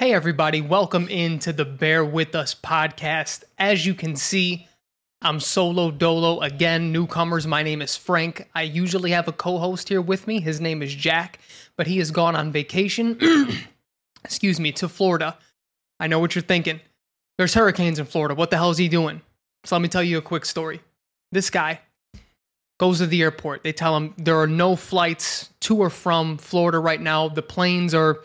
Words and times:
Hey, 0.00 0.14
everybody, 0.14 0.62
welcome 0.62 1.08
into 1.08 1.52
the 1.52 1.66
Bear 1.66 2.02
With 2.02 2.34
Us 2.34 2.54
podcast. 2.54 3.44
As 3.58 3.84
you 3.84 3.92
can 3.92 4.16
see, 4.16 4.66
I'm 5.20 5.40
solo 5.40 5.90
dolo 5.90 6.40
again. 6.40 6.90
Newcomers, 6.90 7.46
my 7.46 7.62
name 7.62 7.82
is 7.82 7.98
Frank. 7.98 8.48
I 8.54 8.62
usually 8.62 9.10
have 9.10 9.28
a 9.28 9.32
co 9.32 9.58
host 9.58 9.90
here 9.90 10.00
with 10.00 10.26
me. 10.26 10.40
His 10.40 10.58
name 10.58 10.80
is 10.80 10.94
Jack, 10.94 11.38
but 11.76 11.86
he 11.86 11.98
has 11.98 12.10
gone 12.10 12.34
on 12.34 12.50
vacation, 12.50 13.18
excuse 14.24 14.58
me, 14.58 14.72
to 14.72 14.88
Florida. 14.88 15.36
I 16.00 16.06
know 16.06 16.18
what 16.18 16.34
you're 16.34 16.40
thinking. 16.40 16.80
There's 17.36 17.52
hurricanes 17.52 17.98
in 17.98 18.06
Florida. 18.06 18.34
What 18.34 18.48
the 18.48 18.56
hell 18.56 18.70
is 18.70 18.78
he 18.78 18.88
doing? 18.88 19.20
So 19.64 19.76
let 19.76 19.82
me 19.82 19.88
tell 19.88 20.02
you 20.02 20.16
a 20.16 20.22
quick 20.22 20.46
story. 20.46 20.80
This 21.30 21.50
guy 21.50 21.78
goes 22.78 23.00
to 23.00 23.06
the 23.06 23.20
airport. 23.20 23.64
They 23.64 23.74
tell 23.74 23.94
him 23.98 24.14
there 24.16 24.40
are 24.40 24.46
no 24.46 24.76
flights 24.76 25.50
to 25.60 25.76
or 25.76 25.90
from 25.90 26.38
Florida 26.38 26.78
right 26.78 27.02
now. 27.02 27.28
The 27.28 27.42
planes 27.42 27.92
are, 27.92 28.20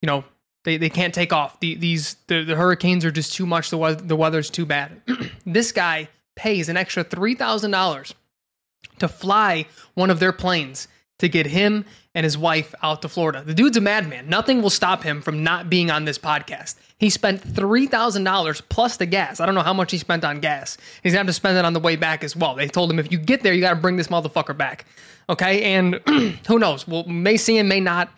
you 0.00 0.08
know, 0.08 0.24
they, 0.64 0.76
they 0.76 0.90
can't 0.90 1.14
take 1.14 1.32
off. 1.32 1.58
The, 1.60 1.74
these 1.74 2.16
the, 2.26 2.44
the 2.44 2.56
hurricanes 2.56 3.04
are 3.04 3.10
just 3.10 3.32
too 3.32 3.46
much. 3.46 3.70
The 3.70 3.78
weather, 3.78 4.02
the 4.02 4.16
weather's 4.16 4.50
too 4.50 4.66
bad. 4.66 5.02
this 5.46 5.72
guy 5.72 6.08
pays 6.34 6.68
an 6.68 6.76
extra 6.76 7.04
three 7.04 7.34
thousand 7.34 7.72
dollars 7.72 8.14
to 8.98 9.08
fly 9.08 9.66
one 9.94 10.10
of 10.10 10.20
their 10.20 10.32
planes 10.32 10.88
to 11.18 11.28
get 11.28 11.46
him 11.46 11.84
and 12.14 12.24
his 12.24 12.36
wife 12.36 12.74
out 12.82 13.02
to 13.02 13.08
Florida. 13.08 13.42
The 13.44 13.54
dude's 13.54 13.76
a 13.76 13.80
madman. 13.80 14.28
Nothing 14.28 14.60
will 14.60 14.70
stop 14.70 15.02
him 15.02 15.22
from 15.22 15.42
not 15.42 15.70
being 15.70 15.90
on 15.90 16.04
this 16.04 16.18
podcast. 16.18 16.76
He 16.98 17.10
spent 17.10 17.40
three 17.40 17.86
thousand 17.86 18.24
dollars 18.24 18.60
plus 18.60 18.96
the 18.96 19.06
gas. 19.06 19.40
I 19.40 19.46
don't 19.46 19.54
know 19.56 19.62
how 19.62 19.74
much 19.74 19.90
he 19.90 19.98
spent 19.98 20.24
on 20.24 20.40
gas. 20.40 20.78
He's 21.02 21.12
gonna 21.12 21.20
have 21.20 21.26
to 21.26 21.32
spend 21.32 21.58
it 21.58 21.64
on 21.64 21.72
the 21.72 21.80
way 21.80 21.96
back 21.96 22.22
as 22.22 22.36
well. 22.36 22.54
They 22.54 22.68
told 22.68 22.90
him 22.90 22.98
if 23.00 23.10
you 23.10 23.18
get 23.18 23.42
there, 23.42 23.52
you 23.52 23.60
got 23.60 23.74
to 23.74 23.80
bring 23.80 23.96
this 23.96 24.08
motherfucker 24.08 24.56
back. 24.56 24.84
Okay, 25.28 25.74
and 25.74 25.94
who 26.46 26.58
knows? 26.58 26.86
Well, 26.86 27.04
may 27.04 27.36
see 27.36 27.58
him, 27.58 27.66
may 27.66 27.80
not. 27.80 28.10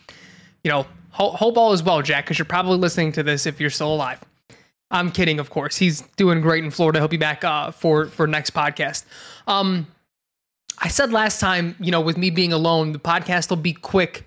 You 0.63 0.71
know, 0.71 0.87
hope 1.15 1.57
all 1.57 1.73
is 1.73 1.83
well, 1.83 2.03
Jack, 2.03 2.25
because 2.25 2.39
you're 2.39 2.45
probably 2.47 2.79
listening 2.79 3.13
to 3.13 3.23
this 3.23 3.47
if 3.47 3.61
you're 3.61 3.71
still 3.71 3.95
alive. 3.95 4.21
I'm 4.91 5.11
kidding, 5.11 5.41
of 5.41 5.51
course. 5.51 5.77
He's 5.77 6.03
doing 6.17 6.41
great 6.41 6.65
in 6.65 6.71
Florida. 6.71 6.99
He'll 6.99 7.09
be 7.09 7.17
back 7.17 7.45
uh, 7.45 7.71
for 7.71 8.07
for 8.07 8.27
next 8.27 8.55
podcast. 8.55 9.05
Um, 9.47 9.87
I 10.79 10.89
said 10.89 11.13
last 11.13 11.41
time, 11.41 11.77
you 11.81 11.91
know, 11.91 12.01
with 12.01 12.17
me 12.17 12.31
being 12.31 12.53
alone, 12.53 12.93
the 12.93 12.99
podcast 12.99 13.51
will 13.51 13.57
be 13.57 13.73
quick 13.73 14.27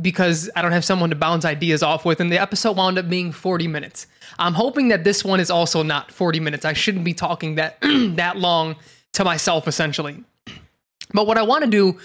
because 0.00 0.50
I 0.56 0.62
don't 0.62 0.72
have 0.72 0.84
someone 0.84 1.10
to 1.10 1.16
bounce 1.16 1.44
ideas 1.44 1.82
off 1.82 2.04
with, 2.04 2.20
and 2.20 2.32
the 2.32 2.40
episode 2.40 2.76
wound 2.76 2.98
up 2.98 3.08
being 3.08 3.32
40 3.32 3.68
minutes. 3.68 4.06
I'm 4.38 4.54
hoping 4.54 4.88
that 4.88 5.04
this 5.04 5.24
one 5.24 5.40
is 5.40 5.50
also 5.50 5.82
not 5.82 6.10
40 6.10 6.40
minutes. 6.40 6.64
I 6.64 6.72
shouldn't 6.72 7.04
be 7.04 7.14
talking 7.14 7.56
that 7.56 7.78
that 7.82 8.36
long 8.36 8.76
to 9.12 9.24
myself, 9.24 9.68
essentially. 9.68 10.24
But 11.12 11.26
what 11.26 11.38
I 11.38 11.42
want 11.42 11.64
to 11.64 11.70
do 11.70 11.98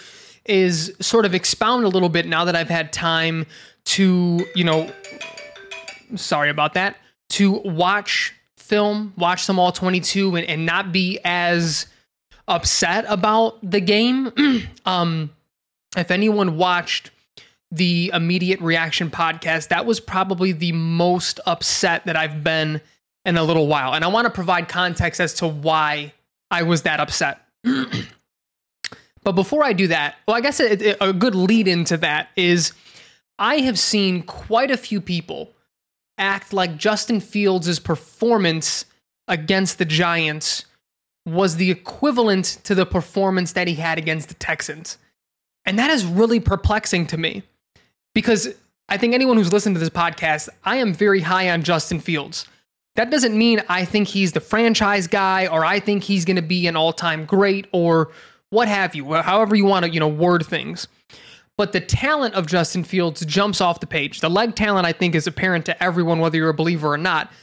is 0.45 0.94
sort 1.00 1.26
of 1.26 1.33
expound 1.33 1.86
a 1.86 1.89
little 1.89 2.09
bit 2.09 2.26
now 2.26 2.45
that 2.45 2.56
I've 2.56 2.70
had 2.70 2.92
time 2.92 3.45
to, 3.85 4.45
you 4.55 4.63
know, 4.63 4.91
sorry 6.16 6.49
about 6.49 6.73
that, 6.73 6.97
to 7.30 7.52
watch 7.52 8.33
film, 8.58 9.13
watch 9.17 9.47
them 9.47 9.59
all 9.59 9.71
22 9.71 10.36
and, 10.36 10.47
and 10.47 10.66
not 10.66 10.91
be 10.91 11.19
as 11.23 11.88
upset 12.47 13.05
about 13.08 13.58
the 13.67 13.80
game. 13.80 14.31
um, 14.86 15.30
if 15.97 16.11
anyone 16.11 16.58
watched 16.58 17.11
the 17.71 18.11
immediate 18.13 18.59
reaction 18.61 19.09
podcast, 19.09 19.69
that 19.69 19.86
was 19.86 19.99
probably 19.99 20.52
the 20.52 20.71
most 20.71 21.39
upset 21.45 22.05
that 22.05 22.16
I've 22.16 22.43
been 22.43 22.81
in 23.25 23.38
a 23.38 23.43
little 23.43 23.67
while. 23.67 23.93
And 23.93 24.03
I 24.03 24.08
want 24.08 24.25
to 24.25 24.31
provide 24.31 24.67
context 24.67 25.21
as 25.21 25.36
to 25.36 25.47
why 25.47 26.14
I 26.49 26.64
was 26.64 26.83
that 26.83 26.99
upset. 26.99 27.45
but 29.23 29.33
before 29.33 29.64
I 29.64 29.73
do 29.73 29.88
that, 29.88 30.16
well, 30.27 30.36
I 30.36 30.41
guess 30.41 30.59
a, 30.59 30.95
a 31.03 31.14
good 31.14 31.36
lead 31.36 31.67
into 31.67 31.97
that 31.97 32.30
is 32.36 32.73
I 33.40 33.59
have 33.59 33.80
seen 33.80 34.22
quite 34.23 34.70
a 34.70 34.78
few 34.78 35.00
people 35.00 35.54
act 36.18 36.52
like 36.52 36.76
Justin 36.76 37.22
Fields' 37.22 37.80
performance 37.80 38.84
against 39.30 39.78
the 39.78 39.86
Giants 39.86 40.66
was 41.26 41.56
the 41.56 41.72
equivalent 41.72 42.60
to 42.66 42.76
the 42.76 42.86
performance 42.86 43.54
that 43.54 43.67
he 43.67 43.76
had 43.76 43.98
against 43.98 44.28
the 44.28 44.33
Texans. 44.33 44.98
And 45.66 45.80
that 45.80 45.89
is 45.89 46.05
really 46.05 46.42
perplexing 46.42 47.08
to 47.08 47.17
me 47.17 47.44
because 48.14 48.49
I 48.89 48.98
think 48.98 49.14
anyone 49.14 49.38
who's 49.38 49.54
listened 49.54 49.76
to 49.76 49.80
this 49.80 49.89
podcast, 49.89 50.49
I 50.66 50.78
am 50.78 50.94
very 50.94 51.22
high 51.22 51.49
on 51.49 51.64
Justin 51.64 51.99
Fields. 51.99 52.45
That 52.95 53.11
doesn't 53.11 53.38
mean 53.38 53.61
I 53.70 53.86
think 53.86 54.10
he's 54.10 54.33
the 54.33 54.42
franchise 54.42 55.08
guy 55.08 55.48
or 55.48 55.64
I 55.64 55.80
think 55.80 56.04
he's 56.04 56.26
going 56.26 56.36
to 56.36 56.42
be 56.42 56.67
an 56.67 56.76
all-time 56.76 57.26
great 57.26 57.67
or 57.72 58.10
what 58.49 58.67
have 58.67 58.95
you, 58.95 59.14
however 59.14 59.55
you 59.55 59.64
want 59.64 59.86
to, 59.86 59.92
you 59.92 59.99
know, 59.99 60.08
word 60.08 60.45
things 60.45 60.88
but 61.59 61.73
the 61.73 61.81
talent 61.81 62.36
of 62.36 62.47
Justin 62.47 62.86
Fields 62.86 63.25
jumps 63.25 63.59
off 63.59 63.81
the 63.81 63.86
page. 63.86 64.21
The 64.21 64.30
leg 64.30 64.55
talent, 64.55 64.87
I 64.87 64.93
think, 64.93 65.14
is 65.14 65.27
apparent 65.27 65.65
to 65.65 65.83
everyone, 65.83 66.20
whether 66.20 66.37
you're 66.37 66.47
a 66.47 66.53
believer 66.53 66.93
or 66.93 66.97
not. 66.97 67.33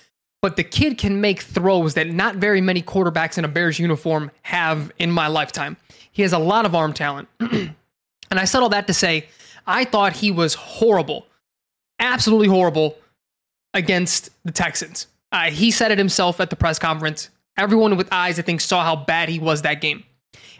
But 0.40 0.56
the 0.56 0.64
kid 0.64 0.96
can 0.96 1.20
make 1.20 1.42
throws 1.42 1.92
that 1.94 2.08
not 2.08 2.36
very 2.36 2.62
many 2.62 2.80
quarterbacks 2.80 3.36
in 3.36 3.44
a 3.44 3.48
Bears 3.48 3.78
uniform 3.78 4.30
have 4.40 4.90
in 4.98 5.10
my 5.10 5.26
lifetime. 5.26 5.76
He 6.12 6.22
has 6.22 6.32
a 6.32 6.38
lot 6.38 6.64
of 6.64 6.74
arm 6.74 6.94
talent. 6.94 7.28
and 7.40 7.74
I 8.30 8.46
said 8.46 8.62
all 8.62 8.70
that 8.70 8.86
to 8.86 8.94
say, 8.94 9.28
I 9.66 9.84
thought 9.84 10.14
he 10.14 10.30
was 10.30 10.54
horrible, 10.54 11.26
absolutely 11.98 12.48
horrible 12.48 12.96
against 13.74 14.30
the 14.46 14.52
Texans. 14.52 15.08
Uh, 15.30 15.50
he 15.50 15.70
said 15.70 15.90
it 15.90 15.98
himself 15.98 16.40
at 16.40 16.48
the 16.48 16.56
press 16.56 16.78
conference. 16.78 17.28
Everyone 17.58 17.98
with 17.98 18.08
eyes, 18.10 18.38
I 18.38 18.42
think, 18.42 18.62
saw 18.62 18.82
how 18.82 18.96
bad 18.96 19.28
he 19.28 19.38
was 19.38 19.60
that 19.60 19.82
game. 19.82 20.04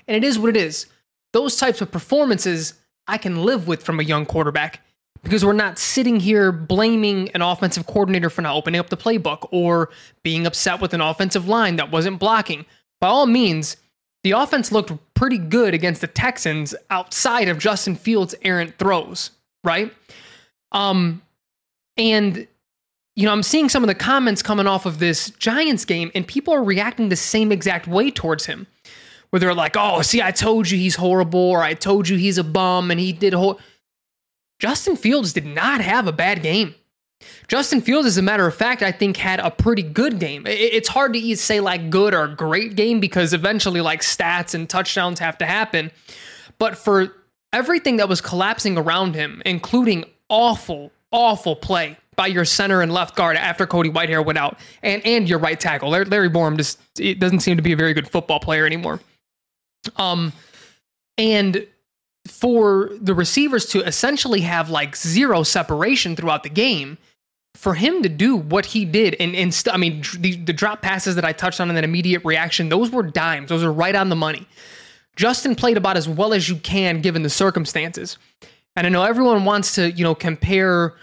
And 0.06 0.15
it 0.15 0.25
is 0.25 0.39
what 0.39 0.50
it 0.50 0.59
is. 0.59 0.89
Those 1.33 1.56
types 1.56 1.81
of 1.81 1.91
performances 1.91 2.75
I 3.06 3.19
can 3.19 3.44
live 3.44 3.69
with 3.69 3.83
from 3.83 4.00
a 4.00 4.03
young 4.03 4.27
quarterback 4.27 4.81
because 5.22 5.44
we're 5.44 5.53
not 5.53 5.78
sitting 5.78 6.21
here 6.21 6.53
blaming 6.53 7.31
an 7.31 7.43
offensive 7.43 7.87
coordinator 7.87 8.31
for 8.31 8.43
not 8.43 8.55
opening 8.55 8.78
up 8.78 8.91
the 8.91 8.97
playbook 8.97 9.49
or 9.50 9.91
being 10.22 10.47
upset 10.47 10.81
with 10.81 10.94
an 10.94 11.00
offensive 11.00 11.49
line 11.49 11.77
that 11.77 11.91
wasn't 11.91 12.19
blocking. 12.19 12.65
By 13.00 13.09
all 13.09 13.27
means, 13.27 13.77
the 14.22 14.33
offense 14.33 14.72
looked 14.72 14.93
pretty 15.15 15.39
good 15.39 15.75
against 15.75 16.00
the 16.00 16.06
Texans 16.06 16.75
outside 16.91 17.49
of 17.49 17.59
Justin 17.59 17.97
Fields' 17.97 18.34
errant 18.43 18.78
throws, 18.78 19.31
right? 19.65 19.93
Um, 20.72 21.22
and 21.97 22.47
you 23.16 23.25
know, 23.25 23.33
I'm 23.33 23.43
seeing 23.43 23.71
some 23.71 23.83
of 23.83 23.89
the 23.89 23.95
comments 23.95 24.43
coming 24.43 24.66
off 24.66 24.84
of 24.84 24.99
this 24.99 25.31
Giants 25.31 25.87
game, 25.87 26.11
and 26.15 26.27
people 26.27 26.53
are 26.53 26.62
reacting 26.62 27.09
the 27.09 27.16
same 27.16 27.50
exact 27.50 27.87
way 27.87 28.11
towards 28.11 28.45
him 28.45 28.66
where 29.31 29.41
they're 29.41 29.55
like, 29.55 29.77
"Oh, 29.77 30.03
see, 30.03 30.23
I 30.23 30.31
told 30.31 30.71
you 30.71 30.79
he's 30.79 30.97
horrible, 30.97 31.41
or 31.41 31.63
I 31.63 31.75
told 31.75 32.09
you 32.09 32.17
he's 32.17 32.39
a 32.39 32.45
bum, 32.45 32.91
and 32.91 33.01
he 33.01 33.13
did." 33.13 33.33
Ho-. 33.33 33.59
Justin 34.59 34.97
Fields 34.97 35.33
did 35.33 35.47
not 35.47 35.81
have 35.81 36.07
a 36.07 36.13
bad 36.13 36.43
game. 36.43 36.75
Justin 37.49 37.81
Fields, 37.81 38.07
as 38.07 38.19
a 38.19 38.23
matter 38.23 38.47
of 38.47 38.55
fact, 38.55 38.83
I 38.83 38.93
think 38.93 39.17
had 39.17 39.41
a 39.41 39.51
pretty 39.51 39.83
good 39.83 40.19
game. 40.19 40.45
It's 40.47 40.89
hard 40.89 41.13
to 41.15 41.37
say 41.37 41.61
like 41.61 41.91
good 41.91 42.15
or 42.15 42.29
great 42.29 42.77
game 42.77 43.01
because 43.01 43.33
eventually, 43.33 43.81
like 43.81 44.01
stats 44.01 44.55
and 44.55 44.69
touchdowns 44.69 45.19
have 45.19 45.39
to 45.39 45.47
happen. 45.47 45.91
But 46.59 46.77
for 46.77 47.15
everything 47.53 47.97
that 47.97 48.09
was 48.09 48.21
collapsing 48.21 48.77
around 48.77 49.15
him, 49.15 49.43
including 49.47 50.05
awful, 50.29 50.93
awful 51.11 51.57
play 51.57 51.97
by 52.17 52.27
your 52.27 52.45
center 52.45 52.81
and 52.83 52.93
left 52.93 53.15
guard 53.15 53.37
after 53.37 53.67
Cody 53.67 53.91
Whitehair 53.91 54.25
went 54.25 54.39
out, 54.39 54.59
and 54.83 55.05
and 55.07 55.29
your 55.29 55.39
right 55.39 55.59
tackle, 55.59 55.91
Larry 55.91 56.31
Borom, 56.31 56.57
just 56.57 56.79
it 56.99 57.19
doesn't 57.19 57.41
seem 57.41 57.57
to 57.57 57.63
be 57.63 57.73
a 57.73 57.77
very 57.77 57.95
good 57.95 58.09
football 58.09 58.41
player 58.41 58.67
anymore. 58.67 59.01
Um, 59.97 60.33
and 61.19 61.67
for 62.27 62.91
the 63.01 63.15
receivers 63.15 63.67
to 63.67 63.81
essentially 63.83 64.41
have 64.41 64.69
like 64.69 64.97
zero 64.97 65.43
separation 65.43 66.17
throughout 66.17 66.43
the 66.43 66.49
game, 66.51 66.99
for 67.55 67.75
him 67.75 68.03
to 68.03 68.09
do 68.09 68.37
what 68.37 68.67
he 68.67 68.85
did, 68.85 69.17
and, 69.19 69.35
and 69.35 69.53
st- 69.53 69.75
I 69.75 69.79
mean, 69.79 70.03
the, 70.19 70.37
the 70.37 70.53
drop 70.53 70.83
passes 70.83 71.15
that 71.15 71.25
I 71.25 71.33
touched 71.33 71.61
on 71.61 71.69
in 71.69 71.75
that 71.75 71.85
immediate 71.85 72.23
reaction, 72.25 72.69
those 72.69 72.91
were 72.91 73.03
dimes. 73.03 73.49
Those 73.49 73.63
are 73.63 73.73
right 73.73 73.95
on 73.95 74.11
the 74.11 74.17
money. 74.17 74.47
Justin 75.17 75.55
played 75.55 75.79
about 75.79 75.97
as 75.97 76.07
well 76.07 76.35
as 76.35 76.49
you 76.49 76.57
can 76.57 77.01
given 77.01 77.23
the 77.23 77.31
circumstances. 77.31 78.19
And 78.77 78.87
I 78.87 78.91
know 78.91 79.05
everyone 79.05 79.47
wants 79.47 79.75
to, 79.77 79.91
you 79.91 80.05
know, 80.05 80.15
compare 80.15 80.95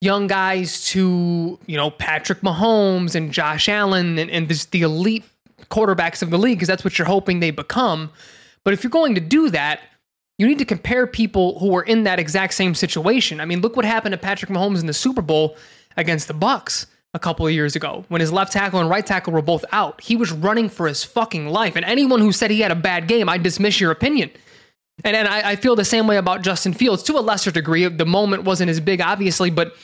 young 0.00 0.28
guys 0.28 0.86
to, 0.90 1.58
you 1.66 1.76
know, 1.76 1.90
Patrick 1.90 2.40
Mahomes 2.42 3.16
and 3.16 3.32
Josh 3.32 3.68
Allen 3.68 4.18
and, 4.18 4.30
and 4.30 4.48
this, 4.48 4.66
the 4.66 4.82
elite 4.82 5.24
quarterbacks 5.70 6.22
of 6.22 6.30
the 6.30 6.38
league 6.38 6.58
because 6.58 6.68
that's 6.68 6.84
what 6.84 6.98
you're 6.98 7.06
hoping 7.06 7.40
they 7.40 7.50
become. 7.50 8.10
But 8.64 8.74
if 8.74 8.82
you're 8.82 8.90
going 8.90 9.14
to 9.14 9.20
do 9.20 9.50
that, 9.50 9.80
you 10.38 10.46
need 10.46 10.58
to 10.58 10.64
compare 10.64 11.06
people 11.06 11.58
who 11.58 11.76
are 11.76 11.82
in 11.82 12.04
that 12.04 12.18
exact 12.18 12.54
same 12.54 12.74
situation. 12.74 13.40
I 13.40 13.44
mean, 13.44 13.60
look 13.60 13.76
what 13.76 13.84
happened 13.84 14.12
to 14.12 14.18
Patrick 14.18 14.50
Mahomes 14.50 14.80
in 14.80 14.86
the 14.86 14.92
Super 14.92 15.22
Bowl 15.22 15.56
against 15.96 16.28
the 16.28 16.34
Bucs 16.34 16.86
a 17.14 17.18
couple 17.18 17.46
of 17.46 17.52
years 17.52 17.74
ago 17.74 18.04
when 18.08 18.20
his 18.20 18.32
left 18.32 18.52
tackle 18.52 18.80
and 18.80 18.88
right 18.88 19.04
tackle 19.04 19.32
were 19.32 19.42
both 19.42 19.64
out. 19.72 20.00
He 20.00 20.14
was 20.14 20.30
running 20.30 20.68
for 20.68 20.86
his 20.86 21.02
fucking 21.02 21.48
life. 21.48 21.74
And 21.74 21.84
anyone 21.84 22.20
who 22.20 22.30
said 22.30 22.50
he 22.50 22.60
had 22.60 22.70
a 22.70 22.76
bad 22.76 23.08
game, 23.08 23.28
I 23.28 23.38
dismiss 23.38 23.80
your 23.80 23.90
opinion. 23.90 24.30
And, 25.04 25.16
and 25.16 25.26
I, 25.26 25.50
I 25.50 25.56
feel 25.56 25.74
the 25.74 25.84
same 25.84 26.06
way 26.06 26.16
about 26.16 26.42
Justin 26.42 26.72
Fields 26.72 27.02
to 27.04 27.18
a 27.18 27.20
lesser 27.20 27.50
degree. 27.50 27.86
The 27.88 28.06
moment 28.06 28.44
wasn't 28.44 28.70
as 28.70 28.80
big, 28.80 29.00
obviously, 29.00 29.50
but 29.50 29.74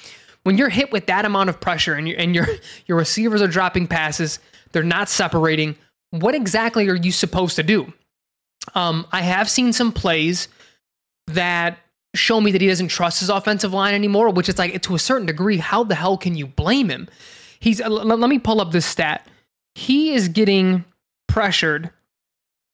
when 0.45 0.59
you're 0.59 0.69
hit 0.69 0.93
with 0.93 1.07
that 1.07 1.25
amount 1.25 1.49
of 1.49 1.61
pressure 1.61 1.95
and, 1.95 2.09
you, 2.09 2.15
and 2.17 2.35
your, 2.35 2.47
your 2.87 2.99
receivers 2.99 3.43
are 3.43 3.49
dropping 3.49 3.89
passes, 3.89 4.39
they're 4.75 4.82
not 4.82 5.09
separating. 5.09 5.76
What 6.11 6.35
exactly 6.35 6.88
are 6.88 6.97
you 6.97 7.12
supposed 7.12 7.56
to 7.56 7.62
do? 7.62 7.93
Um, 8.75 9.06
I 9.12 9.23
have 9.23 9.49
seen 9.49 9.73
some 9.73 9.93
plays 9.93 10.49
that 11.29 11.79
show 12.15 12.41
me 12.41 12.53
that 12.53 12.61
he 12.61 12.69
doesn't 12.69 12.88
trust 12.88 13.21
his 13.21 13.31
offensive 13.31 13.73
line 13.73 13.94
anymore, 13.94 14.31
which 14.31 14.49
is 14.49 14.59
like 14.59 14.81
to 14.82 14.94
a 14.94 14.99
certain 14.99 15.26
degree, 15.26 15.56
how 15.56 15.85
the 15.85 15.94
hell 15.94 16.17
can 16.17 16.37
you 16.37 16.47
blame 16.47 16.88
him? 16.88 17.09
He's 17.61 17.81
let, 17.81 18.29
me 18.29 18.38
pull 18.38 18.61
up 18.61 18.73
this 18.73 18.87
stat. 18.87 19.26
He 19.75 20.12
is 20.12 20.29
getting 20.29 20.85
pressured 21.29 21.91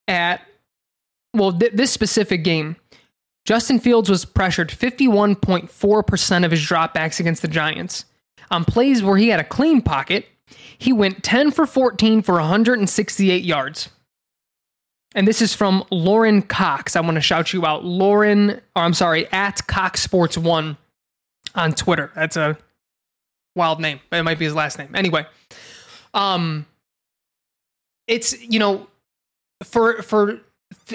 at 0.08 0.43
well, 1.32 1.53
th- 1.53 1.73
this 1.73 1.93
specific 1.93 2.43
game. 2.43 2.76
Justin 3.44 3.79
Fields 3.79 4.11
was 4.11 4.25
pressured 4.25 4.69
51.4% 4.69 6.44
of 6.44 6.50
his 6.50 6.61
dropbacks 6.61 7.20
against 7.20 7.43
the 7.43 7.49
Giants. 7.49 8.05
On 8.50 8.64
plays 8.64 9.03
where 9.03 9.17
he 9.17 9.29
had 9.29 9.41
a 9.41 9.44
clean 9.44 9.81
pocket, 9.81 10.26
he 10.79 10.93
went 10.93 11.23
10 11.23 11.50
for 11.50 11.67
14 11.67 12.23
for 12.23 12.35
168 12.35 13.44
yards. 13.44 13.88
And 15.14 15.26
this 15.26 15.43
is 15.43 15.55
from 15.55 15.85
Lauren 15.91 16.43
Cox. 16.43 16.94
I 16.94 17.00
want 17.00 17.17
to 17.17 17.20
shout 17.20 17.52
you 17.52 17.67
out. 17.67 17.85
Lauren, 17.85 18.50
or 18.76 18.82
I'm 18.82 18.94
sorry, 18.94 19.26
at 19.32 19.67
Cox 19.67 20.02
Sports 20.02 20.38
One 20.38 20.76
on 21.55 21.73
Twitter. 21.73 22.12
That's 22.14 22.37
a 22.37 22.56
wild 23.56 23.81
name. 23.81 24.00
It 24.12 24.23
might 24.23 24.38
be 24.38 24.44
his 24.44 24.55
last 24.55 24.79
name. 24.79 24.94
Anyway, 24.94 25.26
um, 26.14 26.67
it's 28.06 28.41
you 28.41 28.58
know, 28.58 28.87
for 29.64 30.03
for 30.03 30.41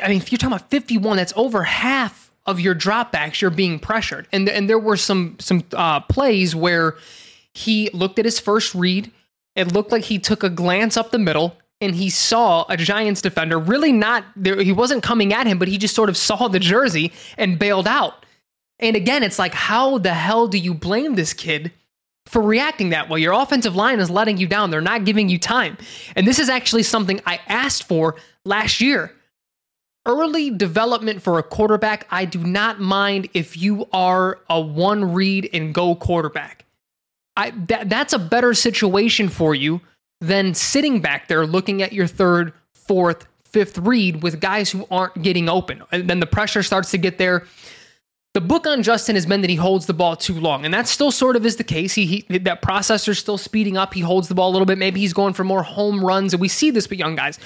I 0.02 0.08
mean, 0.10 0.18
if 0.18 0.32
you're 0.32 0.38
talking 0.38 0.56
about 0.56 0.70
51, 0.70 1.18
that's 1.18 1.34
over 1.36 1.64
half 1.64 2.32
of 2.46 2.60
your 2.60 2.76
dropbacks. 2.76 3.42
You're 3.42 3.52
being 3.52 3.80
pressured, 3.80 4.28
and 4.32 4.48
and 4.48 4.70
there 4.70 4.80
were 4.80 4.98
some 4.98 5.36
some 5.40 5.64
uh, 5.74 6.00
plays 6.02 6.56
where 6.56 6.96
he 7.54 7.90
looked 7.92 8.20
at 8.20 8.26
his 8.26 8.40
first 8.40 8.76
read. 8.76 9.12
It 9.56 9.72
looked 9.72 9.92
like 9.92 10.04
he 10.04 10.20
took 10.20 10.44
a 10.44 10.50
glance 10.50 10.98
up 10.98 11.12
the 11.12 11.20
middle 11.20 11.58
and 11.82 11.96
he 11.96 12.10
saw 12.10 12.66
a 12.70 12.78
Giants 12.78 13.22
defender 13.22 13.60
really 13.60 13.92
not 13.92 14.26
there. 14.36 14.62
He 14.62 14.72
wasn't 14.72 15.04
coming 15.04 15.34
at 15.34 15.48
him, 15.48 15.60
but 15.60 15.68
he 15.68 15.78
just 15.78 15.96
sort 15.96 16.10
of 16.10 16.18
saw 16.18 16.48
the 16.48 16.60
jersey 16.60 17.12
and 17.38 17.60
bailed 17.60 17.88
out. 17.88 18.26
And 18.80 18.96
again, 18.96 19.24
it's 19.24 19.40
like, 19.40 19.54
how 19.54 19.98
the 19.98 20.14
hell 20.14 20.48
do 20.48 20.58
you 20.58 20.74
blame 20.74 21.16
this 21.16 21.34
kid 21.34 21.72
for 22.26 22.42
reacting 22.42 22.90
that 22.90 23.10
way? 23.10 23.22
Your 23.22 23.34
offensive 23.34 23.76
line 23.76 24.00
is 24.00 24.10
letting 24.10 24.38
you 24.38 24.48
down. 24.48 24.70
They're 24.70 24.82
not 24.82 25.06
giving 25.06 25.30
you 25.30 25.40
time. 25.40 25.78
And 26.16 26.28
this 26.28 26.40
is 26.40 26.50
actually 26.50 26.84
something 26.84 27.22
I 27.26 27.40
asked 27.48 27.84
for 27.84 28.16
last 28.44 28.82
year. 28.82 29.14
Early 30.06 30.52
development 30.52 31.22
for 31.22 31.40
a 31.40 31.44
quarterback, 31.44 32.06
I 32.12 32.26
do 32.26 32.40
not 32.40 32.80
mind 32.80 33.30
if 33.34 33.58
you 33.58 33.88
are 33.92 34.40
a 34.50 34.62
one 34.62 35.14
read 35.14 35.50
and 35.52 35.74
go 35.74 35.96
quarterback. 35.96 36.65
I 37.38 37.52
that, 37.68 37.90
that's 37.90 38.14
a 38.14 38.20
better 38.20 38.54
situation 38.54 39.30
for 39.30 39.56
you 39.56 39.82
than 40.22 40.54
sitting 40.54 41.02
back 41.02 41.28
there 41.28 41.46
looking 41.46 41.82
at 41.82 41.94
your 41.94 42.08
third, 42.08 42.54
fourth, 42.74 43.28
fifth 43.44 43.78
read 43.78 44.24
with 44.24 44.40
guys 44.40 44.70
who 44.72 44.88
aren't 44.90 45.22
getting 45.22 45.50
open. 45.50 45.84
And 45.92 46.10
then 46.10 46.20
the 46.20 46.28
pressure 46.28 46.64
starts 46.64 46.92
to 46.92 46.98
get 46.98 47.18
there. 47.18 47.46
The 48.34 48.42
book 48.42 48.68
on 48.68 48.84
Justin 48.84 49.16
has 49.16 49.26
been 49.26 49.40
that 49.42 49.50
he 49.50 49.56
holds 49.56 49.86
the 49.86 49.94
ball 49.94 50.18
too 50.18 50.38
long, 50.38 50.66
and 50.66 50.74
that 50.74 50.90
still 50.90 51.10
sort 51.10 51.38
of 51.38 51.46
is 51.46 51.56
the 51.56 51.64
case. 51.64 51.94
He, 51.94 52.06
he 52.28 52.38
that 52.40 52.62
processor's 52.62 53.18
still 53.18 53.38
speeding 53.38 53.78
up. 53.78 53.94
He 53.94 54.02
holds 54.02 54.28
the 54.28 54.36
ball 54.36 54.50
a 54.50 54.52
little 54.52 54.66
bit. 54.66 54.78
Maybe 54.78 55.00
he's 55.00 55.14
going 55.14 55.34
for 55.34 55.46
more 55.46 55.64
home 55.64 56.04
runs, 56.04 56.34
and 56.34 56.42
we 56.42 56.50
see 56.50 56.70
this 56.70 56.90
with 56.90 57.00
young 57.00 57.16
guys. 57.16 57.40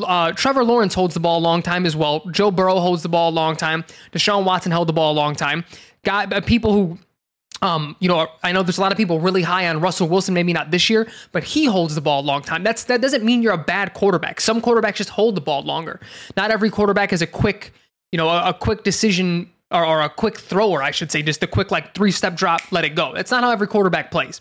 Uh, 0.00 0.30
Trevor 0.30 0.62
Lawrence 0.62 0.94
holds 0.94 1.14
the 1.14 1.20
ball 1.20 1.40
a 1.40 1.42
long 1.42 1.62
time 1.62 1.84
as 1.84 1.96
well. 1.96 2.24
Joe 2.30 2.52
Burrow 2.52 2.78
holds 2.78 3.02
the 3.02 3.08
ball 3.08 3.30
a 3.30 3.34
long 3.34 3.56
time. 3.56 3.84
Deshaun 4.12 4.44
Watson 4.44 4.70
held 4.70 4.88
the 4.88 4.92
ball 4.92 5.12
a 5.12 5.18
long 5.18 5.34
time. 5.34 5.64
Guy, 6.04 6.26
uh, 6.26 6.40
people 6.40 6.72
who 6.72 6.96
um, 7.62 7.96
you 8.00 8.08
know, 8.08 8.28
I 8.42 8.52
know 8.52 8.62
there's 8.62 8.78
a 8.78 8.80
lot 8.80 8.92
of 8.92 8.98
people 8.98 9.18
really 9.20 9.42
high 9.42 9.68
on 9.68 9.80
Russell 9.80 10.08
Wilson, 10.08 10.34
maybe 10.34 10.52
not 10.52 10.70
this 10.70 10.90
year, 10.90 11.08
but 11.32 11.42
he 11.42 11.64
holds 11.64 11.94
the 11.94 12.00
ball 12.00 12.20
a 12.20 12.26
long 12.26 12.42
time. 12.42 12.62
That's 12.62 12.84
that 12.84 13.00
doesn't 13.00 13.24
mean 13.24 13.42
you're 13.42 13.54
a 13.54 13.58
bad 13.58 13.94
quarterback. 13.94 14.40
Some 14.40 14.60
quarterbacks 14.60 14.96
just 14.96 15.10
hold 15.10 15.34
the 15.34 15.40
ball 15.40 15.62
longer. 15.62 16.00
Not 16.36 16.50
every 16.50 16.70
quarterback 16.70 17.12
is 17.12 17.22
a 17.22 17.26
quick, 17.26 17.72
you 18.12 18.18
know, 18.18 18.28
a, 18.28 18.50
a 18.50 18.54
quick 18.54 18.84
decision 18.84 19.50
or, 19.70 19.84
or, 19.84 20.02
a 20.02 20.08
quick 20.08 20.38
thrower, 20.38 20.80
I 20.80 20.92
should 20.92 21.10
say, 21.10 21.22
just 21.22 21.42
a 21.42 21.46
quick 21.46 21.70
like 21.72 21.92
three 21.94 22.12
step 22.12 22.36
drop, 22.36 22.60
let 22.70 22.84
it 22.84 22.94
go. 22.94 23.12
That's 23.14 23.30
not 23.30 23.42
how 23.42 23.50
every 23.50 23.66
quarterback 23.66 24.10
plays. 24.10 24.40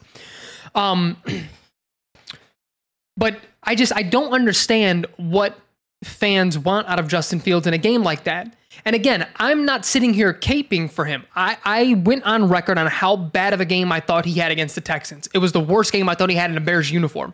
Um, 0.76 1.18
but 3.18 3.40
I 3.64 3.76
just 3.76 3.96
I 3.96 4.04
don't 4.04 4.34
understand 4.34 5.08
what 5.18 5.58
fans 6.04 6.60
want 6.60 6.88
out 6.88 7.00
of 7.00 7.08
Justin 7.08 7.40
Fields 7.40 7.66
in 7.66 7.74
a 7.74 7.78
game 7.78 8.04
like 8.04 8.26
that. 8.26 8.56
And 8.83 8.95
again, 8.95 9.27
I'm 9.38 9.66
not 9.66 9.86
sitting 9.86 10.13
here 10.13 10.33
caping 10.33 10.92
for 10.92 11.06
him. 11.06 11.25
I, 11.36 11.57
I 11.63 11.94
went 11.94 12.24
on 12.24 12.50
record 12.50 12.77
on 12.77 12.88
how 12.88 13.16
bad 13.16 13.54
of 13.54 13.62
a 13.62 13.66
game 13.66 13.92
I 13.92 14.00
thought 14.00 14.25
he 14.25 14.33
had 14.33 14.51
against 14.51 14.75
the 14.75 14.81
Texans. 14.81 15.30
It 15.33 15.38
was 15.38 15.54
the 15.54 15.60
worst 15.60 15.92
game 15.92 16.10
I 16.10 16.16
thought 16.16 16.30
he 16.30 16.36
had 16.36 16.51
in 16.51 16.57
a 16.57 16.62
Bears 16.62 16.92
uniform. 16.92 17.33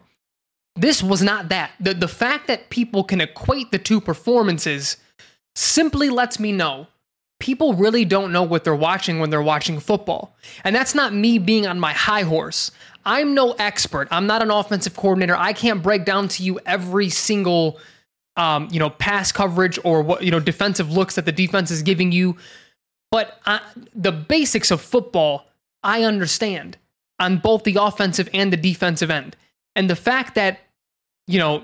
This 0.75 1.01
was 1.01 1.21
not 1.21 1.49
that. 1.49 1.71
The, 1.79 1.93
the 1.93 2.07
fact 2.07 2.47
that 2.47 2.69
people 2.69 3.03
can 3.03 3.19
equate 3.21 3.71
the 3.71 3.79
two 3.79 3.99
performances 3.99 4.97
simply 5.55 6.09
lets 6.09 6.39
me 6.39 6.51
know 6.51 6.87
people 7.41 7.73
really 7.73 8.05
don't 8.05 8.31
know 8.31 8.43
what 8.43 8.63
they're 8.63 8.75
watching 8.75 9.19
when 9.19 9.29
they're 9.29 9.41
watching 9.41 9.79
football. 9.79 10.35
And 10.63 10.73
that's 10.73 10.95
not 10.95 11.13
me 11.13 11.39
being 11.39 11.67
on 11.67 11.79
my 11.79 11.91
high 11.91 12.21
horse. 12.21 12.71
I'm 13.05 13.33
no 13.33 13.53
expert. 13.53 14.07
I'm 14.11 14.27
not 14.27 14.43
an 14.43 14.51
offensive 14.51 14.95
coordinator. 14.95 15.35
I 15.35 15.51
can't 15.51 15.81
break 15.81 16.05
down 16.05 16.27
to 16.29 16.43
you 16.43 16.59
every 16.65 17.09
single 17.09 17.79
um, 18.37 18.67
you 18.71 18.79
know, 18.79 18.89
pass 18.89 19.31
coverage 19.31 19.77
or 19.83 20.01
what, 20.01 20.23
you 20.23 20.31
know, 20.31 20.39
defensive 20.39 20.91
looks 20.91 21.15
that 21.15 21.25
the 21.25 21.31
defense 21.31 21.71
is 21.71 21.81
giving 21.81 22.11
you. 22.11 22.37
But 23.11 23.39
I, 23.45 23.61
the 23.93 24.11
basics 24.11 24.71
of 24.71 24.81
football, 24.81 25.45
I 25.83 26.03
understand 26.03 26.77
on 27.19 27.37
both 27.37 27.63
the 27.63 27.77
offensive 27.79 28.29
and 28.33 28.51
the 28.51 28.57
defensive 28.57 29.11
end. 29.11 29.35
And 29.75 29.89
the 29.89 29.95
fact 29.95 30.35
that, 30.35 30.59
you 31.27 31.39
know, 31.39 31.63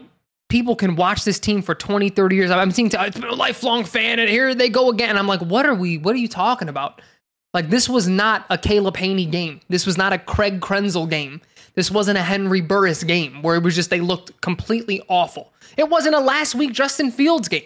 people 0.49 0.75
can 0.75 0.95
watch 0.95 1.23
this 1.23 1.39
team 1.39 1.61
for 1.61 1.75
20, 1.75 2.09
30 2.09 2.35
years. 2.35 2.51
I'm 2.51 2.71
seeing 2.71 2.89
it's 2.91 3.19
been 3.19 3.29
a 3.29 3.35
lifelong 3.35 3.83
fan, 3.83 4.19
and 4.19 4.29
here 4.29 4.55
they 4.55 4.69
go 4.69 4.89
again. 4.89 5.17
I'm 5.17 5.27
like, 5.27 5.41
what 5.41 5.65
are 5.65 5.75
we, 5.75 5.97
what 5.97 6.15
are 6.15 6.19
you 6.19 6.27
talking 6.27 6.69
about? 6.69 7.01
Like, 7.53 7.69
this 7.69 7.89
was 7.89 8.07
not 8.07 8.45
a 8.49 8.57
Caleb 8.57 8.95
Hanie 8.97 9.29
game. 9.29 9.61
This 9.69 9.85
was 9.85 9.97
not 9.97 10.13
a 10.13 10.17
Craig 10.17 10.59
Krenzel 10.59 11.09
game. 11.09 11.41
This 11.77 11.91
wasn't 11.91 12.17
a 12.17 12.23
Henry 12.23 12.59
Burris 12.59 13.03
game 13.03 13.43
where 13.43 13.55
it 13.55 13.61
was 13.61 13.75
just 13.75 13.91
they 13.91 14.01
looked 14.01 14.41
completely 14.41 14.99
awful. 15.09 15.53
It 15.77 15.87
wasn't 15.87 16.15
a 16.15 16.19
last 16.19 16.55
week 16.55 16.73
Justin 16.73 17.11
Fields 17.11 17.47
game. 17.47 17.65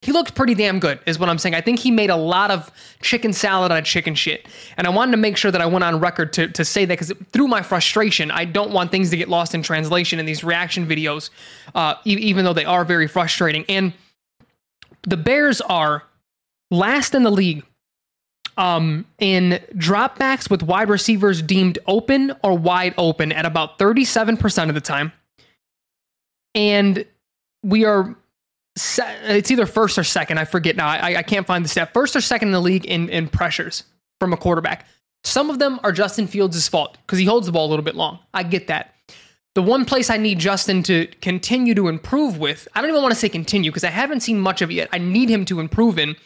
He 0.00 0.10
looked 0.10 0.34
pretty 0.34 0.56
damn 0.56 0.80
good, 0.80 0.98
is 1.06 1.16
what 1.16 1.28
I'm 1.28 1.38
saying. 1.38 1.54
I 1.54 1.60
think 1.60 1.78
he 1.78 1.92
made 1.92 2.10
a 2.10 2.16
lot 2.16 2.50
of 2.50 2.72
chicken 3.02 3.32
salad 3.32 3.70
out 3.70 3.78
of 3.78 3.84
chicken 3.84 4.16
shit. 4.16 4.48
And 4.76 4.84
I 4.84 4.90
wanted 4.90 5.12
to 5.12 5.16
make 5.16 5.36
sure 5.36 5.52
that 5.52 5.60
I 5.60 5.66
went 5.66 5.84
on 5.84 6.00
record 6.00 6.32
to, 6.32 6.48
to 6.48 6.64
say 6.64 6.84
that 6.84 6.92
because 6.92 7.12
through 7.32 7.46
my 7.46 7.62
frustration, 7.62 8.32
I 8.32 8.46
don't 8.46 8.72
want 8.72 8.90
things 8.90 9.10
to 9.10 9.16
get 9.16 9.28
lost 9.28 9.54
in 9.54 9.62
translation 9.62 10.18
in 10.18 10.26
these 10.26 10.42
reaction 10.42 10.84
videos, 10.84 11.30
uh, 11.76 11.94
e- 12.04 12.16
even 12.16 12.44
though 12.44 12.52
they 12.52 12.64
are 12.64 12.84
very 12.84 13.06
frustrating. 13.06 13.64
And 13.68 13.92
the 15.02 15.16
Bears 15.16 15.60
are 15.60 16.02
last 16.72 17.14
in 17.14 17.22
the 17.22 17.30
league 17.30 17.62
um, 18.56 19.06
in 19.18 19.60
dropbacks 19.74 20.50
with 20.50 20.62
wide 20.62 20.88
receivers 20.88 21.42
deemed 21.42 21.78
open 21.86 22.32
or 22.42 22.56
wide 22.56 22.94
open 22.98 23.32
at 23.32 23.46
about 23.46 23.78
37% 23.78 24.68
of 24.68 24.74
the 24.74 24.80
time. 24.80 25.12
And 26.54 27.04
we 27.62 27.84
are, 27.84 28.14
se- 28.76 29.18
it's 29.24 29.50
either 29.50 29.66
first 29.66 29.98
or 29.98 30.04
second. 30.04 30.38
I 30.38 30.44
forget 30.44 30.76
now. 30.76 30.88
I, 30.88 31.16
I 31.18 31.22
can't 31.22 31.46
find 31.46 31.64
the 31.64 31.68
stat. 31.68 31.92
First 31.92 32.14
or 32.14 32.20
second 32.20 32.48
in 32.48 32.52
the 32.52 32.60
league 32.60 32.84
in, 32.84 33.08
in 33.08 33.28
pressures 33.28 33.84
from 34.20 34.32
a 34.32 34.36
quarterback. 34.36 34.86
Some 35.24 35.50
of 35.50 35.58
them 35.58 35.78
are 35.84 35.92
Justin 35.92 36.26
Fields' 36.26 36.68
fault 36.68 36.98
because 37.06 37.18
he 37.18 37.24
holds 37.24 37.46
the 37.46 37.52
ball 37.52 37.66
a 37.66 37.70
little 37.70 37.84
bit 37.84 37.94
long. 37.94 38.18
I 38.34 38.42
get 38.42 38.66
that. 38.66 38.94
The 39.54 39.62
one 39.62 39.84
place 39.84 40.08
I 40.08 40.16
need 40.16 40.38
Justin 40.38 40.82
to 40.84 41.06
continue 41.20 41.74
to 41.74 41.88
improve 41.88 42.38
with, 42.38 42.66
I 42.74 42.80
don't 42.80 42.90
even 42.90 43.02
want 43.02 43.12
to 43.12 43.20
say 43.20 43.28
continue 43.28 43.70
because 43.70 43.84
I 43.84 43.90
haven't 43.90 44.20
seen 44.20 44.40
much 44.40 44.62
of 44.62 44.70
it 44.70 44.74
yet. 44.74 44.88
I 44.92 44.98
need 44.98 45.28
him 45.28 45.44
to 45.46 45.60
improve 45.60 45.98
in 45.98 46.16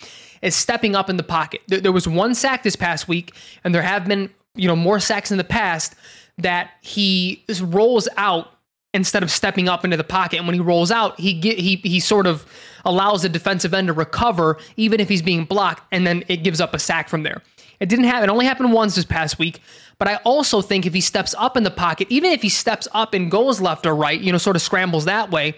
is 0.43 0.55
stepping 0.55 0.95
up 0.95 1.11
in 1.11 1.17
the 1.17 1.23
pocket. 1.23 1.63
There, 1.69 1.81
there 1.81 1.93
was 1.93 2.07
one 2.07 2.35
sack 2.35 2.63
this 2.63 2.77
past 2.77 3.09
week, 3.09 3.35
and 3.65 3.75
there 3.75 3.83
have 3.83 4.07
been 4.07 4.31
you 4.55 4.69
know 4.69 4.77
more 4.77 5.01
sacks 5.01 5.31
in 5.31 5.39
the 5.39 5.45
past 5.45 5.95
that 6.39 6.71
he 6.83 7.45
rolls 7.61 8.09
out 8.17 8.53
instead 8.95 9.23
of 9.23 9.31
stepping 9.31 9.69
up 9.69 9.85
into 9.85 9.97
the 9.97 10.05
pocket. 10.05 10.39
And 10.39 10.47
when 10.47 10.55
he 10.55 10.61
rolls 10.61 10.91
out, 10.91 11.19
he 11.21 11.35
get 11.35 11.59
he 11.59 11.77
he 11.77 12.01
sort 12.01 12.27
of 12.27 12.47
allows 12.85 13.23
the 13.23 13.29
defensive 13.29 13.75
end 13.75 13.89
to 13.89 13.93
recover, 13.93 14.59
even 14.77 15.01
if 15.01 15.09
he's 15.09 15.23
being 15.23 15.45
blocked, 15.45 15.85
and 15.93 16.07
then 16.07 16.25
it 16.29 16.39
gives 16.39 16.61
up 16.61 16.75
a 16.75 16.79
sack 16.79 17.09
from 17.09 17.23
there. 17.23 17.43
It 17.79 17.89
didn't 17.89 18.07
happen. 18.07 18.31
It 18.31 18.33
only 18.33 18.47
happened 18.47 18.73
once 18.73 18.95
this 18.95 19.05
past 19.05 19.39
week. 19.39 19.61
But 19.99 20.09
I 20.09 20.17
also 20.17 20.63
think 20.63 20.87
if 20.87 20.95
he 20.95 21.01
steps 21.01 21.35
up 21.39 21.57
in 21.57 21.63
the 21.63 21.71
pocket, 21.71 22.09
even 22.11 22.33
if 22.33 22.43
he 22.43 22.49
steps 22.49 22.89
up 22.93 23.15
and 23.15 23.31
goes 23.31 23.61
left 23.61 23.87
or 23.87 23.95
right, 23.95 24.21
you 24.21 24.33
know, 24.33 24.39
sort 24.39 24.57
of 24.57 24.63
scrambles 24.63 25.07
that 25.07 25.31
way, 25.31 25.55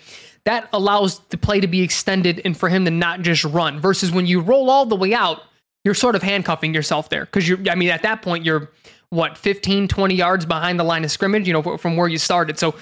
that 0.48 0.66
allows 0.72 1.18
the 1.28 1.36
play 1.36 1.60
to 1.60 1.66
be 1.66 1.82
extended 1.82 2.40
and 2.42 2.56
for 2.56 2.70
him 2.70 2.86
to 2.86 2.90
not 2.90 3.20
just 3.20 3.44
run 3.44 3.78
versus 3.78 4.10
when 4.10 4.24
you 4.24 4.40
roll 4.40 4.70
all 4.70 4.86
the 4.86 4.96
way 4.96 5.12
out, 5.12 5.42
you're 5.84 5.92
sort 5.92 6.16
of 6.16 6.22
handcuffing 6.22 6.72
yourself 6.72 7.10
there 7.10 7.26
because 7.26 7.46
you're, 7.46 7.58
I 7.70 7.74
mean, 7.74 7.90
at 7.90 8.00
that 8.00 8.22
point, 8.22 8.46
you're 8.46 8.70
what, 9.10 9.36
15, 9.36 9.88
20 9.88 10.14
yards 10.14 10.46
behind 10.46 10.80
the 10.80 10.84
line 10.84 11.04
of 11.04 11.10
scrimmage, 11.10 11.46
you 11.46 11.52
know, 11.52 11.76
from 11.76 11.98
where 11.98 12.08
you 12.08 12.16
started. 12.16 12.58
So, 12.58 12.74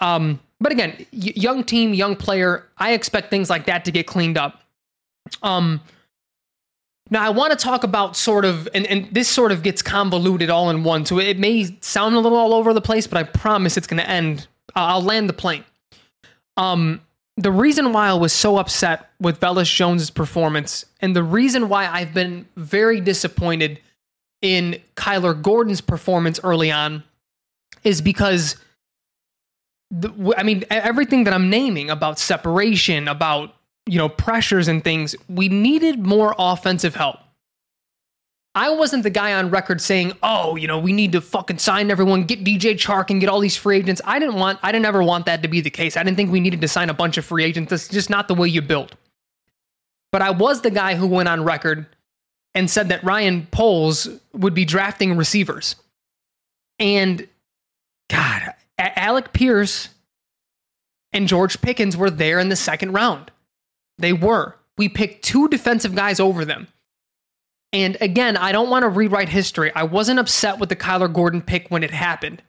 um, 0.00 0.38
but 0.60 0.70
again, 0.70 1.04
young 1.10 1.64
team, 1.64 1.94
young 1.94 2.14
player, 2.14 2.68
I 2.78 2.92
expect 2.92 3.28
things 3.28 3.50
like 3.50 3.66
that 3.66 3.84
to 3.86 3.90
get 3.90 4.06
cleaned 4.06 4.38
up. 4.38 4.62
Um, 5.42 5.80
now, 7.10 7.26
I 7.26 7.30
want 7.30 7.50
to 7.50 7.56
talk 7.56 7.82
about 7.82 8.14
sort 8.14 8.44
of, 8.44 8.68
and, 8.72 8.86
and 8.86 9.12
this 9.12 9.28
sort 9.28 9.50
of 9.50 9.64
gets 9.64 9.82
convoluted 9.82 10.48
all 10.48 10.70
in 10.70 10.84
one. 10.84 11.04
So 11.06 11.18
it 11.18 11.40
may 11.40 11.76
sound 11.80 12.14
a 12.14 12.20
little 12.20 12.38
all 12.38 12.54
over 12.54 12.72
the 12.72 12.80
place, 12.80 13.08
but 13.08 13.18
I 13.18 13.24
promise 13.24 13.76
it's 13.76 13.88
going 13.88 14.00
to 14.00 14.08
end. 14.08 14.46
Uh, 14.76 14.94
I'll 14.94 15.02
land 15.02 15.28
the 15.28 15.32
plane. 15.32 15.64
Um, 16.60 17.00
the 17.38 17.50
reason 17.50 17.94
why 17.94 18.08
I 18.08 18.12
was 18.12 18.34
so 18.34 18.58
upset 18.58 19.08
with 19.18 19.40
Velus 19.40 19.74
Jones's 19.74 20.10
performance, 20.10 20.84
and 21.00 21.16
the 21.16 21.22
reason 21.22 21.70
why 21.70 21.86
I've 21.86 22.12
been 22.12 22.46
very 22.56 23.00
disappointed 23.00 23.80
in 24.42 24.78
Kyler 24.94 25.40
Gordon's 25.40 25.80
performance 25.80 26.38
early 26.44 26.70
on, 26.70 27.02
is 27.82 28.02
because 28.02 28.56
the, 29.90 30.34
I 30.36 30.42
mean 30.42 30.64
everything 30.68 31.24
that 31.24 31.32
I'm 31.32 31.48
naming 31.48 31.88
about 31.88 32.18
separation, 32.18 33.08
about 33.08 33.54
you 33.86 33.96
know 33.96 34.10
pressures 34.10 34.68
and 34.68 34.84
things, 34.84 35.16
we 35.30 35.48
needed 35.48 36.04
more 36.04 36.34
offensive 36.38 36.94
help. 36.94 37.20
I 38.54 38.70
wasn't 38.70 39.04
the 39.04 39.10
guy 39.10 39.32
on 39.34 39.50
record 39.50 39.80
saying, 39.80 40.12
"Oh, 40.22 40.56
you 40.56 40.66
know, 40.66 40.78
we 40.78 40.92
need 40.92 41.12
to 41.12 41.20
fucking 41.20 41.58
sign 41.58 41.90
everyone, 41.90 42.24
get 42.24 42.42
DJ 42.42 42.74
Chark, 42.74 43.10
and 43.10 43.20
get 43.20 43.28
all 43.28 43.40
these 43.40 43.56
free 43.56 43.76
agents." 43.76 44.00
I 44.04 44.18
didn't 44.18 44.34
want, 44.34 44.58
I 44.62 44.72
didn't 44.72 44.86
ever 44.86 45.02
want 45.02 45.26
that 45.26 45.42
to 45.42 45.48
be 45.48 45.60
the 45.60 45.70
case. 45.70 45.96
I 45.96 46.02
didn't 46.02 46.16
think 46.16 46.32
we 46.32 46.40
needed 46.40 46.60
to 46.62 46.68
sign 46.68 46.90
a 46.90 46.94
bunch 46.94 47.16
of 47.16 47.24
free 47.24 47.44
agents. 47.44 47.70
That's 47.70 47.88
just 47.88 48.10
not 48.10 48.26
the 48.26 48.34
way 48.34 48.48
you 48.48 48.60
build. 48.60 48.96
But 50.10 50.22
I 50.22 50.30
was 50.30 50.62
the 50.62 50.70
guy 50.70 50.96
who 50.96 51.06
went 51.06 51.28
on 51.28 51.44
record 51.44 51.86
and 52.54 52.68
said 52.68 52.88
that 52.88 53.04
Ryan 53.04 53.46
Poles 53.52 54.08
would 54.32 54.54
be 54.54 54.64
drafting 54.64 55.16
receivers, 55.16 55.76
and 56.80 57.28
God, 58.08 58.54
Alec 58.76 59.32
Pierce 59.32 59.90
and 61.12 61.28
George 61.28 61.60
Pickens 61.60 61.96
were 61.96 62.10
there 62.10 62.40
in 62.40 62.48
the 62.48 62.56
second 62.56 62.92
round. 62.92 63.30
They 63.98 64.12
were. 64.12 64.56
We 64.76 64.88
picked 64.88 65.24
two 65.24 65.46
defensive 65.48 65.94
guys 65.94 66.18
over 66.18 66.44
them. 66.44 66.66
And 67.72 67.96
again, 68.00 68.36
I 68.36 68.52
don't 68.52 68.68
want 68.68 68.82
to 68.82 68.88
rewrite 68.88 69.28
history. 69.28 69.72
I 69.74 69.84
wasn't 69.84 70.18
upset 70.18 70.58
with 70.58 70.68
the 70.68 70.76
Kyler 70.76 71.12
Gordon 71.12 71.40
pick 71.40 71.68
when 71.70 71.84
it 71.84 71.90
happened. 71.90 72.42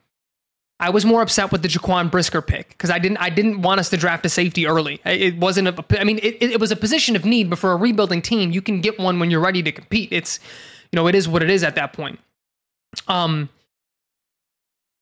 I 0.79 0.89
was 0.89 1.05
more 1.05 1.21
upset 1.21 1.51
with 1.51 1.61
the 1.61 1.67
Jaquan 1.67 2.09
Brisker 2.09 2.41
pick 2.41 2.69
because 2.69 2.89
I 2.89 2.97
didn't 2.97 3.17
I 3.17 3.29
didn't 3.29 3.61
want 3.61 3.79
us 3.79 3.89
to 3.91 3.97
draft 3.97 4.25
a 4.25 4.29
safety 4.29 4.65
early. 4.65 4.99
It 5.05 5.37
wasn't 5.37 5.67
a 5.67 5.85
I 5.99 6.03
mean 6.03 6.17
it, 6.23 6.41
it 6.41 6.59
was 6.59 6.71
a 6.71 6.75
position 6.75 7.15
of 7.15 7.23
need, 7.23 7.51
but 7.51 7.59
for 7.59 7.71
a 7.71 7.75
rebuilding 7.75 8.23
team, 8.23 8.51
you 8.51 8.63
can 8.63 8.81
get 8.81 8.99
one 8.99 9.19
when 9.19 9.29
you're 9.29 9.41
ready 9.41 9.61
to 9.61 9.71
compete. 9.71 10.09
It's 10.11 10.39
you 10.91 10.97
know 10.97 11.07
it 11.07 11.13
is 11.13 11.27
what 11.27 11.43
it 11.43 11.51
is 11.51 11.63
at 11.63 11.75
that 11.75 11.93
point. 11.93 12.19
Um, 13.07 13.49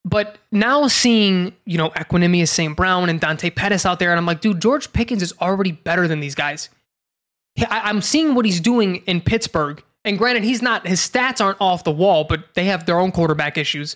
but 0.03 0.37
now 0.51 0.87
seeing 0.87 1.55
you 1.65 1.77
know 1.77 1.91
Equanimeous 1.91 2.49
St. 2.49 2.75
Brown 2.75 3.07
and 3.07 3.21
Dante 3.21 3.49
Pettis 3.49 3.85
out 3.85 3.99
there, 3.99 4.11
and 4.11 4.19
I'm 4.19 4.25
like, 4.25 4.41
dude, 4.41 4.61
George 4.61 4.91
Pickens 4.91 5.23
is 5.23 5.33
already 5.39 5.71
better 5.71 6.09
than 6.09 6.19
these 6.19 6.35
guys. 6.35 6.67
I, 7.57 7.83
I'm 7.85 8.01
seeing 8.01 8.35
what 8.35 8.43
he's 8.43 8.59
doing 8.59 8.97
in 9.07 9.21
Pittsburgh 9.21 9.81
and 10.09 10.17
granted, 10.17 10.43
he's 10.43 10.63
not 10.63 10.87
his 10.87 10.99
stats 10.99 11.39
aren't 11.39 11.61
off 11.61 11.83
the 11.83 11.91
wall, 11.91 12.23
but 12.23 12.55
they 12.55 12.65
have 12.65 12.87
their 12.87 12.99
own 12.99 13.11
quarterback 13.11 13.59
issues. 13.59 13.95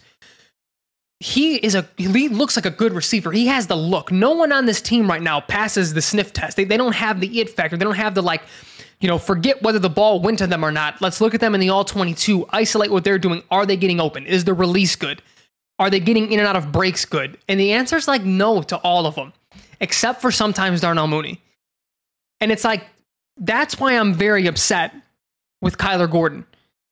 He 1.20 1.56
is 1.56 1.74
a 1.74 1.88
he 1.98 2.30
looks 2.30 2.56
like 2.56 2.68
a 2.68 2.72
good 2.72 2.94
receiver. 2.94 3.32
He 3.32 3.48
has 3.48 3.66
the 3.66 3.76
look. 3.76 4.12
No 4.12 4.32
one 4.32 4.52
on 4.52 4.68
this 4.68 4.80
team 4.80 5.10
right 5.10 5.22
now 5.22 5.42
passes 5.42 5.96
the 5.96 6.04
sniff 6.04 6.32
test. 6.32 6.56
They, 6.56 6.66
they 6.66 6.78
don't 6.78 6.96
have 6.96 7.20
the 7.20 7.40
it 7.40 7.50
factor. 7.50 7.78
They 7.78 7.84
don't 7.84 7.96
have 7.96 8.14
the 8.14 8.22
like, 8.22 8.44
you 9.00 9.08
know, 9.08 9.18
forget 9.18 9.64
whether 9.64 9.80
the 9.80 9.90
ball 9.90 10.20
went 10.20 10.38
to 10.38 10.46
them 10.48 10.64
or 10.64 10.72
not. 10.72 11.02
Let's 11.02 11.20
look 11.20 11.34
at 11.34 11.42
them 11.42 11.56
in 11.56 11.62
the 11.62 11.70
all 11.70 11.84
22, 11.84 12.46
isolate 12.50 12.92
what 12.92 13.04
they're 13.04 13.18
doing. 13.18 13.42
Are 13.50 13.66
they 13.66 13.76
getting 13.76 14.00
open? 14.00 14.28
Is 14.28 14.46
the 14.46 14.54
release 14.54 14.96
good? 14.96 15.24
Are 15.80 15.90
they 15.90 16.00
getting 16.00 16.32
in 16.32 16.38
and 16.38 16.48
out 16.48 16.56
of 16.56 16.72
breaks 16.72 17.06
good? 17.06 17.40
And 17.50 17.60
the 17.60 17.72
answer 17.72 17.98
is 17.98 18.08
like 18.08 18.24
no 18.24 18.62
to 18.62 18.78
all 18.78 19.08
of 19.08 19.16
them, 19.16 19.34
except 19.80 20.22
for 20.22 20.32
sometimes 20.32 20.82
Darnell 20.82 21.08
Mooney. 21.08 21.42
And 22.40 22.52
it's 22.52 22.64
like, 22.64 22.86
that's 23.38 23.80
why 23.80 23.98
I'm 23.98 24.14
very 24.14 24.46
upset 24.46 24.94
with 25.64 25.78
Kyler 25.78 26.12
Gordon. 26.12 26.46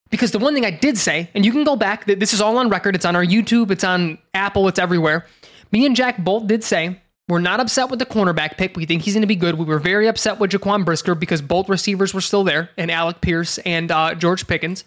Because 0.09 0.31
the 0.31 0.39
one 0.39 0.53
thing 0.53 0.65
I 0.65 0.71
did 0.71 0.97
say, 0.97 1.29
and 1.35 1.45
you 1.45 1.51
can 1.51 1.63
go 1.63 1.75
back, 1.75 2.05
this 2.05 2.33
is 2.33 2.41
all 2.41 2.57
on 2.57 2.69
record, 2.69 2.95
it's 2.95 3.05
on 3.05 3.15
our 3.15 3.23
YouTube, 3.23 3.71
it's 3.71 3.83
on 3.83 4.17
Apple, 4.33 4.67
it's 4.67 4.79
everywhere. 4.79 5.25
Me 5.71 5.85
and 5.85 5.95
Jack 5.95 6.17
both 6.17 6.47
did 6.47 6.63
say 6.63 6.99
we're 7.29 7.39
not 7.39 7.61
upset 7.61 7.89
with 7.89 7.99
the 7.99 8.05
cornerback 8.05 8.57
pick. 8.57 8.75
We 8.75 8.85
think 8.85 9.03
he's 9.03 9.13
going 9.13 9.21
to 9.21 9.27
be 9.27 9.37
good. 9.37 9.55
We 9.55 9.63
were 9.63 9.79
very 9.79 10.07
upset 10.07 10.37
with 10.37 10.51
Jaquan 10.51 10.83
Brisker 10.83 11.15
because 11.15 11.41
both 11.41 11.69
receivers 11.69 12.13
were 12.13 12.19
still 12.19 12.43
there, 12.43 12.71
and 12.77 12.91
Alec 12.91 13.21
Pierce 13.21 13.57
and 13.59 13.89
uh, 13.89 14.15
George 14.15 14.47
Pickens. 14.47 14.83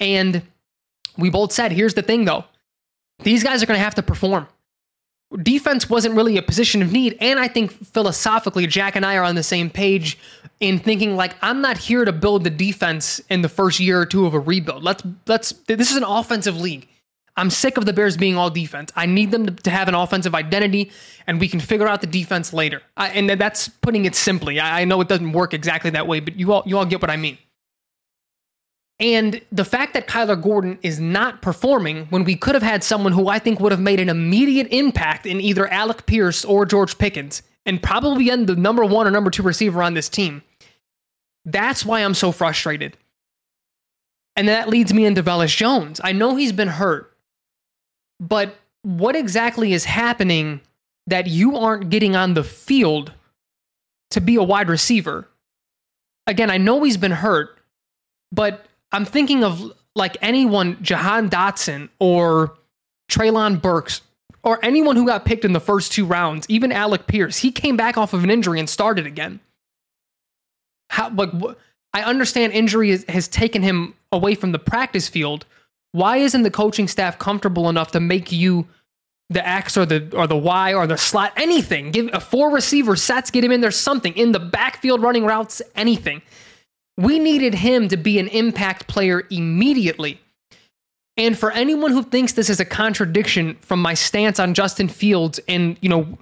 And 0.00 0.42
we 1.18 1.28
both 1.28 1.52
said, 1.52 1.72
here's 1.72 1.94
the 1.94 2.02
thing 2.02 2.24
though, 2.24 2.44
these 3.24 3.42
guys 3.42 3.62
are 3.62 3.66
going 3.66 3.78
to 3.78 3.84
have 3.84 3.96
to 3.96 4.02
perform. 4.02 4.48
Defense 5.42 5.90
wasn't 5.90 6.14
really 6.14 6.36
a 6.38 6.42
position 6.42 6.82
of 6.82 6.92
need. 6.92 7.18
And 7.20 7.38
I 7.38 7.48
think 7.48 7.72
philosophically, 7.72 8.66
Jack 8.66 8.96
and 8.96 9.04
I 9.04 9.16
are 9.16 9.24
on 9.24 9.34
the 9.34 9.42
same 9.42 9.68
page 9.68 10.16
in 10.60 10.78
thinking 10.78 11.16
like 11.16 11.36
I'm 11.42 11.60
not 11.60 11.78
here 11.78 12.04
to 12.04 12.12
build 12.12 12.44
the 12.44 12.50
defense 12.50 13.20
in 13.28 13.42
the 13.42 13.48
first 13.48 13.80
year 13.80 14.00
or 14.00 14.06
two 14.06 14.26
of 14.26 14.34
a 14.34 14.40
rebuild. 14.40 14.82
Let's 14.82 15.02
let's 15.26 15.52
this 15.66 15.90
is 15.90 15.96
an 15.96 16.04
offensive 16.04 16.60
league. 16.60 16.88
I'm 17.38 17.50
sick 17.50 17.76
of 17.76 17.84
the 17.84 17.92
Bears 17.92 18.16
being 18.16 18.36
all 18.36 18.48
defense. 18.48 18.90
I 18.96 19.04
need 19.04 19.30
them 19.30 19.46
to, 19.46 19.52
to 19.52 19.70
have 19.70 19.88
an 19.88 19.94
offensive 19.94 20.34
identity, 20.34 20.90
and 21.26 21.38
we 21.38 21.48
can 21.48 21.60
figure 21.60 21.86
out 21.86 22.00
the 22.00 22.06
defense 22.06 22.54
later. 22.54 22.80
I, 22.96 23.08
and 23.10 23.28
that's 23.28 23.68
putting 23.68 24.06
it 24.06 24.14
simply. 24.14 24.58
I, 24.58 24.80
I 24.80 24.84
know 24.86 25.02
it 25.02 25.08
doesn't 25.08 25.32
work 25.32 25.52
exactly 25.52 25.90
that 25.90 26.06
way, 26.06 26.20
but 26.20 26.36
you 26.36 26.52
all 26.52 26.62
you 26.66 26.78
all 26.78 26.86
get 26.86 27.02
what 27.02 27.10
I 27.10 27.16
mean. 27.16 27.36
And 28.98 29.42
the 29.52 29.64
fact 29.64 29.92
that 29.92 30.08
Kyler 30.08 30.42
Gordon 30.42 30.78
is 30.82 30.98
not 30.98 31.42
performing 31.42 32.06
when 32.06 32.24
we 32.24 32.34
could 32.34 32.54
have 32.54 32.62
had 32.62 32.82
someone 32.82 33.12
who 33.12 33.28
I 33.28 33.38
think 33.38 33.60
would 33.60 33.72
have 33.72 33.80
made 33.80 34.00
an 34.00 34.08
immediate 34.08 34.68
impact 34.68 35.26
in 35.26 35.38
either 35.38 35.68
Alec 35.68 36.06
Pierce 36.06 36.46
or 36.46 36.64
George 36.64 36.96
Pickens 36.96 37.42
and 37.66 37.82
probably 37.82 38.30
end 38.30 38.46
the 38.46 38.56
number 38.56 38.84
one 38.84 39.06
or 39.06 39.10
number 39.10 39.30
two 39.30 39.42
receiver 39.42 39.82
on 39.82 39.94
this 39.94 40.08
team. 40.08 40.42
That's 41.44 41.84
why 41.84 42.00
I'm 42.00 42.14
so 42.14 42.32
frustrated. 42.32 42.96
And 44.36 44.48
that 44.48 44.68
leads 44.68 44.94
me 44.94 45.04
into 45.04 45.22
Velus 45.22 45.54
Jones. 45.56 46.00
I 46.02 46.12
know 46.12 46.36
he's 46.36 46.52
been 46.52 46.68
hurt, 46.68 47.12
but 48.20 48.56
what 48.82 49.16
exactly 49.16 49.72
is 49.72 49.84
happening 49.84 50.60
that 51.06 51.26
you 51.26 51.56
aren't 51.56 51.90
getting 51.90 52.14
on 52.14 52.34
the 52.34 52.44
field 52.44 53.12
to 54.10 54.20
be 54.20 54.36
a 54.36 54.42
wide 54.42 54.68
receiver? 54.68 55.28
Again, 56.26 56.50
I 56.50 56.58
know 56.58 56.82
he's 56.82 56.96
been 56.96 57.12
hurt, 57.12 57.58
but 58.32 58.66
I'm 58.92 59.04
thinking 59.04 59.42
of 59.42 59.72
like 59.94 60.16
anyone, 60.20 60.78
Jahan 60.82 61.30
Dotson 61.30 61.88
or 61.98 62.56
Treylon 63.10 63.60
Burks 63.62 64.02
or 64.46 64.64
anyone 64.64 64.94
who 64.94 65.04
got 65.04 65.24
picked 65.24 65.44
in 65.44 65.52
the 65.52 65.60
first 65.60 65.90
two 65.90 66.06
rounds, 66.06 66.46
even 66.48 66.70
Alec 66.70 67.08
Pierce, 67.08 67.38
he 67.38 67.50
came 67.50 67.76
back 67.76 67.98
off 67.98 68.14
of 68.14 68.22
an 68.22 68.30
injury 68.30 68.60
and 68.60 68.70
started 68.70 69.04
again. 69.04 69.40
How, 70.88 71.10
like, 71.10 71.30
I 71.92 72.02
understand 72.02 72.52
injury 72.52 72.90
is, 72.90 73.04
has 73.08 73.26
taken 73.26 73.62
him 73.62 73.94
away 74.12 74.36
from 74.36 74.52
the 74.52 74.60
practice 74.60 75.08
field. 75.08 75.46
Why 75.90 76.18
isn't 76.18 76.44
the 76.44 76.50
coaching 76.50 76.86
staff 76.86 77.18
comfortable 77.18 77.68
enough 77.68 77.90
to 77.90 78.00
make 78.00 78.30
you 78.30 78.68
the 79.30 79.46
X 79.46 79.76
or 79.76 79.84
the 79.84 80.08
or 80.16 80.28
the 80.28 80.36
Y 80.36 80.74
or 80.74 80.86
the 80.86 80.96
slot 80.96 81.32
anything? 81.36 81.90
Give 81.90 82.08
a 82.12 82.20
four 82.20 82.52
receiver 82.52 82.94
sets, 82.94 83.32
get 83.32 83.42
him 83.42 83.50
in 83.50 83.62
there 83.62 83.72
something 83.72 84.16
in 84.16 84.30
the 84.30 84.38
backfield 84.38 85.02
running 85.02 85.24
routes, 85.24 85.60
anything. 85.74 86.22
We 86.96 87.18
needed 87.18 87.54
him 87.54 87.88
to 87.88 87.96
be 87.96 88.20
an 88.20 88.28
impact 88.28 88.86
player 88.86 89.26
immediately. 89.28 90.20
And 91.16 91.38
for 91.38 91.50
anyone 91.50 91.92
who 91.92 92.02
thinks 92.02 92.32
this 92.32 92.50
is 92.50 92.60
a 92.60 92.64
contradiction 92.64 93.56
from 93.60 93.80
my 93.80 93.94
stance 93.94 94.38
on 94.38 94.54
Justin 94.54 94.88
Fields 94.88 95.40
and, 95.48 95.78
you 95.80 95.88
know, 95.88 96.18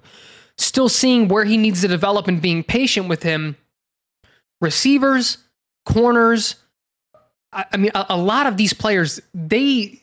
still 0.56 0.88
seeing 0.88 1.28
where 1.28 1.44
he 1.44 1.56
needs 1.56 1.80
to 1.80 1.88
develop 1.88 2.28
and 2.28 2.40
being 2.40 2.62
patient 2.62 3.08
with 3.08 3.22
him, 3.22 3.56
receivers, 4.60 5.38
corners, 5.84 6.56
I, 7.54 7.64
I 7.72 7.76
mean, 7.76 7.90
a, 7.94 8.06
a 8.10 8.16
lot 8.16 8.46
of 8.46 8.56
these 8.56 8.72
players, 8.72 9.20
they 9.32 10.00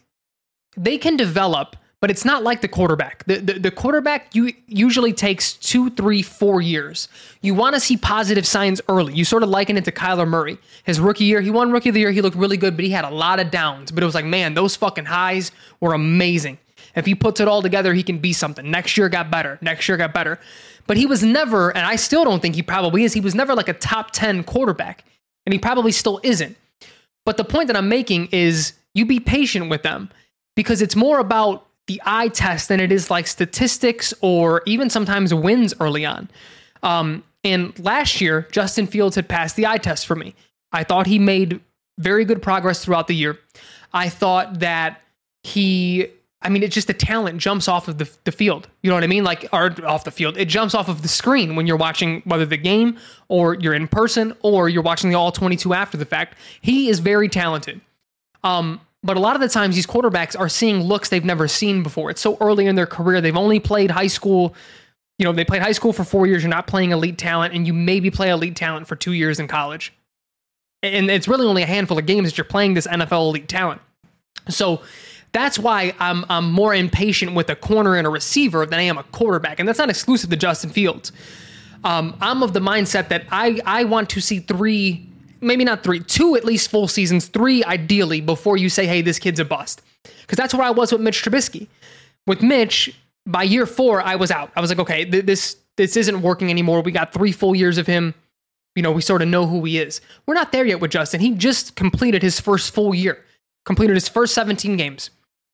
they 0.78 0.98
can 0.98 1.18
develop 1.18 1.76
but 2.02 2.10
it's 2.10 2.26
not 2.26 2.42
like 2.42 2.62
the 2.62 2.68
quarterback. 2.68 3.24
The, 3.26 3.38
the, 3.38 3.54
the 3.54 3.72
quarterback 3.72 4.34
you 4.36 4.52
usually 4.66 5.14
takes 5.14 5.54
two, 5.54 5.92
three, 5.92 6.24
four 6.24 6.60
years. 6.60 7.08
You 7.42 7.54
want 7.54 7.76
to 7.76 7.80
see 7.80 7.96
positive 7.96 8.46
signs 8.46 8.82
early. 8.90 9.14
You 9.14 9.24
sort 9.24 9.44
of 9.44 9.50
liken 9.50 9.78
it 9.78 9.86
to 9.86 9.92
Kyler 9.92 10.28
Murray. 10.28 10.58
His 10.84 11.00
rookie 11.00 11.26
year, 11.26 11.42
he 11.42 11.52
won 11.52 11.72
rookie 11.72 11.90
of 11.90 11.94
the 11.94 12.02
year. 12.02 12.12
He 12.12 12.22
looked 12.22 12.36
really 12.36 12.58
good, 12.58 12.76
but 12.76 12.84
he 12.84 12.92
had 12.92 13.06
a 13.06 13.12
lot 13.12 13.40
of 13.40 13.52
downs. 13.52 13.92
But 13.92 14.02
it 14.02 14.08
was 14.08 14.16
like, 14.16 14.26
man, 14.26 14.56
those 14.56 14.76
fucking 14.76 15.06
highs 15.06 15.52
were 15.80 15.94
amazing. 15.94 16.58
If 16.96 17.06
he 17.06 17.14
puts 17.14 17.40
it 17.40 17.48
all 17.48 17.62
together, 17.62 17.94
he 17.94 18.02
can 18.02 18.18
be 18.18 18.34
something. 18.34 18.70
Next 18.70 18.98
year 18.98 19.08
got 19.08 19.30
better. 19.30 19.60
Next 19.62 19.88
year 19.88 19.96
got 19.96 20.12
better. 20.12 20.40
But 20.88 20.98
he 20.98 21.06
was 21.06 21.24
never, 21.24 21.70
and 21.70 21.86
I 21.86 21.98
still 21.98 22.24
don't 22.24 22.42
think 22.42 22.56
he 22.56 22.64
probably 22.64 23.04
is, 23.04 23.14
he 23.14 23.22
was 23.22 23.36
never 23.36 23.54
like 23.54 23.70
a 23.70 23.74
top 23.74 24.10
10 24.12 24.44
quarterback. 24.44 25.06
And 25.46 25.54
he 25.54 25.60
probably 25.60 25.92
still 25.92 26.20
isn't. 26.24 26.58
But 27.26 27.38
the 27.38 27.44
point 27.44 27.68
that 27.68 27.78
I'm 27.78 27.90
making 27.90 28.30
is 28.32 28.74
you 28.96 29.06
be 29.06 29.20
patient 29.20 29.70
with 29.70 29.84
them 29.84 30.10
because 30.56 30.82
it's 30.82 30.96
more 30.96 31.20
about 31.20 31.68
the 31.92 32.02
eye 32.06 32.30
test 32.30 32.70
than 32.70 32.80
it 32.80 32.92
is 32.92 33.12
like 33.12 33.28
statistics 33.28 34.14
or 34.22 34.62
even 34.66 34.90
sometimes 34.90 35.34
wins 35.34 35.74
early 35.82 36.06
on. 36.06 36.30
Um, 36.84 37.24
and 37.44 37.78
last 37.80 38.22
year, 38.22 38.48
Justin 38.52 38.88
Fields 38.88 39.16
had 39.16 39.28
passed 39.28 39.58
the 39.58 39.68
eye 39.68 39.78
test 39.78 40.08
for 40.08 40.16
me. 40.16 40.34
I 40.72 40.86
thought 40.86 41.06
he 41.06 41.20
made 41.20 41.60
very 41.98 42.24
good 42.24 42.42
progress 42.42 42.84
throughout 42.84 43.08
the 43.08 43.16
year. 43.16 43.38
I 43.94 44.08
thought 44.08 44.60
that 44.62 45.02
he, 45.44 46.08
I 46.42 46.48
mean, 46.48 46.64
it's 46.64 46.74
just 46.74 46.88
the 46.88 46.94
talent 46.94 47.40
jumps 47.40 47.68
off 47.68 47.90
of 47.90 47.98
the, 47.98 48.10
the 48.24 48.32
field. 48.32 48.70
You 48.84 48.90
know 48.90 48.96
what 48.96 49.04
I 49.04 49.08
mean? 49.08 49.26
Like, 49.26 49.50
or 49.52 49.76
off 49.86 50.06
the 50.06 50.12
field. 50.12 50.38
It 50.38 50.46
jumps 50.46 50.74
off 50.74 50.88
of 50.88 51.02
the 51.02 51.10
screen 51.10 51.58
when 51.58 51.68
you're 51.68 51.76
watching 51.76 52.22
whether 52.24 52.46
the 52.46 52.58
game 52.58 52.98
or 53.28 53.56
you're 53.56 53.74
in 53.74 53.90
person 53.90 54.34
or 54.44 54.70
you're 54.70 54.82
watching 54.82 55.10
the 55.10 55.18
all 55.18 55.34
22 55.34 55.74
after 55.74 55.98
the 55.98 56.06
fact. 56.06 56.38
He 56.62 56.88
is 56.88 57.00
very 57.00 57.28
talented. 57.28 57.82
Um, 58.46 58.80
but 59.04 59.18
a 59.18 59.20
lot 59.20 59.36
of 59.36 59.42
the 59.42 59.50
times, 59.50 59.76
these 59.76 59.88
quarterbacks 59.88 60.40
are 60.40 60.50
seeing 60.50 60.82
looks 60.82 61.10
they've 61.10 61.26
never 61.26 61.48
seen 61.48 61.84
before. 61.84 62.10
It's 62.10 62.22
so 62.22 62.38
early 62.40 62.68
in 62.68 62.76
their 62.76 62.86
career. 62.86 63.22
They've 63.22 63.36
only 63.36 63.60
played 63.60 63.92
high 63.92 64.08
school, 64.08 64.56
you 65.18 65.26
know, 65.26 65.32
they 65.32 65.46
played 65.46 65.62
high 65.62 65.72
school 65.72 65.94
for 65.94 66.04
four 66.04 66.28
years, 66.28 66.44
you're 66.44 66.50
not 66.50 66.68
playing 66.68 66.92
elite 66.92 67.18
talent, 67.18 67.54
and 67.54 67.66
you 67.66 67.74
maybe 67.74 68.12
play 68.12 68.30
elite 68.30 68.56
talent 68.56 68.88
for 68.88 68.96
two 68.96 69.14
years 69.14 69.40
in 69.40 69.48
college. 69.48 69.94
And 70.84 71.12
it's 71.12 71.28
really 71.28 71.46
only 71.46 71.62
a 71.62 71.68
handful 71.68 71.98
of 72.00 72.06
games 72.06 72.30
that 72.30 72.38
you're 72.38 72.46
playing 72.46 72.74
this 72.74 72.88
NFL 72.88 73.30
elite 73.30 73.48
talent. 73.48 73.82
So 74.50 74.82
that's 75.32 75.58
why 75.58 75.94
I'm, 76.00 76.26
I'm 76.30 76.52
more 76.52 76.74
impatient 76.74 77.34
with 77.34 77.50
a 77.50 77.56
corner 77.56 77.96
and 77.96 78.06
a 78.06 78.10
receiver 78.10 78.66
than 78.66 78.80
I 78.80 78.84
am 78.84 78.98
a 78.98 79.04
quarterback. 79.04 79.60
And 79.60 79.68
that's 79.68 79.80
not 79.80 79.90
exclusive 79.90 80.30
to 80.30 80.36
Justin 80.36 80.72
Fields. 80.72 81.12
Um, 81.84 82.16
I'm 82.22 82.44
of 82.44 82.54
the 82.54 82.60
mindset 82.60 83.10
that 83.10 83.26
I, 83.32 83.60
I 83.66 83.86
want 83.86 84.10
to 84.12 84.22
see 84.22 84.40
three, 84.40 85.08
maybe 85.42 85.64
not 85.64 85.84
three, 85.84 86.00
two 86.00 86.36
at 86.36 86.46
least 86.46 86.70
full 86.70 86.88
seasons, 86.88 87.28
three 87.28 87.64
ideally, 87.64 88.22
before 88.22 88.58
you 88.58 88.70
say, 88.70 88.86
hey, 88.86 89.02
this 89.02 89.20
kid's 89.20 89.40
a 89.40 89.46
bust. 89.46 89.82
Because 90.04 90.38
that's 90.38 90.54
where 90.54 90.64
I 90.64 90.72
was 90.72 90.92
with 90.92 91.02
Mitch 91.02 91.24
Trubisky. 91.24 91.68
With 92.28 92.42
Mitch, 92.42 92.96
by 93.26 93.44
year 93.44 93.66
four, 93.66 94.02
I 94.02 94.16
was 94.16 94.32
out. 94.32 94.52
I 94.56 94.62
was 94.62 94.70
like, 94.70 94.80
okay, 94.80 95.06
th- 95.06 95.26
this 95.26 95.58
this 95.78 95.98
isn't 95.98 96.22
working 96.22 96.50
anymore. 96.50 96.82
We 96.82 96.92
got 96.92 97.14
three 97.14 97.32
full 97.32 97.56
years 97.56 97.78
of 97.78 97.88
him. 97.88 98.14
You 98.76 98.84
know, 98.84 98.92
we 98.92 99.02
sort 99.02 99.22
of 99.22 99.28
know 99.28 99.48
who 99.48 99.64
he 99.66 99.80
is. 99.80 100.00
We're 100.26 100.34
not 100.34 100.52
there 100.52 100.66
yet 100.66 100.80
with 100.80 100.92
Justin. 100.92 101.20
He 101.20 101.32
just 101.32 101.76
completed 101.76 102.22
his 102.22 102.40
first 102.40 102.74
full 102.74 102.96
year, 102.96 103.24
completed 103.66 103.96
his 103.96 104.08
first 104.08 104.34
17 104.34 104.78
games. 104.78 105.10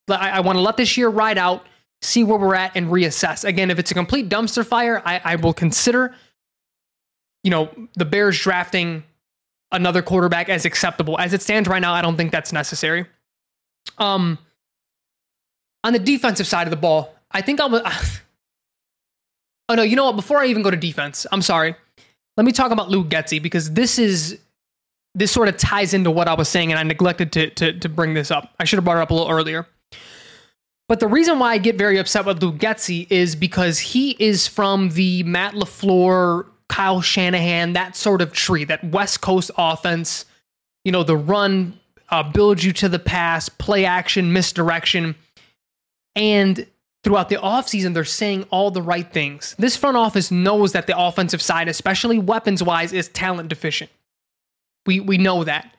I, 0.09 0.31
I 0.31 0.39
want 0.41 0.57
to 0.57 0.61
let 0.61 0.77
this 0.77 0.97
year 0.97 1.09
ride 1.09 1.37
out, 1.37 1.65
see 2.01 2.23
where 2.23 2.37
we're 2.37 2.55
at, 2.55 2.73
and 2.75 2.87
reassess. 2.87 3.43
Again, 3.43 3.71
if 3.71 3.79
it's 3.79 3.91
a 3.91 3.95
complete 3.95 4.29
dumpster 4.29 4.65
fire, 4.65 5.01
I, 5.05 5.21
I 5.23 5.35
will 5.35 5.53
consider, 5.53 6.13
you 7.43 7.51
know, 7.51 7.69
the 7.95 8.05
Bears 8.05 8.39
drafting 8.39 9.03
another 9.71 10.01
quarterback 10.01 10.49
as 10.49 10.65
acceptable. 10.65 11.19
As 11.19 11.33
it 11.33 11.41
stands 11.41 11.67
right 11.67 11.81
now, 11.81 11.93
I 11.93 12.01
don't 12.01 12.17
think 12.17 12.31
that's 12.31 12.53
necessary. 12.53 13.05
Um, 13.97 14.37
on 15.83 15.93
the 15.93 15.99
defensive 15.99 16.47
side 16.47 16.67
of 16.67 16.71
the 16.71 16.77
ball, 16.77 17.13
I 17.31 17.41
think 17.41 17.61
I'm. 17.61 17.73
oh 19.69 19.75
no, 19.75 19.83
you 19.83 19.95
know 19.95 20.05
what? 20.05 20.15
Before 20.15 20.39
I 20.39 20.47
even 20.47 20.63
go 20.63 20.71
to 20.71 20.77
defense, 20.77 21.25
I'm 21.31 21.41
sorry. 21.41 21.75
Let 22.35 22.45
me 22.45 22.51
talk 22.51 22.71
about 22.71 22.89
Luke 22.89 23.07
Getsy 23.07 23.41
because 23.41 23.73
this 23.73 23.97
is 23.97 24.39
this 25.15 25.31
sort 25.31 25.49
of 25.49 25.57
ties 25.57 25.93
into 25.93 26.11
what 26.11 26.27
I 26.27 26.35
was 26.35 26.47
saying, 26.49 26.71
and 26.71 26.79
I 26.79 26.83
neglected 26.83 27.31
to 27.33 27.49
to, 27.51 27.79
to 27.79 27.89
bring 27.89 28.13
this 28.13 28.31
up. 28.31 28.53
I 28.59 28.65
should 28.65 28.77
have 28.77 28.85
brought 28.85 28.97
it 28.97 29.01
up 29.01 29.11
a 29.11 29.13
little 29.13 29.31
earlier. 29.31 29.67
But 30.87 31.01
the 31.01 31.07
reason 31.07 31.39
why 31.39 31.51
I 31.51 31.57
get 31.57 31.77
very 31.77 31.97
upset 31.97 32.25
with 32.25 32.41
Luke 32.41 32.57
Getsy 32.57 33.07
is 33.09 33.35
because 33.35 33.77
he 33.77 34.15
is 34.19 34.47
from 34.47 34.89
the 34.89 35.21
Matt 35.23 35.53
LaFleur, 35.53 36.45
Kyle 36.69 37.01
Shanahan, 37.01 37.73
that 37.73 37.95
sort 37.95 38.21
of 38.21 38.33
tree, 38.33 38.63
that 38.65 38.83
West 38.83 39.21
Coast 39.21 39.51
offense. 39.57 40.25
You 40.83 40.91
know, 40.91 41.03
the 41.03 41.17
run, 41.17 41.79
uh, 42.09 42.23
build 42.23 42.63
you 42.63 42.71
to 42.73 42.89
the 42.89 42.99
pass, 42.99 43.49
play 43.49 43.85
action, 43.85 44.31
misdirection. 44.31 45.15
And 46.15 46.65
throughout 47.03 47.29
the 47.29 47.35
offseason, 47.35 47.93
they're 47.93 48.05
saying 48.05 48.45
all 48.49 48.71
the 48.71 48.81
right 48.81 49.11
things. 49.11 49.55
This 49.59 49.77
front 49.77 49.97
office 49.97 50.31
knows 50.31 50.71
that 50.73 50.87
the 50.87 50.97
offensive 50.97 51.41
side, 51.41 51.67
especially 51.67 52.19
weapons 52.19 52.63
wise, 52.63 52.93
is 52.93 53.07
talent 53.09 53.49
deficient. 53.49 53.91
We, 54.85 54.99
we 54.99 55.17
know 55.17 55.43
that. 55.43 55.73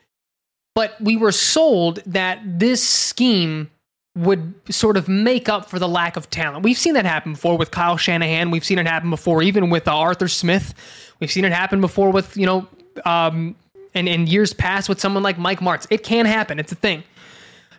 But 0.74 1.00
we 1.00 1.16
were 1.16 1.32
sold 1.32 2.02
that 2.06 2.40
this 2.44 2.86
scheme 2.86 3.70
would 4.18 4.52
sort 4.68 4.96
of 4.96 5.08
make 5.08 5.48
up 5.48 5.70
for 5.70 5.78
the 5.78 5.88
lack 5.88 6.16
of 6.16 6.28
talent. 6.28 6.64
We've 6.64 6.76
seen 6.76 6.94
that 6.94 7.04
happen 7.04 7.34
before 7.34 7.56
with 7.56 7.70
Kyle 7.70 7.96
Shanahan. 7.96 8.50
We've 8.50 8.64
seen 8.64 8.78
it 8.78 8.86
happen 8.86 9.10
before, 9.10 9.42
even 9.42 9.70
with 9.70 9.86
uh, 9.86 9.96
Arthur 9.96 10.26
Smith. 10.26 10.74
We've 11.20 11.30
seen 11.30 11.44
it 11.44 11.52
happen 11.52 11.80
before 11.80 12.10
with, 12.10 12.36
you 12.36 12.44
know, 12.44 12.66
um, 13.04 13.54
and 13.94 14.08
in 14.08 14.26
years 14.26 14.52
past 14.52 14.88
with 14.88 14.98
someone 15.00 15.22
like 15.22 15.38
Mike 15.38 15.60
Martz. 15.60 15.86
It 15.90 16.02
can 16.02 16.26
happen. 16.26 16.58
It's 16.58 16.72
a 16.72 16.74
thing. 16.76 17.04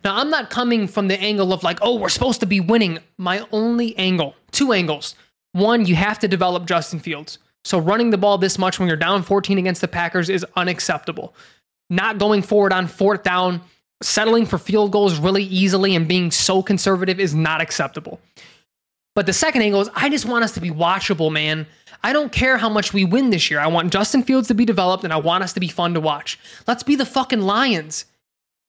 Now, 0.06 0.16
I'm 0.16 0.30
not 0.30 0.50
coming 0.50 0.88
from 0.88 1.10
the 1.10 1.20
angle 1.20 1.52
of 1.52 1.62
like, 1.64 1.80
oh, 1.82 1.96
we're 1.96 2.10
supposed 2.10 2.40
to 2.40 2.46
be 2.46 2.62
winning. 2.62 3.00
My 3.18 3.46
only 3.52 3.98
angle, 3.98 4.34
two 4.52 4.72
angles. 4.72 5.16
One, 5.52 5.86
you 5.86 5.96
have 5.96 6.20
to 6.20 6.28
develop 6.30 6.66
Justin 6.66 7.00
Fields. 7.00 7.38
So 7.66 7.80
running 7.80 8.12
the 8.12 8.18
ball 8.18 8.38
this 8.38 8.58
much 8.58 8.80
when 8.80 8.88
you're 8.88 8.98
down 8.98 9.24
14 9.24 9.58
against 9.58 9.82
the 9.82 9.90
Packers 9.90 10.30
is 10.30 10.46
unacceptable. 10.56 11.36
Not 11.90 12.18
going 12.18 12.44
forward 12.44 12.72
on 12.72 12.88
fourth 12.88 13.24
down 13.24 13.62
settling 14.02 14.46
for 14.46 14.58
field 14.58 14.92
goals 14.92 15.20
really 15.20 15.44
easily 15.44 15.96
and 15.96 16.08
being 16.08 16.32
so 16.32 16.62
conservative 16.64 17.20
is 17.20 17.36
not 17.36 17.62
acceptable. 17.62 18.20
But 19.16 19.26
the 19.26 19.34
second 19.34 19.62
angle 19.64 19.82
is 19.82 19.90
I 19.96 20.10
just 20.10 20.26
want 20.26 20.44
us 20.44 20.54
to 20.54 20.62
be 20.62 20.72
watchable, 20.72 21.32
man. 21.32 21.68
I 22.04 22.14
don't 22.14 22.32
care 22.32 22.58
how 22.58 22.70
much 22.70 22.94
we 22.94 23.04
win 23.04 23.30
this 23.30 23.52
year. 23.52 23.60
I 23.60 23.68
want 23.68 23.92
Justin 23.92 24.24
Fields 24.24 24.48
to 24.48 24.54
be 24.54 24.64
developed 24.64 25.04
and 25.04 25.12
I 25.12 25.18
want 25.18 25.44
us 25.44 25.54
to 25.54 25.60
be 25.60 25.68
fun 25.68 25.94
to 25.96 26.00
watch. 26.00 26.40
Let's 26.68 26.84
be 26.84 26.96
the 26.96 27.06
fucking 27.06 27.42
Lions. 27.42 28.06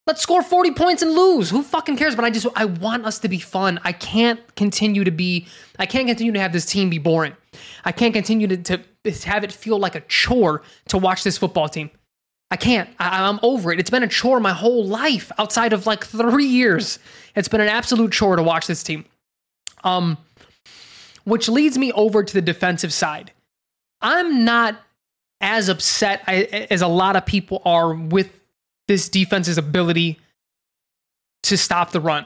Let's 0.07 0.21
score 0.21 0.41
40 0.41 0.71
points 0.71 1.01
and 1.03 1.11
lose. 1.11 1.51
Who 1.51 1.61
fucking 1.63 1.95
cares? 1.95 2.15
But 2.15 2.25
I 2.25 2.31
just 2.31 2.47
I 2.55 2.65
want 2.65 3.05
us 3.05 3.19
to 3.19 3.29
be 3.29 3.39
fun. 3.39 3.79
I 3.83 3.93
can't 3.93 4.39
continue 4.55 5.03
to 5.03 5.11
be 5.11 5.47
I 5.79 5.85
can't 5.85 6.07
continue 6.07 6.33
to 6.33 6.39
have 6.39 6.51
this 6.51 6.65
team 6.65 6.89
be 6.89 6.97
boring. 6.97 7.37
I 7.85 7.91
can't 7.91 8.13
continue 8.13 8.47
to, 8.47 8.57
to 8.57 8.81
have 9.25 9.43
it 9.43 9.51
feel 9.51 9.77
like 9.77 9.95
a 9.95 10.01
chore 10.01 10.63
to 10.89 10.97
watch 10.97 11.23
this 11.23 11.37
football 11.37 11.69
team. 11.69 11.91
I 12.51 12.57
can't. 12.57 12.89
I, 12.99 13.29
am 13.29 13.39
over 13.41 13.71
it. 13.71 13.79
It's 13.79 13.89
been 13.89 14.03
a 14.03 14.07
chore 14.09 14.41
my 14.41 14.51
whole 14.51 14.85
life 14.85 15.31
outside 15.39 15.71
of 15.71 15.87
like 15.87 16.05
three 16.05 16.45
years. 16.45 16.99
It's 17.33 17.47
been 17.47 17.61
an 17.61 17.69
absolute 17.69 18.11
chore 18.11 18.35
to 18.35 18.43
watch 18.43 18.67
this 18.67 18.83
team. 18.83 19.05
Um, 19.85 20.17
which 21.23 21.47
leads 21.47 21.77
me 21.77 21.93
over 21.93 22.23
to 22.23 22.33
the 22.33 22.41
defensive 22.41 22.91
side. 22.91 23.31
I'm 24.01 24.43
not 24.43 24.75
as 25.39 25.69
upset 25.69 26.27
as 26.27 26.81
a 26.81 26.87
lot 26.87 27.15
of 27.15 27.25
people 27.25 27.61
are 27.63 27.93
with 27.93 28.29
this 28.87 29.07
defense's 29.07 29.57
ability 29.57 30.19
to 31.43 31.57
stop 31.57 31.91
the 31.91 32.01
run, 32.01 32.25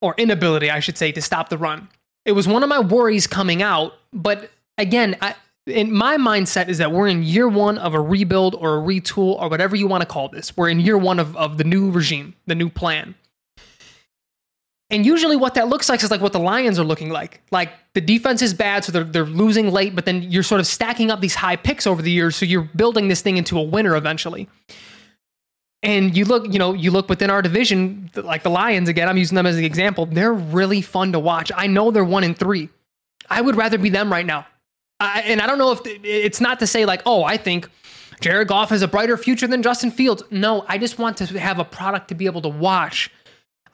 or 0.00 0.14
inability, 0.16 0.70
I 0.70 0.80
should 0.80 0.96
say, 0.96 1.12
to 1.12 1.20
stop 1.20 1.48
the 1.48 1.58
run. 1.58 1.88
It 2.24 2.32
was 2.32 2.46
one 2.46 2.62
of 2.62 2.68
my 2.68 2.80
worries 2.80 3.26
coming 3.26 3.62
out, 3.62 3.94
but 4.12 4.50
again, 4.78 5.16
I, 5.20 5.34
in 5.66 5.92
my 5.92 6.16
mindset 6.16 6.68
is 6.68 6.78
that 6.78 6.92
we're 6.92 7.08
in 7.08 7.22
year 7.22 7.48
one 7.48 7.78
of 7.78 7.94
a 7.94 8.00
rebuild 8.00 8.54
or 8.54 8.78
a 8.78 8.80
retool 8.80 9.40
or 9.40 9.48
whatever 9.48 9.74
you 9.74 9.86
want 9.86 10.02
to 10.02 10.06
call 10.06 10.28
this. 10.28 10.56
We're 10.56 10.68
in 10.68 10.80
year 10.80 10.96
one 10.96 11.18
of, 11.18 11.36
of 11.36 11.58
the 11.58 11.64
new 11.64 11.90
regime, 11.90 12.34
the 12.46 12.54
new 12.54 12.70
plan. 12.70 13.14
And 14.88 15.04
usually 15.04 15.34
what 15.34 15.54
that 15.54 15.66
looks 15.66 15.88
like 15.88 16.00
is 16.04 16.12
like 16.12 16.20
what 16.20 16.32
the 16.32 16.38
Lions 16.38 16.78
are 16.78 16.84
looking 16.84 17.10
like. 17.10 17.40
Like 17.50 17.72
the 17.94 18.00
defense 18.00 18.40
is 18.40 18.54
bad, 18.54 18.84
so 18.84 18.92
they're, 18.92 19.02
they're 19.02 19.24
losing 19.26 19.72
late, 19.72 19.96
but 19.96 20.04
then 20.04 20.22
you're 20.22 20.44
sort 20.44 20.60
of 20.60 20.66
stacking 20.66 21.10
up 21.10 21.20
these 21.20 21.34
high 21.34 21.56
picks 21.56 21.88
over 21.88 22.00
the 22.00 22.10
years, 22.10 22.36
so 22.36 22.46
you're 22.46 22.70
building 22.76 23.08
this 23.08 23.20
thing 23.20 23.36
into 23.36 23.58
a 23.58 23.62
winner 23.62 23.96
eventually. 23.96 24.48
And 25.82 26.16
you 26.16 26.24
look, 26.24 26.52
you 26.52 26.60
know, 26.60 26.72
you 26.72 26.92
look 26.92 27.08
within 27.08 27.30
our 27.30 27.42
division, 27.42 28.10
like 28.14 28.44
the 28.44 28.50
Lions 28.50 28.88
again, 28.88 29.08
I'm 29.08 29.18
using 29.18 29.34
them 29.34 29.46
as 29.46 29.56
an 29.56 29.64
example. 29.64 30.06
They're 30.06 30.32
really 30.32 30.82
fun 30.82 31.12
to 31.12 31.18
watch. 31.18 31.50
I 31.54 31.66
know 31.66 31.90
they're 31.90 32.04
one 32.04 32.22
in 32.22 32.34
three. 32.34 32.68
I 33.28 33.40
would 33.40 33.56
rather 33.56 33.78
be 33.78 33.90
them 33.90 34.10
right 34.10 34.24
now. 34.24 34.46
I, 34.98 35.20
and 35.22 35.40
I 35.40 35.46
don't 35.46 35.58
know 35.58 35.72
if 35.72 35.80
it's 35.84 36.40
not 36.40 36.58
to 36.60 36.66
say 36.66 36.86
like, 36.86 37.02
oh, 37.04 37.22
I 37.22 37.36
think 37.36 37.68
Jared 38.20 38.48
Goff 38.48 38.70
has 38.70 38.82
a 38.82 38.88
brighter 38.88 39.16
future 39.16 39.46
than 39.46 39.62
Justin 39.62 39.90
Fields. 39.90 40.22
No, 40.30 40.64
I 40.68 40.78
just 40.78 40.98
want 40.98 41.18
to 41.18 41.38
have 41.38 41.58
a 41.58 41.64
product 41.64 42.08
to 42.08 42.14
be 42.14 42.26
able 42.26 42.42
to 42.42 42.48
watch. 42.48 43.10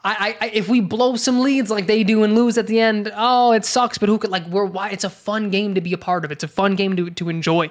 I, 0.04 0.36
I, 0.40 0.46
if 0.48 0.68
we 0.68 0.80
blow 0.80 1.14
some 1.14 1.40
leads 1.40 1.70
like 1.70 1.86
they 1.86 2.02
do 2.02 2.24
and 2.24 2.34
lose 2.34 2.58
at 2.58 2.66
the 2.66 2.80
end, 2.80 3.12
oh, 3.14 3.52
it 3.52 3.64
sucks. 3.64 3.98
But 3.98 4.08
who 4.08 4.18
could 4.18 4.30
like 4.30 4.44
we're 4.48 4.64
why 4.64 4.90
it's 4.90 5.04
a 5.04 5.10
fun 5.10 5.50
game 5.50 5.74
to 5.74 5.80
be 5.80 5.92
a 5.92 5.98
part 5.98 6.24
of. 6.24 6.32
It's 6.32 6.42
a 6.42 6.48
fun 6.48 6.74
game 6.74 6.96
to 6.96 7.10
to 7.10 7.28
enjoy. 7.28 7.70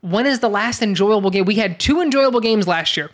When 0.00 0.24
is 0.24 0.40
the 0.40 0.48
last 0.48 0.80
enjoyable 0.80 1.28
game? 1.28 1.44
We 1.44 1.56
had 1.56 1.78
two 1.78 2.00
enjoyable 2.00 2.40
games 2.40 2.66
last 2.66 2.96
year, 2.96 3.10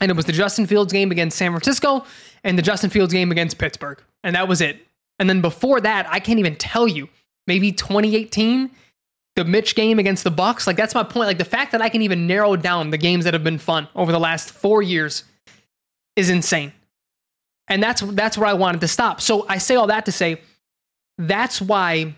and 0.00 0.10
it 0.10 0.16
was 0.16 0.24
the 0.24 0.32
Justin 0.32 0.66
Fields 0.66 0.90
game 0.90 1.10
against 1.10 1.36
San 1.36 1.50
Francisco 1.50 2.06
and 2.44 2.56
the 2.56 2.62
Justin 2.62 2.88
Fields 2.88 3.12
game 3.12 3.30
against 3.30 3.58
Pittsburgh, 3.58 4.02
and 4.24 4.34
that 4.34 4.48
was 4.48 4.62
it. 4.62 4.78
And 5.18 5.28
then 5.28 5.42
before 5.42 5.82
that, 5.82 6.06
I 6.08 6.20
can't 6.20 6.38
even 6.38 6.56
tell 6.56 6.88
you 6.88 7.10
maybe 7.48 7.72
2018 7.72 8.70
the 9.34 9.44
Mitch 9.44 9.76
game 9.76 9.98
against 9.98 10.24
the 10.24 10.30
Bucs. 10.30 10.66
Like 10.66 10.76
that's 10.76 10.94
my 10.94 11.02
point. 11.02 11.28
Like 11.28 11.38
the 11.38 11.44
fact 11.44 11.72
that 11.72 11.80
I 11.80 11.88
can 11.88 12.02
even 12.02 12.26
narrow 12.26 12.56
down 12.56 12.90
the 12.90 12.98
games 12.98 13.24
that 13.24 13.34
have 13.34 13.44
been 13.44 13.58
fun 13.58 13.88
over 13.94 14.12
the 14.12 14.18
last 14.18 14.50
4 14.50 14.82
years 14.82 15.24
is 16.16 16.28
insane. 16.28 16.72
And 17.68 17.82
that's 17.82 18.00
that's 18.00 18.38
where 18.38 18.48
I 18.48 18.54
wanted 18.54 18.80
to 18.82 18.88
stop. 18.88 19.20
So 19.20 19.46
I 19.48 19.58
say 19.58 19.76
all 19.76 19.88
that 19.88 20.06
to 20.06 20.12
say 20.12 20.40
that's 21.18 21.60
why 21.60 22.14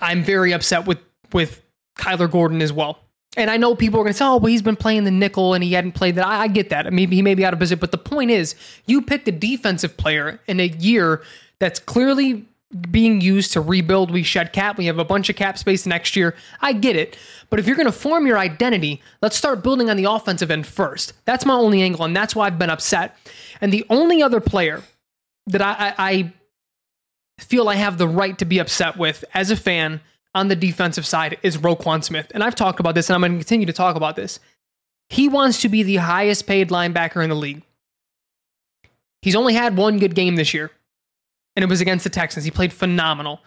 I'm 0.00 0.22
very 0.22 0.52
upset 0.52 0.86
with 0.86 0.98
with 1.32 1.62
Kyler 1.98 2.30
Gordon 2.30 2.62
as 2.62 2.72
well. 2.72 2.98
And 3.36 3.50
I 3.50 3.56
know 3.56 3.74
people 3.74 4.00
are 4.00 4.02
going 4.02 4.12
to 4.12 4.18
say, 4.18 4.24
"Oh, 4.24 4.38
well, 4.38 4.46
he's 4.46 4.62
been 4.62 4.76
playing 4.76 5.04
the 5.04 5.10
nickel 5.10 5.54
and 5.54 5.62
he 5.62 5.72
hadn't 5.72 5.92
played 5.92 6.16
that." 6.16 6.26
I, 6.26 6.42
I 6.42 6.48
get 6.48 6.70
that. 6.70 6.92
Maybe 6.92 7.16
he 7.16 7.22
may 7.22 7.34
be 7.34 7.44
out 7.44 7.52
of 7.52 7.58
position, 7.58 7.78
but 7.78 7.92
the 7.92 7.98
point 7.98 8.30
is, 8.30 8.54
you 8.86 9.00
picked 9.00 9.28
a 9.28 9.32
defensive 9.32 9.96
player 9.96 10.40
in 10.46 10.60
a 10.60 10.66
year 10.66 11.22
that's 11.60 11.78
clearly 11.78 12.47
being 12.90 13.20
used 13.20 13.52
to 13.52 13.60
rebuild. 13.60 14.10
We 14.10 14.22
shed 14.22 14.52
cap. 14.52 14.76
We 14.76 14.86
have 14.86 14.98
a 14.98 15.04
bunch 15.04 15.30
of 15.30 15.36
cap 15.36 15.56
space 15.56 15.86
next 15.86 16.16
year. 16.16 16.34
I 16.60 16.74
get 16.74 16.96
it. 16.96 17.16
But 17.48 17.58
if 17.58 17.66
you're 17.66 17.76
going 17.76 17.86
to 17.86 17.92
form 17.92 18.26
your 18.26 18.38
identity, 18.38 19.00
let's 19.22 19.36
start 19.36 19.62
building 19.62 19.88
on 19.88 19.96
the 19.96 20.04
offensive 20.04 20.50
end 20.50 20.66
first. 20.66 21.14
That's 21.24 21.46
my 21.46 21.54
only 21.54 21.82
angle, 21.82 22.04
and 22.04 22.14
that's 22.14 22.36
why 22.36 22.46
I've 22.46 22.58
been 22.58 22.70
upset. 22.70 23.16
And 23.60 23.72
the 23.72 23.86
only 23.88 24.22
other 24.22 24.40
player 24.40 24.82
that 25.46 25.62
I, 25.62 25.94
I, 25.96 26.08
I 26.10 26.32
feel 27.38 27.68
I 27.68 27.76
have 27.76 27.96
the 27.96 28.08
right 28.08 28.36
to 28.38 28.44
be 28.44 28.58
upset 28.58 28.98
with 28.98 29.24
as 29.32 29.50
a 29.50 29.56
fan 29.56 30.00
on 30.34 30.48
the 30.48 30.56
defensive 30.56 31.06
side 31.06 31.38
is 31.42 31.56
Roquan 31.56 32.04
Smith. 32.04 32.30
And 32.34 32.44
I've 32.44 32.54
talked 32.54 32.80
about 32.80 32.94
this, 32.94 33.08
and 33.08 33.14
I'm 33.14 33.22
going 33.22 33.32
to 33.32 33.38
continue 33.38 33.66
to 33.66 33.72
talk 33.72 33.96
about 33.96 34.14
this. 34.14 34.40
He 35.08 35.26
wants 35.26 35.62
to 35.62 35.70
be 35.70 35.82
the 35.82 35.96
highest 35.96 36.46
paid 36.46 36.68
linebacker 36.68 37.22
in 37.22 37.30
the 37.30 37.36
league. 37.36 37.62
He's 39.22 39.34
only 39.34 39.54
had 39.54 39.76
one 39.76 39.98
good 39.98 40.14
game 40.14 40.36
this 40.36 40.52
year 40.52 40.70
and 41.58 41.64
it 41.64 41.68
was 41.68 41.80
against 41.80 42.04
the 42.04 42.10
Texans. 42.10 42.44
He 42.44 42.52
played 42.52 42.72
phenomenal. 42.72 43.40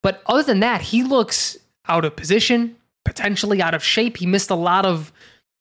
But 0.00 0.22
other 0.26 0.44
than 0.44 0.60
that, 0.60 0.82
he 0.82 1.02
looks 1.02 1.58
out 1.88 2.04
of 2.04 2.14
position, 2.14 2.76
potentially 3.04 3.60
out 3.60 3.74
of 3.74 3.82
shape. 3.82 4.18
He 4.18 4.24
missed 4.24 4.50
a 4.50 4.54
lot 4.54 4.86
of, 4.86 5.12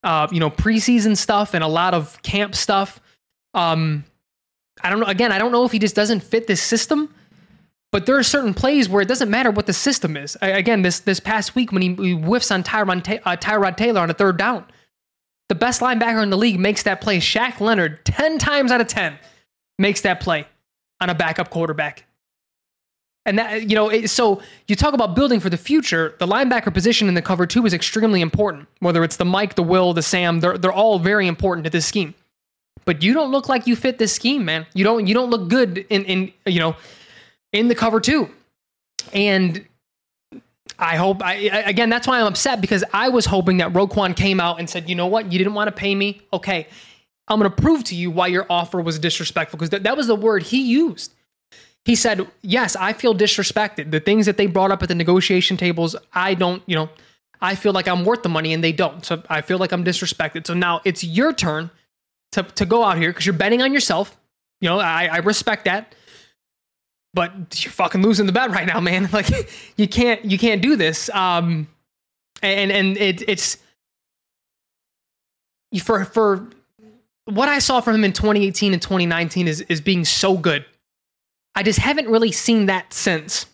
uh, 0.04 0.28
you 0.32 0.40
know, 0.40 0.52
preseason 0.52 1.18
stuff 1.18 1.56
and 1.56 1.64
a 1.64 1.68
lot 1.68 1.96
of 1.96 2.22
camp 2.22 2.54
stuff. 2.54 3.02
Um, 3.56 4.06
I 4.84 4.92
don't 4.92 5.00
know. 5.00 5.08
Again, 5.08 5.32
I 5.32 5.40
don't 5.40 5.52
know 5.52 5.66
if 5.66 5.72
he 5.72 5.80
just 5.80 5.96
doesn't 5.96 6.20
fit 6.20 6.46
this 6.46 6.62
system. 6.62 7.12
But 7.92 8.06
there 8.06 8.18
are 8.18 8.24
certain 8.24 8.54
plays 8.54 8.88
where 8.88 9.02
it 9.02 9.08
doesn't 9.08 9.32
matter 9.32 9.50
what 9.50 9.66
the 9.66 9.74
system 9.74 10.16
is. 10.16 10.38
Again, 10.44 10.84
this 10.84 11.00
this 11.00 11.20
past 11.20 11.56
week 11.56 11.72
when 11.72 11.82
he, 11.82 11.96
he 11.96 12.12
whiffs 12.12 12.52
on 12.52 12.62
Tyron, 12.62 13.00
uh, 13.26 13.36
Tyrod 13.38 13.78
Taylor 13.78 14.02
on 14.02 14.12
a 14.12 14.14
third 14.14 14.38
down, 14.38 14.64
the 15.50 15.56
best 15.56 15.82
linebacker 15.82 16.22
in 16.22 16.30
the 16.30 16.38
league 16.38 16.60
makes 16.60 16.84
that 16.84 17.02
play. 17.02 17.18
Shaq 17.18 17.60
Leonard, 17.60 18.06
10 18.06 18.38
times 18.38 18.72
out 18.72 18.80
of 18.80 18.88
10, 18.88 19.18
makes 19.80 20.02
that 20.02 20.20
play 20.20 20.46
on 21.02 21.10
a 21.10 21.16
backup 21.16 21.50
quarterback. 21.50 22.06
And 23.28 23.40
that, 23.40 23.70
you 23.70 23.76
know, 23.76 24.06
so 24.06 24.42
you 24.68 24.76
talk 24.76 24.94
about 24.94 25.16
building 25.16 25.40
for 25.40 25.50
the 25.50 25.58
future. 25.58 26.16
The 26.20 26.28
linebacker 26.28 26.72
position 26.72 27.08
in 27.08 27.16
the 27.16 27.24
cover 27.24 27.48
two 27.48 27.66
is 27.66 27.74
extremely 27.74 28.22
important. 28.22 28.68
Whether 28.80 29.04
it's 29.04 29.18
the 29.18 29.26
Mike, 29.26 29.56
the 29.56 29.64
Will, 29.64 29.94
the 29.94 30.04
Sam, 30.04 30.42
they're, 30.42 30.58
they're 30.58 30.72
all 30.72 31.00
very 31.00 31.28
important 31.28 31.64
to 31.66 31.72
this 31.72 31.88
scheme. 31.88 32.14
But 32.86 33.02
you 33.02 33.14
don't 33.14 33.32
look 33.32 33.50
like 33.50 33.66
you 33.66 33.76
fit 33.76 33.98
this 33.98 34.14
scheme, 34.14 34.46
man. 34.46 34.68
You 34.76 34.84
don't, 34.84 35.08
you 35.08 35.16
don't 35.16 35.32
look 35.32 35.50
good 35.50 35.80
in, 35.90 36.06
in, 36.06 36.32
you 36.46 36.60
know, 36.60 36.76
in 37.52 37.68
the 37.68 37.74
cover 37.74 38.00
two. 38.00 38.30
And 39.12 39.66
I 40.78 40.98
hope 40.98 41.24
I 41.24 41.34
again 41.34 41.90
that's 41.90 42.08
why 42.08 42.20
I'm 42.20 42.28
upset 42.28 42.60
because 42.60 42.84
I 42.94 43.10
was 43.10 43.26
hoping 43.26 43.58
that 43.58 43.72
Roquan 43.72 44.16
came 44.16 44.40
out 44.40 44.60
and 44.60 44.70
said, 44.70 44.90
"You 44.90 44.96
know 44.96 45.08
what? 45.08 45.32
You 45.32 45.38
didn't 45.38 45.54
want 45.54 45.68
to 45.70 45.72
pay 45.72 45.96
me. 45.96 46.22
Okay. 46.34 46.68
I'm 47.28 47.40
going 47.40 47.50
to 47.50 47.62
prove 47.62 47.84
to 47.86 47.96
you 47.96 48.12
why 48.12 48.28
your 48.28 48.46
offer 48.50 48.80
was 48.82 49.00
disrespectful 49.00 49.58
because 49.58 49.70
th- 49.70 49.84
that 49.84 49.98
was 49.98 50.08
the 50.08 50.16
word 50.16 50.44
he 50.44 50.62
used. 50.62 51.14
He 51.84 51.96
said, 51.96 52.28
"Yes, 52.42 52.76
I 52.76 52.94
feel 52.94 53.16
disrespected. 53.16 53.92
The 53.92 54.00
things 54.00 54.26
that 54.26 54.38
they 54.38 54.48
brought 54.48 54.72
up 54.72 54.82
at 54.82 54.90
the 54.90 54.96
negotiation 54.96 55.58
tables, 55.58 55.96
I 56.14 56.34
don't, 56.34 56.62
you 56.66 56.76
know, 56.76 56.90
I 57.42 57.56
feel 57.56 57.74
like 57.74 57.88
I'm 57.88 58.06
worth 58.06 58.24
the 58.24 58.30
money 58.30 58.54
and 58.54 58.64
they 58.64 58.72
don't. 58.72 59.06
So 59.06 59.22
I 59.30 59.42
feel 59.42 59.58
like 59.58 59.72
I'm 59.72 59.84
disrespected. 59.84 60.48
So 60.48 60.54
now 60.54 60.82
it's 60.86 61.04
your 61.04 61.34
turn 61.34 61.70
to 62.32 62.44
to 62.44 62.66
go 62.66 62.84
out 62.84 62.98
here 62.98 63.10
because 63.10 63.26
you're 63.26 63.34
betting 63.34 63.62
on 63.62 63.74
yourself. 63.74 64.18
You 64.62 64.70
know, 64.70 64.80
I, 64.80 65.06
I 65.12 65.18
respect 65.18 65.66
that 65.66 65.94
but 67.16 67.64
you're 67.64 67.72
fucking 67.72 68.02
losing 68.04 68.26
the 68.26 68.32
bet 68.34 68.52
right 68.52 68.68
now, 68.68 68.80
man. 68.80 69.10
Like 69.16 69.30
you 69.78 69.88
can't 69.88 70.24
you 70.26 70.38
can't 70.38 70.62
do 70.62 70.76
this. 70.76 71.10
Um, 71.10 71.68
and 72.44 72.72
and 72.72 72.98
it, 72.98 73.28
it's 73.28 73.58
for 75.82 76.04
for 76.04 76.50
what 77.26 77.50
I 77.50 77.60
saw 77.60 77.82
from 77.82 77.96
him 77.96 78.04
in 78.04 78.14
2018 78.14 78.74
and 78.74 78.82
2019 78.82 79.48
is 79.48 79.62
is 79.62 79.82
being 79.82 80.06
so 80.06 80.38
good. 80.38 80.66
I 81.56 81.64
just 81.64 81.80
haven't 81.80 82.08
really 82.10 82.32
seen 82.32 82.68
that 82.68 82.94
since. 82.94 83.48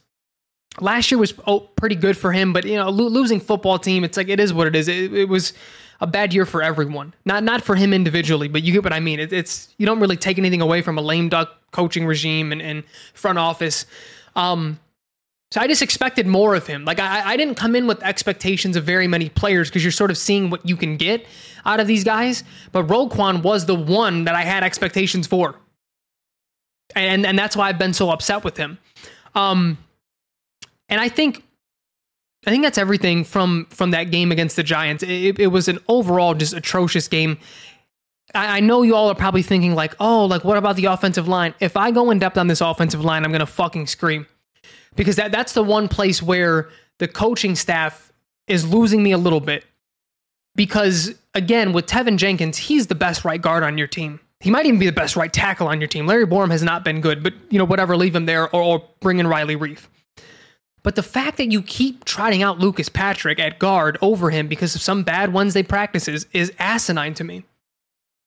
Last 0.79 1.11
year 1.11 1.17
was 1.17 1.33
oh, 1.47 1.61
pretty 1.61 1.95
good 1.95 2.17
for 2.17 2.31
him, 2.31 2.53
but 2.53 2.65
you 2.65 2.77
know, 2.77 2.89
lo- 2.89 3.07
losing 3.07 3.39
football 3.39 3.77
team, 3.77 4.03
it's 4.03 4.17
like 4.17 4.29
it 4.29 4.39
is 4.39 4.53
what 4.53 4.67
it 4.67 4.75
is. 4.75 4.87
It, 4.87 5.13
it 5.13 5.29
was 5.29 5.53
a 5.99 6.07
bad 6.07 6.33
year 6.33 6.45
for 6.45 6.63
everyone. 6.63 7.13
Not 7.25 7.43
not 7.43 7.61
for 7.61 7.75
him 7.75 7.93
individually, 7.93 8.47
but 8.47 8.63
you 8.63 8.73
get 8.73 8.83
what 8.83 8.93
I 8.93 8.99
mean. 8.99 9.19
It, 9.19 9.33
it's 9.33 9.73
you 9.77 9.85
don't 9.85 9.99
really 9.99 10.17
take 10.17 10.37
anything 10.37 10.61
away 10.61 10.81
from 10.81 10.97
a 10.97 11.01
lame 11.01 11.29
duck 11.29 11.57
coaching 11.71 12.05
regime 12.05 12.51
and, 12.51 12.61
and 12.61 12.83
front 13.13 13.37
office. 13.37 13.85
Um, 14.35 14.79
so 15.51 15.59
I 15.59 15.67
just 15.67 15.81
expected 15.81 16.27
more 16.27 16.55
of 16.55 16.65
him. 16.65 16.85
Like 16.85 16.99
I, 16.99 17.31
I 17.31 17.37
didn't 17.37 17.55
come 17.55 17.75
in 17.75 17.85
with 17.85 18.01
expectations 18.03 18.77
of 18.77 18.85
very 18.85 19.07
many 19.07 19.27
players 19.27 19.69
because 19.69 19.83
you're 19.83 19.91
sort 19.91 20.09
of 20.09 20.17
seeing 20.17 20.49
what 20.49 20.65
you 20.67 20.77
can 20.77 20.95
get 20.95 21.25
out 21.65 21.81
of 21.81 21.87
these 21.87 22.05
guys. 22.05 22.45
But 22.71 22.87
Roquan 22.87 23.43
was 23.43 23.65
the 23.65 23.75
one 23.75 24.23
that 24.23 24.33
I 24.33 24.43
had 24.43 24.63
expectations 24.63 25.27
for, 25.27 25.55
and 26.95 27.25
and 27.25 27.37
that's 27.37 27.57
why 27.57 27.67
I've 27.67 27.77
been 27.77 27.93
so 27.93 28.09
upset 28.11 28.45
with 28.45 28.55
him. 28.55 28.77
Um, 29.35 29.77
and 30.87 31.01
I 31.01 31.09
think 31.09 31.43
I 32.47 32.49
think 32.49 32.63
that's 32.63 32.77
everything 32.77 33.25
from 33.25 33.67
from 33.71 33.91
that 33.91 34.05
game 34.05 34.31
against 34.31 34.55
the 34.55 34.63
Giants. 34.63 35.03
It, 35.03 35.37
it 35.37 35.47
was 35.47 35.67
an 35.67 35.79
overall 35.89 36.33
just 36.33 36.53
atrocious 36.53 37.09
game. 37.09 37.37
I, 38.33 38.57
I, 38.57 38.59
know 38.61 38.81
you 38.83 38.95
all 38.95 39.09
are 39.09 39.15
probably 39.15 39.41
thinking 39.41 39.75
like, 39.75 39.93
oh, 39.99 40.23
like 40.23 40.45
what 40.45 40.57
about 40.57 40.77
the 40.77 40.85
offensive 40.85 41.27
line? 41.27 41.53
If 41.59 41.75
I 41.75 41.91
go 41.91 42.09
in 42.11 42.19
depth 42.19 42.37
on 42.37 42.47
this 42.47 42.61
offensive 42.61 43.03
line, 43.03 43.25
I'm 43.25 43.33
gonna 43.33 43.45
fucking 43.45 43.87
scream 43.87 44.25
because 44.95 45.15
that 45.15 45.31
that's 45.31 45.53
the 45.53 45.63
one 45.63 45.87
place 45.87 46.21
where 46.21 46.69
the 46.99 47.07
coaching 47.07 47.55
staff 47.55 48.11
is 48.47 48.67
losing 48.67 49.01
me 49.03 49.11
a 49.11 49.17
little 49.17 49.39
bit. 49.39 49.65
Because 50.55 51.15
again, 51.33 51.73
with 51.73 51.85
Teven 51.85 52.17
Jenkins, 52.17 52.57
he's 52.57 52.87
the 52.87 52.95
best 52.95 53.23
right 53.23 53.41
guard 53.41 53.63
on 53.63 53.77
your 53.77 53.87
team. 53.87 54.19
He 54.41 54.49
might 54.49 54.65
even 54.65 54.79
be 54.79 54.87
the 54.87 54.91
best 54.91 55.15
right 55.15 55.31
tackle 55.31 55.67
on 55.67 55.79
your 55.79 55.87
team. 55.87 56.07
Larry 56.07 56.25
Borom 56.25 56.51
has 56.51 56.63
not 56.63 56.83
been 56.83 56.99
good, 56.99 57.23
but 57.23 57.33
you 57.49 57.59
know 57.59 57.65
whatever, 57.65 57.95
leave 57.95 58.15
him 58.15 58.25
there 58.25 58.53
or, 58.55 58.61
or 58.61 58.83
bring 58.99 59.19
in 59.19 59.27
Riley 59.27 59.55
Reiff. 59.55 59.87
But 60.83 60.95
the 60.95 61.03
fact 61.03 61.37
that 61.37 61.51
you 61.51 61.61
keep 61.61 62.05
trotting 62.05 62.41
out 62.41 62.59
Lucas 62.59 62.89
Patrick 62.89 63.39
at 63.39 63.59
guard 63.59 63.99
over 64.01 64.31
him 64.31 64.47
because 64.47 64.73
of 64.73 64.81
some 64.81 65.03
bad 65.03 65.31
Wednesday 65.31 65.61
practices 65.61 66.25
is 66.33 66.51
asinine 66.57 67.13
to 67.15 67.23
me. 67.23 67.45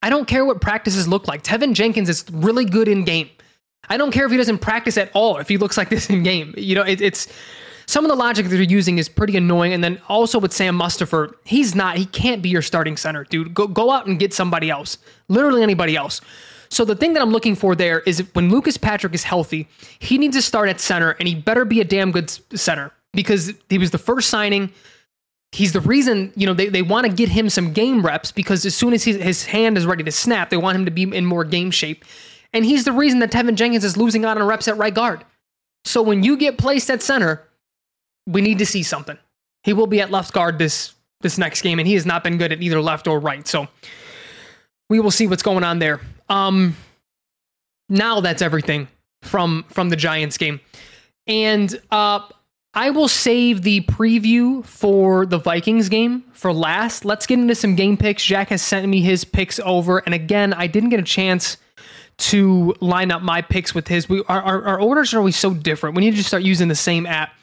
I 0.01 0.09
don't 0.09 0.27
care 0.27 0.45
what 0.45 0.61
practices 0.61 1.07
look 1.07 1.27
like. 1.27 1.43
Teven 1.43 1.73
Jenkins 1.73 2.09
is 2.09 2.23
really 2.31 2.63
good 2.63 2.87
in 2.87 3.03
game. 3.03 3.29
I 3.89 3.97
don't 3.97 4.11
care 4.11 4.25
if 4.25 4.31
he 4.31 4.37
doesn't 4.37 4.59
practice 4.59 4.97
at 4.97 5.11
all, 5.13 5.37
if 5.37 5.47
he 5.47 5.57
looks 5.57 5.77
like 5.77 5.89
this 5.89 6.09
in 6.09 6.23
game. 6.23 6.53
You 6.57 6.75
know, 6.75 6.83
it, 6.83 7.01
it's 7.01 7.27
some 7.87 8.03
of 8.03 8.09
the 8.09 8.15
logic 8.15 8.45
that 8.45 8.55
they're 8.55 8.63
using 8.63 8.97
is 8.97 9.07
pretty 9.09 9.37
annoying. 9.37 9.73
And 9.73 9.83
then 9.83 10.01
also 10.07 10.39
with 10.39 10.53
Sam 10.53 10.77
Mustipher, 10.77 11.33
he's 11.43 11.75
not, 11.75 11.97
he 11.97 12.05
can't 12.05 12.41
be 12.41 12.49
your 12.49 12.61
starting 12.61 12.97
center, 12.97 13.23
dude. 13.23 13.53
Go, 13.53 13.67
go 13.67 13.91
out 13.91 14.07
and 14.07 14.17
get 14.17 14.33
somebody 14.33 14.69
else, 14.69 14.97
literally 15.27 15.61
anybody 15.61 15.95
else. 15.95 16.21
So 16.69 16.83
the 16.83 16.95
thing 16.95 17.13
that 17.13 17.21
I'm 17.21 17.31
looking 17.31 17.55
for 17.55 17.75
there 17.75 17.99
is 18.01 18.23
when 18.33 18.49
Lucas 18.49 18.77
Patrick 18.77 19.13
is 19.13 19.23
healthy, 19.23 19.67
he 19.99 20.17
needs 20.17 20.35
to 20.35 20.41
start 20.41 20.67
at 20.67 20.79
center 20.79 21.11
and 21.11 21.27
he 21.27 21.35
better 21.35 21.63
be 21.63 21.79
a 21.79 21.85
damn 21.85 22.11
good 22.11 22.29
center 22.57 22.91
because 23.13 23.53
he 23.69 23.77
was 23.77 23.91
the 23.91 23.97
first 23.97 24.29
signing. 24.29 24.71
He's 25.51 25.73
the 25.73 25.79
reason, 25.79 26.33
you 26.35 26.45
know, 26.45 26.53
they, 26.53 26.67
they 26.67 26.81
want 26.81 27.05
to 27.07 27.13
get 27.13 27.29
him 27.29 27.49
some 27.49 27.71
game 27.71 28.05
reps 28.05 28.31
because 28.31 28.65
as 28.65 28.75
soon 28.75 28.93
as 28.93 29.03
his, 29.03 29.17
his 29.17 29.45
hand 29.45 29.77
is 29.77 29.85
ready 29.85 30.03
to 30.03 30.11
snap, 30.11 30.49
they 30.49 30.57
want 30.57 30.75
him 30.75 30.85
to 30.85 30.91
be 30.91 31.03
in 31.03 31.25
more 31.25 31.45
game 31.45 31.71
shape. 31.71 32.03
And 32.55 32.63
he's 32.65 32.85
the 32.85 32.93
reason 32.93 33.19
that 33.19 33.31
Teven 33.31 33.55
Jenkins 33.55 33.83
is 33.83 33.97
losing 33.97 34.23
out 34.23 34.37
on 34.37 34.47
reps 34.47 34.69
at 34.69 34.77
right 34.77 34.93
guard. 34.93 35.25
So 35.83 36.01
when 36.01 36.23
you 36.23 36.37
get 36.37 36.57
placed 36.57 36.89
at 36.89 37.03
center, 37.03 37.43
we 38.25 38.41
need 38.41 38.59
to 38.59 38.65
see 38.65 38.81
something. 38.81 39.17
He 39.63 39.73
will 39.73 39.87
be 39.87 39.99
at 39.99 40.09
left 40.09 40.33
guard 40.33 40.57
this 40.57 40.93
this 41.19 41.37
next 41.37 41.61
game, 41.61 41.79
and 41.79 41.87
he 41.87 41.95
has 41.95 42.05
not 42.05 42.23
been 42.23 42.37
good 42.37 42.53
at 42.53 42.61
either 42.61 42.81
left 42.81 43.07
or 43.07 43.19
right. 43.19 43.45
So 43.45 43.67
we 44.89 45.01
will 45.01 45.11
see 45.11 45.27
what's 45.27 45.43
going 45.43 45.65
on 45.65 45.79
there. 45.79 45.99
Um, 46.29 46.77
now 47.89 48.21
that's 48.21 48.41
everything 48.41 48.87
from 49.21 49.65
from 49.67 49.89
the 49.89 49.97
Giants 49.97 50.37
game, 50.37 50.61
and 51.27 51.77
uh, 51.91 52.21
I 52.73 52.89
will 52.91 53.09
save 53.09 53.63
the 53.63 53.81
preview 53.81 54.63
for 54.63 55.25
the 55.25 55.39
Vikings 55.39 55.89
game 55.89 56.23
for 56.31 56.53
last. 56.53 57.03
Let's 57.03 57.25
get 57.25 57.37
into 57.37 57.55
some 57.55 57.75
game 57.75 57.97
picks. 57.97 58.23
Jack 58.23 58.47
has 58.47 58.61
sent 58.61 58.87
me 58.87 59.01
his 59.01 59.25
picks 59.25 59.59
over, 59.59 59.99
and 59.99 60.13
again, 60.13 60.53
I 60.53 60.67
didn't 60.67 60.89
get 60.89 61.01
a 61.01 61.03
chance 61.03 61.57
to 62.17 62.75
line 62.79 63.11
up 63.11 63.21
my 63.21 63.41
picks 63.41 63.75
with 63.75 63.87
his. 63.87 64.07
We 64.07 64.23
our, 64.27 64.41
our, 64.41 64.63
our 64.63 64.81
orders 64.81 65.13
are 65.13 65.19
always 65.19 65.35
so 65.35 65.53
different. 65.53 65.95
We 65.95 66.01
need 66.01 66.15
to 66.15 66.23
start 66.23 66.43
using 66.43 66.67
the 66.67 66.75
same 66.75 67.05
app. 67.05 67.33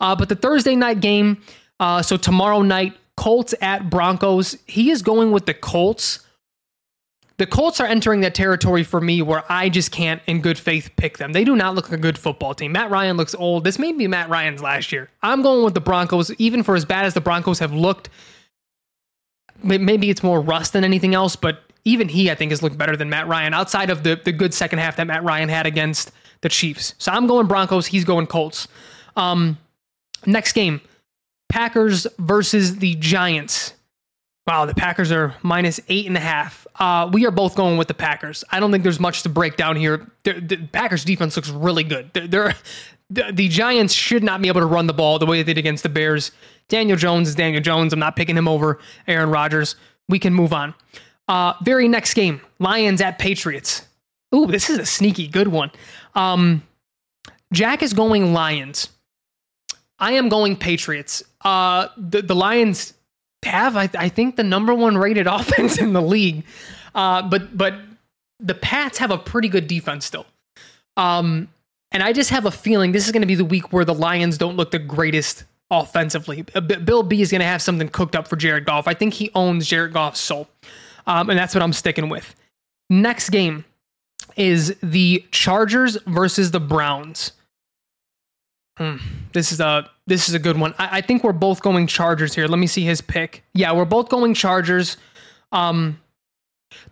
Uh, 0.00 0.14
but 0.16 0.28
the 0.28 0.36
Thursday 0.36 0.76
night 0.76 1.00
game, 1.00 1.42
uh, 1.80 2.02
so 2.02 2.16
tomorrow 2.16 2.62
night, 2.62 2.96
Colts 3.16 3.54
at 3.60 3.88
Broncos. 3.88 4.56
He 4.66 4.90
is 4.90 5.02
going 5.02 5.30
with 5.30 5.46
the 5.46 5.54
Colts 5.54 6.26
the 7.38 7.46
Colts 7.46 7.80
are 7.80 7.86
entering 7.86 8.20
that 8.20 8.34
territory 8.34 8.82
for 8.82 9.00
me 9.00 9.20
where 9.20 9.44
I 9.50 9.68
just 9.68 9.92
can't, 9.92 10.22
in 10.26 10.40
good 10.40 10.58
faith, 10.58 10.90
pick 10.96 11.18
them. 11.18 11.32
They 11.32 11.44
do 11.44 11.54
not 11.54 11.74
look 11.74 11.90
like 11.90 11.98
a 11.98 12.02
good 12.02 12.18
football 12.18 12.54
team. 12.54 12.72
Matt 12.72 12.90
Ryan 12.90 13.16
looks 13.18 13.34
old. 13.34 13.64
This 13.64 13.78
may 13.78 13.92
be 13.92 14.08
Matt 14.08 14.30
Ryan's 14.30 14.62
last 14.62 14.90
year. 14.90 15.10
I'm 15.22 15.42
going 15.42 15.62
with 15.62 15.74
the 15.74 15.80
Broncos, 15.80 16.32
even 16.38 16.62
for 16.62 16.74
as 16.74 16.86
bad 16.86 17.04
as 17.04 17.12
the 17.12 17.20
Broncos 17.20 17.58
have 17.58 17.74
looked. 17.74 18.08
Maybe 19.62 20.08
it's 20.08 20.22
more 20.22 20.40
rust 20.40 20.72
than 20.72 20.84
anything 20.84 21.14
else, 21.14 21.36
but 21.36 21.62
even 21.86 22.08
he, 22.08 22.30
I 22.30 22.34
think, 22.34 22.50
has 22.50 22.62
looked 22.62 22.76
better 22.76 22.96
than 22.96 23.08
Matt 23.08 23.28
Ryan 23.28 23.54
outside 23.54 23.90
of 23.90 24.02
the, 24.02 24.20
the 24.22 24.32
good 24.32 24.52
second 24.52 24.80
half 24.80 24.96
that 24.96 25.06
Matt 25.06 25.22
Ryan 25.22 25.48
had 25.48 25.66
against 25.66 26.10
the 26.42 26.48
Chiefs. 26.48 26.94
So 26.98 27.12
I'm 27.12 27.28
going 27.28 27.46
Broncos. 27.46 27.86
He's 27.86 28.04
going 28.04 28.26
Colts. 28.26 28.66
Um, 29.14 29.56
next 30.26 30.52
game 30.52 30.80
Packers 31.48 32.06
versus 32.18 32.76
the 32.76 32.96
Giants. 32.96 33.72
Wow, 34.48 34.66
the 34.66 34.74
Packers 34.74 35.12
are 35.12 35.34
minus 35.42 35.80
eight 35.88 36.06
and 36.06 36.16
a 36.16 36.20
half. 36.20 36.66
Uh, 36.74 37.08
we 37.12 37.24
are 37.24 37.30
both 37.30 37.54
going 37.54 37.78
with 37.78 37.88
the 37.88 37.94
Packers. 37.94 38.44
I 38.50 38.60
don't 38.60 38.72
think 38.72 38.82
there's 38.82 39.00
much 39.00 39.22
to 39.22 39.28
break 39.28 39.56
down 39.56 39.76
here. 39.76 40.10
The, 40.24 40.34
the 40.34 40.56
Packers 40.56 41.04
defense 41.04 41.36
looks 41.36 41.48
really 41.48 41.84
good. 41.84 42.10
They're, 42.12 42.26
they're, 42.26 42.54
the, 43.10 43.30
the 43.32 43.48
Giants 43.48 43.94
should 43.94 44.24
not 44.24 44.42
be 44.42 44.48
able 44.48 44.60
to 44.60 44.66
run 44.66 44.88
the 44.88 44.92
ball 44.92 45.20
the 45.20 45.26
way 45.26 45.38
they 45.38 45.54
did 45.54 45.58
against 45.58 45.84
the 45.84 45.88
Bears. 45.88 46.32
Daniel 46.68 46.96
Jones 46.96 47.28
is 47.28 47.36
Daniel 47.36 47.62
Jones. 47.62 47.92
I'm 47.92 48.00
not 48.00 48.16
picking 48.16 48.36
him 48.36 48.48
over 48.48 48.80
Aaron 49.06 49.30
Rodgers. 49.30 49.76
We 50.08 50.18
can 50.18 50.34
move 50.34 50.52
on. 50.52 50.74
Uh, 51.28 51.54
very 51.62 51.88
next 51.88 52.14
game, 52.14 52.40
Lions 52.58 53.00
at 53.00 53.18
Patriots. 53.18 53.86
Ooh, 54.34 54.46
this 54.46 54.70
is 54.70 54.78
a 54.78 54.86
sneaky 54.86 55.26
good 55.28 55.48
one. 55.48 55.70
Um, 56.14 56.62
Jack 57.52 57.82
is 57.82 57.92
going 57.92 58.32
Lions. 58.32 58.88
I 59.98 60.12
am 60.12 60.28
going 60.28 60.56
Patriots. 60.56 61.22
Uh, 61.42 61.88
the, 61.96 62.22
the 62.22 62.34
Lions 62.34 62.92
have, 63.44 63.76
I, 63.76 63.88
I 63.96 64.08
think, 64.08 64.36
the 64.36 64.44
number 64.44 64.74
one 64.74 64.96
rated 64.96 65.26
offense 65.30 65.78
in 65.78 65.92
the 65.92 66.02
league. 66.02 66.44
Uh, 66.94 67.22
but 67.22 67.56
but 67.56 67.74
the 68.40 68.54
Pats 68.54 68.98
have 68.98 69.10
a 69.10 69.18
pretty 69.18 69.48
good 69.48 69.66
defense 69.66 70.04
still. 70.04 70.26
Um, 70.96 71.48
And 71.92 72.02
I 72.02 72.12
just 72.12 72.30
have 72.30 72.44
a 72.46 72.50
feeling 72.50 72.92
this 72.92 73.06
is 73.06 73.12
going 73.12 73.22
to 73.22 73.26
be 73.26 73.34
the 73.34 73.44
week 73.44 73.72
where 73.72 73.84
the 73.84 73.94
Lions 73.94 74.36
don't 74.38 74.56
look 74.56 74.70
the 74.70 74.78
greatest 74.78 75.44
offensively. 75.70 76.42
Bill 76.42 77.02
B 77.02 77.22
is 77.22 77.30
going 77.30 77.40
to 77.40 77.46
have 77.46 77.62
something 77.62 77.88
cooked 77.88 78.14
up 78.14 78.28
for 78.28 78.36
Jared 78.36 78.64
Goff. 78.66 78.86
I 78.88 78.94
think 78.94 79.14
he 79.14 79.30
owns 79.34 79.66
Jared 79.66 79.92
Goff's 79.92 80.20
soul. 80.20 80.48
Um, 81.06 81.30
and 81.30 81.38
that's 81.38 81.54
what 81.54 81.62
I'm 81.62 81.72
sticking 81.72 82.08
with. 82.08 82.34
Next 82.90 83.30
game 83.30 83.64
is 84.36 84.76
the 84.82 85.24
Chargers 85.30 85.96
versus 86.06 86.50
the 86.50 86.60
Browns. 86.60 87.32
Hmm. 88.76 88.96
This 89.32 89.52
is 89.52 89.60
a 89.60 89.90
this 90.06 90.28
is 90.28 90.34
a 90.34 90.38
good 90.38 90.58
one. 90.58 90.74
I, 90.78 90.98
I, 90.98 91.00
think 91.00 91.24
we're 91.24 91.32
both 91.32 91.62
going 91.62 91.86
Chargers 91.86 92.34
here. 92.34 92.46
Let 92.46 92.58
me 92.58 92.66
see 92.66 92.84
his 92.84 93.00
pick. 93.00 93.42
Yeah, 93.54 93.72
we're 93.72 93.86
both 93.86 94.10
going 94.10 94.34
Chargers. 94.34 94.98
Um, 95.50 95.98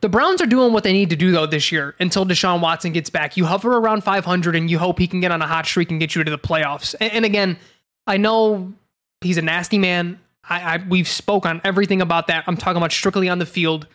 the 0.00 0.08
Browns 0.08 0.40
are 0.40 0.46
doing 0.46 0.72
what 0.72 0.82
they 0.82 0.92
need 0.92 1.10
to 1.10 1.16
do 1.16 1.30
though 1.30 1.46
this 1.46 1.70
year 1.70 1.94
until 2.00 2.24
Deshaun 2.24 2.60
Watson 2.60 2.92
gets 2.92 3.10
back. 3.10 3.36
You 3.36 3.44
hover 3.44 3.76
around 3.76 4.02
500 4.02 4.56
and 4.56 4.70
you 4.70 4.78
hope 4.78 4.98
he 4.98 5.06
can 5.06 5.20
get 5.20 5.30
on 5.30 5.42
a 5.42 5.46
hot 5.46 5.66
streak 5.66 5.90
and 5.90 6.00
get 6.00 6.14
you 6.14 6.24
to 6.24 6.30
the 6.30 6.38
playoffs. 6.38 6.94
And, 7.00 7.12
and 7.12 7.24
again, 7.24 7.58
I 8.06 8.16
know 8.16 8.72
he's 9.20 9.36
a 9.36 9.42
nasty 9.42 9.78
man. 9.78 10.18
I, 10.48 10.74
I, 10.74 10.84
we've 10.88 11.08
spoke 11.08 11.44
on 11.46 11.60
everything 11.64 12.00
about 12.00 12.28
that. 12.28 12.44
I'm 12.46 12.56
talking 12.56 12.76
about 12.76 12.92
strictly 12.92 13.28
on 13.28 13.38
the 13.38 13.46
field. 13.46 13.86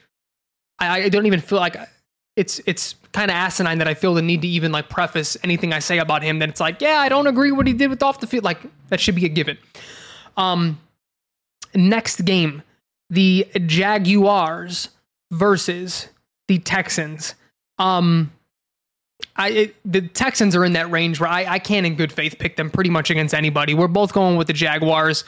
I, 0.80 1.04
I 1.04 1.10
don't 1.10 1.26
even 1.26 1.40
feel 1.40 1.60
like 1.60 1.78
it's 2.36 2.62
it's 2.66 2.96
kind 3.12 3.30
of 3.30 3.36
asinine 3.36 3.80
that 3.80 3.88
I 3.88 3.94
feel 3.94 4.14
the 4.14 4.22
need 4.22 4.42
to 4.44 4.48
even 4.48 4.72
like 4.72 4.90
preface 4.90 5.36
anything 5.44 5.74
I 5.74 5.80
say 5.80 6.00
about 6.00 6.24
him. 6.24 6.40
That 6.40 6.50
it's 6.50 6.60
like, 6.62 6.82
yeah, 6.82 7.00
I 7.00 7.10
don't 7.10 7.28
agree 7.28 7.52
what 7.52 7.68
he 7.68 7.74
did 7.74 7.90
with 7.90 8.02
off 8.02 8.20
the 8.20 8.28
field. 8.28 8.44
Like 8.44 8.60
that 8.90 9.00
should 9.00 9.16
be 9.16 9.26
a 9.26 9.30
given. 9.30 9.58
Um, 10.38 10.80
next 11.76 12.24
game, 12.26 12.64
the 13.10 13.48
Jaguars 13.66 14.90
versus 15.32 16.08
the 16.48 16.60
Texans. 16.60 17.36
Um, 17.78 18.32
I 19.36 19.50
it, 19.50 19.76
the 19.86 20.02
Texans 20.02 20.56
are 20.56 20.64
in 20.64 20.74
that 20.74 20.90
range 20.92 21.20
where 21.20 21.30
I, 21.30 21.46
I 21.46 21.60
can't 21.60 21.86
in 21.86 21.96
good 21.96 22.12
faith 22.12 22.38
pick 22.40 22.56
them 22.56 22.70
pretty 22.70 22.90
much 22.90 23.10
against 23.10 23.34
anybody. 23.34 23.74
We're 23.74 23.88
both 23.88 24.14
going 24.14 24.38
with 24.38 24.48
the 24.48 24.54
Jaguars. 24.54 25.24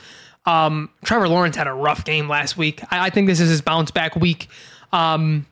Um, 0.46 0.90
Trevor 1.04 1.28
Lawrence 1.28 1.56
had 1.56 1.68
a 1.68 1.74
rough 1.74 2.04
game 2.04 2.28
last 2.28 2.58
week. 2.58 2.82
I, 2.90 3.08
I 3.08 3.10
think 3.10 3.28
this 3.28 3.40
is 3.40 3.50
his 3.50 3.62
bounce 3.62 3.92
back 3.92 4.16
week. 4.16 4.48
Um, 4.94 5.46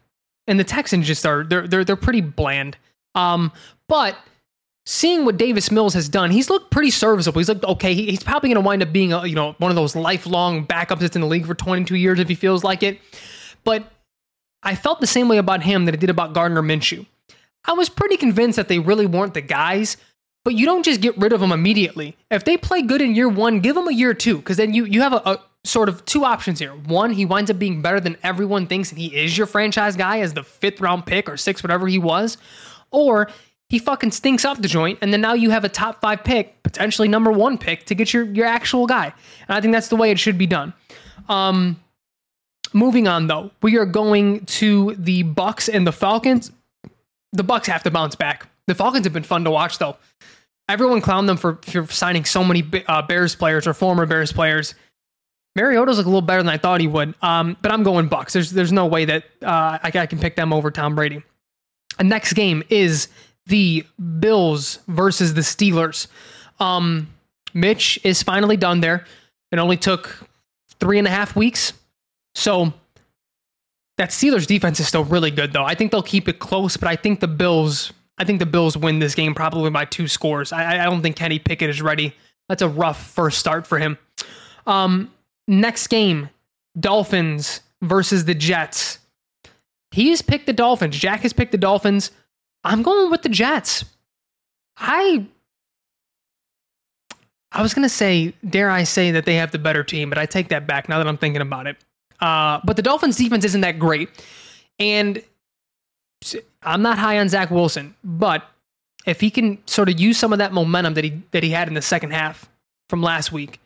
and 0.47 0.59
the 0.59 0.63
Texans 0.63 1.07
just 1.07 1.25
are 1.25 1.43
they're 1.43 1.67
they're 1.67 1.85
they're 1.85 1.95
pretty 1.95 2.21
bland. 2.21 2.77
Um, 3.15 3.51
but 3.87 4.17
seeing 4.85 5.23
what 5.23 5.37
Davis 5.37 5.71
Mills 5.71 5.93
has 5.93 6.09
done, 6.09 6.31
he's 6.31 6.49
looked 6.49 6.71
pretty 6.71 6.89
serviceable. 6.89 7.39
He's 7.39 7.49
looked 7.49 7.63
okay. 7.63 7.93
He, 7.93 8.07
he's 8.07 8.23
probably 8.23 8.49
going 8.49 8.61
to 8.61 8.67
wind 8.67 8.81
up 8.81 8.91
being 8.91 9.13
a, 9.13 9.25
you 9.25 9.35
know 9.35 9.55
one 9.59 9.71
of 9.71 9.75
those 9.75 9.95
lifelong 9.95 10.65
backups 10.65 10.99
that's 10.99 11.15
in 11.15 11.21
the 11.21 11.27
league 11.27 11.45
for 11.45 11.53
22 11.53 11.95
years 11.95 12.19
if 12.19 12.27
he 12.27 12.35
feels 12.35 12.63
like 12.63 12.83
it. 12.83 12.99
But 13.63 13.91
I 14.63 14.75
felt 14.75 14.99
the 14.99 15.07
same 15.07 15.29
way 15.29 15.37
about 15.37 15.63
him 15.63 15.85
that 15.85 15.93
I 15.93 15.97
did 15.97 16.09
about 16.09 16.33
Gardner 16.33 16.61
Minshew. 16.61 17.05
I 17.65 17.73
was 17.73 17.89
pretty 17.89 18.17
convinced 18.17 18.55
that 18.55 18.67
they 18.67 18.79
really 18.79 19.05
weren't 19.05 19.33
the 19.33 19.41
guys, 19.41 19.97
but 20.43 20.55
you 20.55 20.65
don't 20.65 20.83
just 20.83 21.01
get 21.01 21.17
rid 21.17 21.33
of 21.33 21.39
them 21.39 21.51
immediately. 21.51 22.17
If 22.31 22.43
they 22.45 22.57
play 22.57 22.81
good 22.81 23.01
in 23.01 23.15
year 23.15 23.29
one, 23.29 23.59
give 23.59 23.75
them 23.75 23.87
a 23.87 23.93
year 23.93 24.13
two, 24.13 24.37
because 24.37 24.57
then 24.57 24.73
you 24.73 24.85
you 24.85 25.01
have 25.01 25.13
a, 25.13 25.21
a 25.25 25.39
sort 25.63 25.89
of 25.89 26.05
two 26.05 26.23
options 26.23 26.59
here. 26.59 26.71
One, 26.71 27.11
he 27.11 27.25
winds 27.25 27.51
up 27.51 27.59
being 27.59 27.81
better 27.81 27.99
than 27.99 28.17
everyone 28.23 28.67
thinks, 28.67 28.91
and 28.91 28.99
he 28.99 29.07
is 29.15 29.37
your 29.37 29.47
franchise 29.47 29.95
guy 29.95 30.19
as 30.19 30.33
the 30.33 30.43
fifth 30.43 30.79
round 30.81 31.05
pick 31.05 31.29
or 31.29 31.37
sixth, 31.37 31.63
whatever 31.63 31.87
he 31.87 31.99
was. 31.99 32.37
Or 32.91 33.29
he 33.69 33.77
fucking 33.77 34.11
stinks 34.11 34.45
up 34.45 34.61
the 34.61 34.67
joint, 34.67 34.99
and 35.01 35.13
then 35.13 35.21
now 35.21 35.33
you 35.33 35.51
have 35.51 35.63
a 35.63 35.69
top 35.69 36.01
five 36.01 36.23
pick, 36.23 36.63
potentially 36.63 37.07
number 37.07 37.31
one 37.31 37.57
pick, 37.57 37.85
to 37.85 37.95
get 37.95 38.13
your 38.13 38.23
your 38.23 38.45
actual 38.45 38.87
guy. 38.87 39.13
And 39.47 39.57
I 39.57 39.61
think 39.61 39.73
that's 39.73 39.89
the 39.89 39.95
way 39.95 40.11
it 40.11 40.19
should 40.19 40.37
be 40.37 40.47
done. 40.47 40.73
Um, 41.27 41.79
moving 42.73 43.07
on 43.07 43.27
though, 43.27 43.51
we 43.61 43.77
are 43.77 43.85
going 43.85 44.45
to 44.45 44.95
the 44.95 45.23
Bucs 45.23 45.71
and 45.71 45.85
the 45.85 45.91
Falcons. 45.91 46.51
The 47.33 47.43
Bucs 47.43 47.67
have 47.67 47.83
to 47.83 47.91
bounce 47.91 48.15
back. 48.15 48.47
The 48.67 48.75
Falcons 48.75 49.05
have 49.05 49.13
been 49.13 49.23
fun 49.23 49.43
to 49.43 49.51
watch 49.51 49.77
though. 49.77 49.97
Everyone 50.67 51.01
clowned 51.01 51.27
them 51.27 51.37
for, 51.37 51.55
for 51.63 51.85
signing 51.91 52.25
so 52.25 52.43
many 52.43 52.63
uh, 52.87 53.01
Bears 53.01 53.35
players 53.35 53.65
or 53.67 53.73
former 53.73 54.05
Bears 54.05 54.31
players 54.31 54.75
Mariota's 55.59 55.97
look 55.97 56.05
a 56.05 56.09
little 56.09 56.21
better 56.21 56.41
than 56.41 56.49
I 56.49 56.57
thought 56.57 56.79
he 56.79 56.87
would. 56.87 57.13
Um, 57.21 57.57
but 57.61 57.71
I'm 57.71 57.83
going 57.83 58.09
Bucs. 58.09 58.31
There's 58.31 58.51
there's 58.51 58.71
no 58.71 58.85
way 58.85 59.05
that 59.05 59.23
uh, 59.41 59.77
I, 59.83 59.91
I 59.93 60.05
can 60.05 60.19
pick 60.19 60.35
them 60.35 60.53
over 60.53 60.71
Tom 60.71 60.95
Brady. 60.95 61.21
The 61.97 62.05
next 62.05 62.33
game 62.33 62.63
is 62.69 63.09
the 63.47 63.85
Bills 64.19 64.79
versus 64.87 65.33
the 65.33 65.41
Steelers. 65.41 66.07
Um, 66.59 67.09
Mitch 67.53 67.99
is 68.03 68.23
finally 68.23 68.55
done 68.55 68.79
there. 68.79 69.05
It 69.51 69.59
only 69.59 69.77
took 69.77 70.29
three 70.79 70.97
and 70.97 71.07
a 71.07 71.11
half 71.11 71.35
weeks. 71.35 71.73
So 72.35 72.73
that 73.97 74.11
Steelers 74.11 74.47
defense 74.47 74.79
is 74.79 74.87
still 74.87 75.03
really 75.03 75.31
good, 75.31 75.51
though. 75.51 75.65
I 75.65 75.75
think 75.75 75.91
they'll 75.91 76.01
keep 76.01 76.29
it 76.29 76.39
close, 76.39 76.77
but 76.77 76.87
I 76.87 76.95
think 76.95 77.19
the 77.19 77.27
Bills. 77.27 77.91
I 78.17 78.25
think 78.25 78.39
the 78.39 78.45
Bills 78.45 78.75
win 78.77 78.99
this 78.99 79.15
game 79.15 79.33
probably 79.33 79.69
by 79.69 79.85
two 79.85 80.07
scores. 80.07 80.51
I, 80.51 80.81
I 80.81 80.85
don't 80.85 81.01
think 81.01 81.15
Kenny 81.15 81.39
Pickett 81.39 81.69
is 81.69 81.81
ready. 81.81 82.13
That's 82.49 82.61
a 82.61 82.67
rough 82.67 83.01
first 83.11 83.39
start 83.39 83.65
for 83.65 83.79
him. 83.79 83.97
Um, 84.67 85.09
Next 85.49 85.87
game, 85.87 86.29
Dolphins 86.79 87.61
versus 87.81 88.25
the 88.25 88.35
Jets. 88.35 88.99
He's 89.89 90.21
picked 90.21 90.45
the 90.45 90.53
Dolphins. 90.53 90.95
Jack 90.95 91.21
has 91.21 91.33
picked 91.33 91.51
the 91.51 91.57
Dolphins. 91.57 92.11
I'm 92.63 92.83
going 92.83 93.09
with 93.09 93.23
the 93.23 93.29
Jets. 93.29 93.83
I 94.77 95.25
I 97.51 97.63
was 97.63 97.73
gonna 97.73 97.89
say, 97.89 98.35
dare 98.47 98.69
I 98.69 98.83
say 98.83 99.09
that 99.09 99.25
they 99.25 99.35
have 99.37 99.49
the 99.49 99.57
better 99.57 99.83
team, 99.83 100.09
but 100.09 100.19
I 100.19 100.27
take 100.27 100.49
that 100.49 100.67
back 100.67 100.87
now 100.87 100.99
that 100.99 101.07
I'm 101.07 101.17
thinking 101.17 101.41
about 101.41 101.65
it. 101.65 101.77
Uh, 102.19 102.59
but 102.63 102.75
the 102.75 102.83
Dolphins' 102.83 103.17
defense 103.17 103.43
isn't 103.43 103.61
that 103.61 103.79
great, 103.79 104.09
and 104.77 105.19
I'm 106.61 106.83
not 106.83 106.99
high 106.99 107.17
on 107.17 107.27
Zach 107.27 107.49
Wilson, 107.49 107.95
but 108.03 108.43
if 109.07 109.19
he 109.19 109.31
can 109.31 109.65
sort 109.67 109.89
of 109.89 109.99
use 109.99 110.19
some 110.19 110.31
of 110.31 110.37
that 110.37 110.53
momentum 110.53 110.93
that 110.93 111.03
he 111.03 111.23
that 111.31 111.41
he 111.41 111.49
had 111.49 111.67
in 111.67 111.73
the 111.73 111.81
second 111.81 112.11
half 112.11 112.47
from 112.87 113.01
last 113.01 113.31
week, 113.31 113.59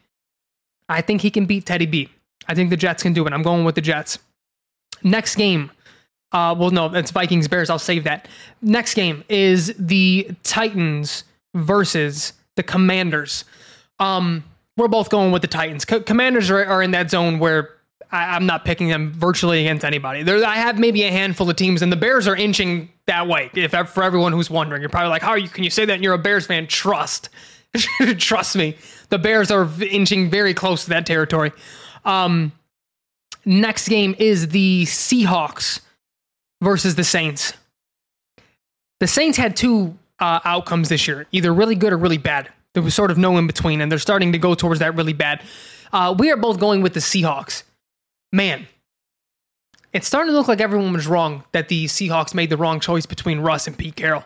I 0.90 1.02
think 1.02 1.22
he 1.22 1.32
can 1.32 1.46
beat 1.46 1.66
Teddy 1.66 1.86
B. 1.86 2.10
I 2.48 2.56
think 2.56 2.70
the 2.70 2.78
Jets 2.78 3.04
can 3.04 3.14
do 3.14 3.26
it. 3.26 3.34
I'm 3.34 3.44
going 3.44 3.64
with 3.64 3.76
the 3.76 3.82
Jets. 3.82 4.20
Next 5.04 5.36
game. 5.36 5.72
Uh, 6.32 6.56
well, 6.58 6.72
no, 6.72 6.94
it's 6.94 7.12
Vikings 7.12 7.48
Bears. 7.48 7.70
I'll 7.70 7.80
save 7.80 8.04
that. 8.06 8.28
Next 8.62 8.96
game 8.96 9.24
is 9.30 9.74
the 9.78 10.30
Titans 10.44 11.24
versus 11.54 12.34
the 12.56 12.64
Commanders. 12.64 13.46
Um, 14.00 14.44
we're 14.76 14.88
both 14.88 15.10
going 15.10 15.32
with 15.32 15.44
the 15.44 15.48
Titans. 15.48 15.86
Co- 15.86 16.02
Commanders 16.02 16.50
are, 16.50 16.66
are 16.66 16.82
in 16.82 16.92
that 16.92 17.12
zone 17.12 17.38
where 17.38 17.70
I, 18.12 18.36
am 18.36 18.48
not 18.48 18.66
picking 18.66 18.88
them 18.88 19.12
virtually 19.12 19.62
against 19.62 19.86
anybody. 19.86 20.24
There, 20.24 20.44
I 20.44 20.56
have 20.56 20.80
maybe 20.80 21.04
a 21.04 21.12
handful 21.12 21.48
of 21.50 21.56
teams, 21.56 21.84
and 21.84 21.92
the 21.92 21.96
Bears 21.98 22.28
are 22.28 22.36
inching 22.36 22.90
that 23.06 23.28
way. 23.28 23.52
If 23.54 23.72
for 23.72 24.04
everyone 24.04 24.34
who's 24.34 24.50
wondering, 24.50 24.82
you're 24.82 24.90
probably 24.90 25.10
like, 25.10 25.22
"How 25.22 25.30
are 25.30 25.38
you? 25.38 25.48
Can 25.48 25.64
you 25.64 25.70
say 25.70 25.86
that?" 25.86 25.94
And 25.94 26.04
you're 26.04 26.14
a 26.14 26.20
Bears 26.20 26.48
fan? 26.48 26.66
Trust, 26.68 27.30
trust 28.18 28.56
me 28.56 28.78
the 29.14 29.20
Bears 29.20 29.52
are 29.52 29.70
inching 29.80 30.32
very 30.32 30.56
close 30.56 30.86
to 30.86 30.90
that 30.90 31.06
territory. 31.06 31.52
Um, 32.04 32.52
next 33.46 33.88
game 33.88 34.16
is 34.18 34.48
the 34.48 34.86
Seahawks 34.86 35.82
versus 36.64 36.96
the 36.96 37.04
Saints. 37.04 37.54
The 39.00 39.06
Saints 39.06 39.38
had 39.38 39.56
two 39.56 39.96
uh, 40.18 40.40
outcomes 40.44 40.90
this 40.90 41.08
year, 41.08 41.28
either 41.32 41.54
really 41.54 41.76
good 41.76 41.94
or 41.94 41.98
really 41.98 42.18
bad. 42.18 42.50
There 42.74 42.82
was 42.82 42.96
sort 42.96 43.12
of 43.12 43.20
no 43.20 43.38
in 43.38 43.46
between, 43.46 43.82
and 43.82 43.92
they're 43.92 44.00
starting 44.00 44.32
to 44.32 44.40
go 44.40 44.56
towards 44.56 44.80
that 44.80 44.96
really 44.96 45.14
bad. 45.14 45.44
Uh, 45.92 46.16
we 46.18 46.32
are 46.32 46.38
both 46.38 46.60
going 46.60 46.82
with 46.82 46.96
the 46.96 47.00
Seahawks. 47.00 47.62
Man, 48.32 48.66
it's 49.94 50.08
starting 50.08 50.32
to 50.32 50.36
look 50.36 50.48
like 50.48 50.60
everyone 50.60 50.92
was 50.92 51.06
wrong 51.06 51.44
that 51.52 51.70
the 51.70 51.86
Seahawks 51.86 52.34
made 52.34 52.50
the 52.50 52.58
wrong 52.58 52.80
choice 52.80 53.06
between 53.06 53.42
Russ 53.42 53.68
and 53.68 53.78
Pete 53.78 53.96
Carroll. 53.96 54.24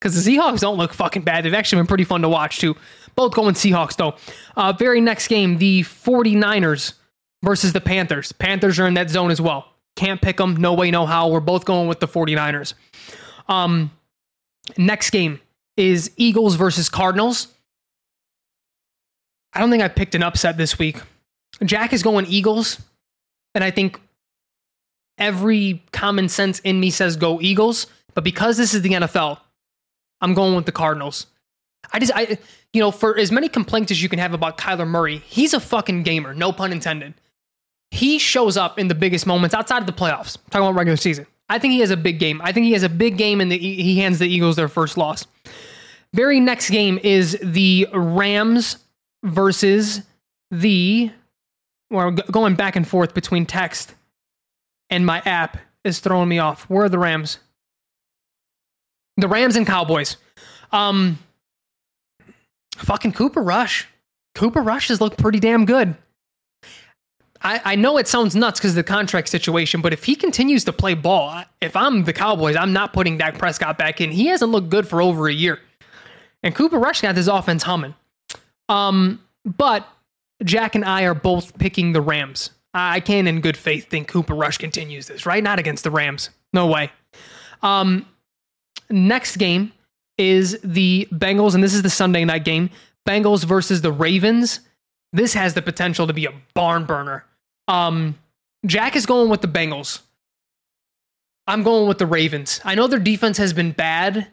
Because 0.00 0.24
the 0.24 0.36
Seahawks 0.36 0.58
don't 0.58 0.76
look 0.76 0.92
fucking 0.92 1.22
bad. 1.22 1.44
They've 1.44 1.54
actually 1.54 1.78
been 1.78 1.86
pretty 1.86 2.04
fun 2.04 2.22
to 2.22 2.28
watch, 2.28 2.58
too. 2.58 2.74
Both 3.16 3.34
going 3.34 3.54
Seahawks, 3.54 3.96
though. 3.96 4.14
Uh, 4.56 4.72
very 4.72 5.00
next 5.00 5.28
game, 5.28 5.58
the 5.58 5.82
49ers 5.82 6.94
versus 7.42 7.72
the 7.72 7.80
Panthers. 7.80 8.32
Panthers 8.32 8.78
are 8.78 8.86
in 8.86 8.94
that 8.94 9.10
zone 9.10 9.30
as 9.30 9.40
well. 9.40 9.72
Can't 9.96 10.20
pick 10.20 10.36
them. 10.36 10.56
No 10.56 10.74
way, 10.74 10.90
no 10.90 11.06
how. 11.06 11.28
We're 11.28 11.40
both 11.40 11.64
going 11.64 11.88
with 11.88 12.00
the 12.00 12.08
49ers. 12.08 12.74
Um, 13.48 13.90
next 14.76 15.10
game 15.10 15.40
is 15.76 16.10
Eagles 16.16 16.56
versus 16.56 16.88
Cardinals. 16.88 17.48
I 19.54 19.60
don't 19.60 19.70
think 19.70 19.82
I 19.82 19.88
picked 19.88 20.14
an 20.14 20.22
upset 20.22 20.58
this 20.58 20.78
week. 20.78 21.00
Jack 21.64 21.94
is 21.94 22.02
going 22.02 22.26
Eagles, 22.26 22.78
and 23.54 23.64
I 23.64 23.70
think 23.70 23.98
every 25.16 25.82
common 25.92 26.28
sense 26.28 26.58
in 26.60 26.78
me 26.78 26.90
says 26.90 27.16
go 27.16 27.40
Eagles. 27.40 27.86
But 28.14 28.24
because 28.24 28.58
this 28.58 28.74
is 28.74 28.82
the 28.82 28.90
NFL, 28.90 29.38
I'm 30.20 30.34
going 30.34 30.54
with 30.54 30.66
the 30.66 30.72
Cardinals. 30.72 31.26
I 31.92 31.98
just, 31.98 32.12
I, 32.14 32.38
you 32.76 32.80
know, 32.80 32.90
for 32.90 33.16
as 33.18 33.32
many 33.32 33.48
complaints 33.48 33.90
as 33.90 34.02
you 34.02 34.08
can 34.10 34.18
have 34.18 34.34
about 34.34 34.58
Kyler 34.58 34.86
Murray, 34.86 35.22
he's 35.26 35.54
a 35.54 35.60
fucking 35.60 36.02
gamer, 36.02 36.34
no 36.34 36.52
pun 36.52 36.72
intended. 36.72 37.14
He 37.90 38.18
shows 38.18 38.58
up 38.58 38.78
in 38.78 38.88
the 38.88 38.94
biggest 38.94 39.26
moments 39.26 39.54
outside 39.54 39.78
of 39.78 39.86
the 39.86 39.94
playoffs. 39.94 40.36
I'm 40.36 40.50
talking 40.50 40.66
about 40.68 40.74
regular 40.76 40.98
season. 40.98 41.26
I 41.48 41.58
think 41.58 41.72
he 41.72 41.80
has 41.80 41.90
a 41.90 41.96
big 41.96 42.18
game. 42.18 42.42
I 42.44 42.52
think 42.52 42.66
he 42.66 42.72
has 42.72 42.82
a 42.82 42.90
big 42.90 43.16
game, 43.16 43.40
and 43.40 43.50
he 43.50 43.98
hands 43.98 44.18
the 44.18 44.28
Eagles 44.28 44.56
their 44.56 44.68
first 44.68 44.98
loss. 44.98 45.26
Very 46.12 46.38
next 46.38 46.68
game 46.68 46.98
is 47.02 47.38
the 47.42 47.88
Rams 47.94 48.76
versus 49.24 50.02
the. 50.50 51.10
Well, 51.90 52.10
going 52.10 52.56
back 52.56 52.76
and 52.76 52.86
forth 52.86 53.14
between 53.14 53.46
text 53.46 53.94
and 54.90 55.06
my 55.06 55.22
app 55.24 55.56
is 55.82 56.00
throwing 56.00 56.28
me 56.28 56.40
off. 56.40 56.68
Where 56.68 56.84
are 56.84 56.88
the 56.90 56.98
Rams? 56.98 57.38
The 59.16 59.28
Rams 59.28 59.56
and 59.56 59.66
Cowboys. 59.66 60.18
Um, 60.72 61.18
fucking 62.76 63.12
Cooper 63.12 63.42
Rush. 63.42 63.86
Cooper 64.34 64.62
Rush 64.62 64.88
has 64.88 65.00
looked 65.00 65.18
pretty 65.18 65.40
damn 65.40 65.64
good. 65.64 65.96
I, 67.42 67.60
I 67.64 67.74
know 67.76 67.98
it 67.98 68.08
sounds 68.08 68.34
nuts 68.34 68.58
because 68.58 68.72
of 68.72 68.76
the 68.76 68.82
contract 68.82 69.28
situation, 69.28 69.80
but 69.80 69.92
if 69.92 70.04
he 70.04 70.14
continues 70.16 70.64
to 70.64 70.72
play 70.72 70.94
ball, 70.94 71.44
if 71.60 71.76
I'm 71.76 72.04
the 72.04 72.12
Cowboys, 72.12 72.56
I'm 72.56 72.72
not 72.72 72.92
putting 72.92 73.18
Dak 73.18 73.38
Prescott 73.38 73.78
back 73.78 74.00
in. 74.00 74.10
He 74.10 74.26
hasn't 74.26 74.50
looked 74.50 74.68
good 74.68 74.88
for 74.88 75.00
over 75.02 75.28
a 75.28 75.32
year. 75.32 75.60
And 76.42 76.54
Cooper 76.54 76.78
Rush 76.78 77.02
got 77.02 77.14
this 77.14 77.28
offense 77.28 77.62
humming. 77.62 77.94
Um, 78.68 79.22
but 79.44 79.86
Jack 80.44 80.74
and 80.74 80.84
I 80.84 81.02
are 81.04 81.14
both 81.14 81.56
picking 81.58 81.92
the 81.92 82.00
Rams. 82.00 82.50
I 82.74 83.00
can, 83.00 83.26
in 83.26 83.40
good 83.40 83.56
faith, 83.56 83.88
think 83.88 84.08
Cooper 84.08 84.34
Rush 84.34 84.58
continues 84.58 85.06
this, 85.06 85.24
right? 85.24 85.42
Not 85.42 85.58
against 85.58 85.84
the 85.84 85.90
Rams. 85.90 86.30
No 86.52 86.66
way. 86.66 86.92
Um, 87.62 88.06
next 88.90 89.36
game 89.36 89.72
is 90.18 90.58
the 90.62 91.08
Bengals, 91.12 91.54
and 91.54 91.62
this 91.62 91.74
is 91.74 91.82
the 91.82 91.90
Sunday 91.90 92.24
night 92.24 92.44
game. 92.44 92.70
Bengals 93.06 93.44
versus 93.44 93.82
the 93.82 93.92
Ravens. 93.92 94.60
This 95.12 95.34
has 95.34 95.54
the 95.54 95.62
potential 95.62 96.06
to 96.06 96.12
be 96.12 96.26
a 96.26 96.32
barn 96.54 96.84
burner. 96.84 97.24
Um, 97.68 98.18
Jack 98.64 98.96
is 98.96 99.06
going 99.06 99.28
with 99.28 99.40
the 99.40 99.48
Bengals. 99.48 100.00
I'm 101.46 101.62
going 101.62 101.86
with 101.86 101.98
the 101.98 102.06
Ravens. 102.06 102.60
I 102.64 102.74
know 102.74 102.86
their 102.88 102.98
defense 102.98 103.38
has 103.38 103.52
been 103.52 103.70
bad, 103.70 104.26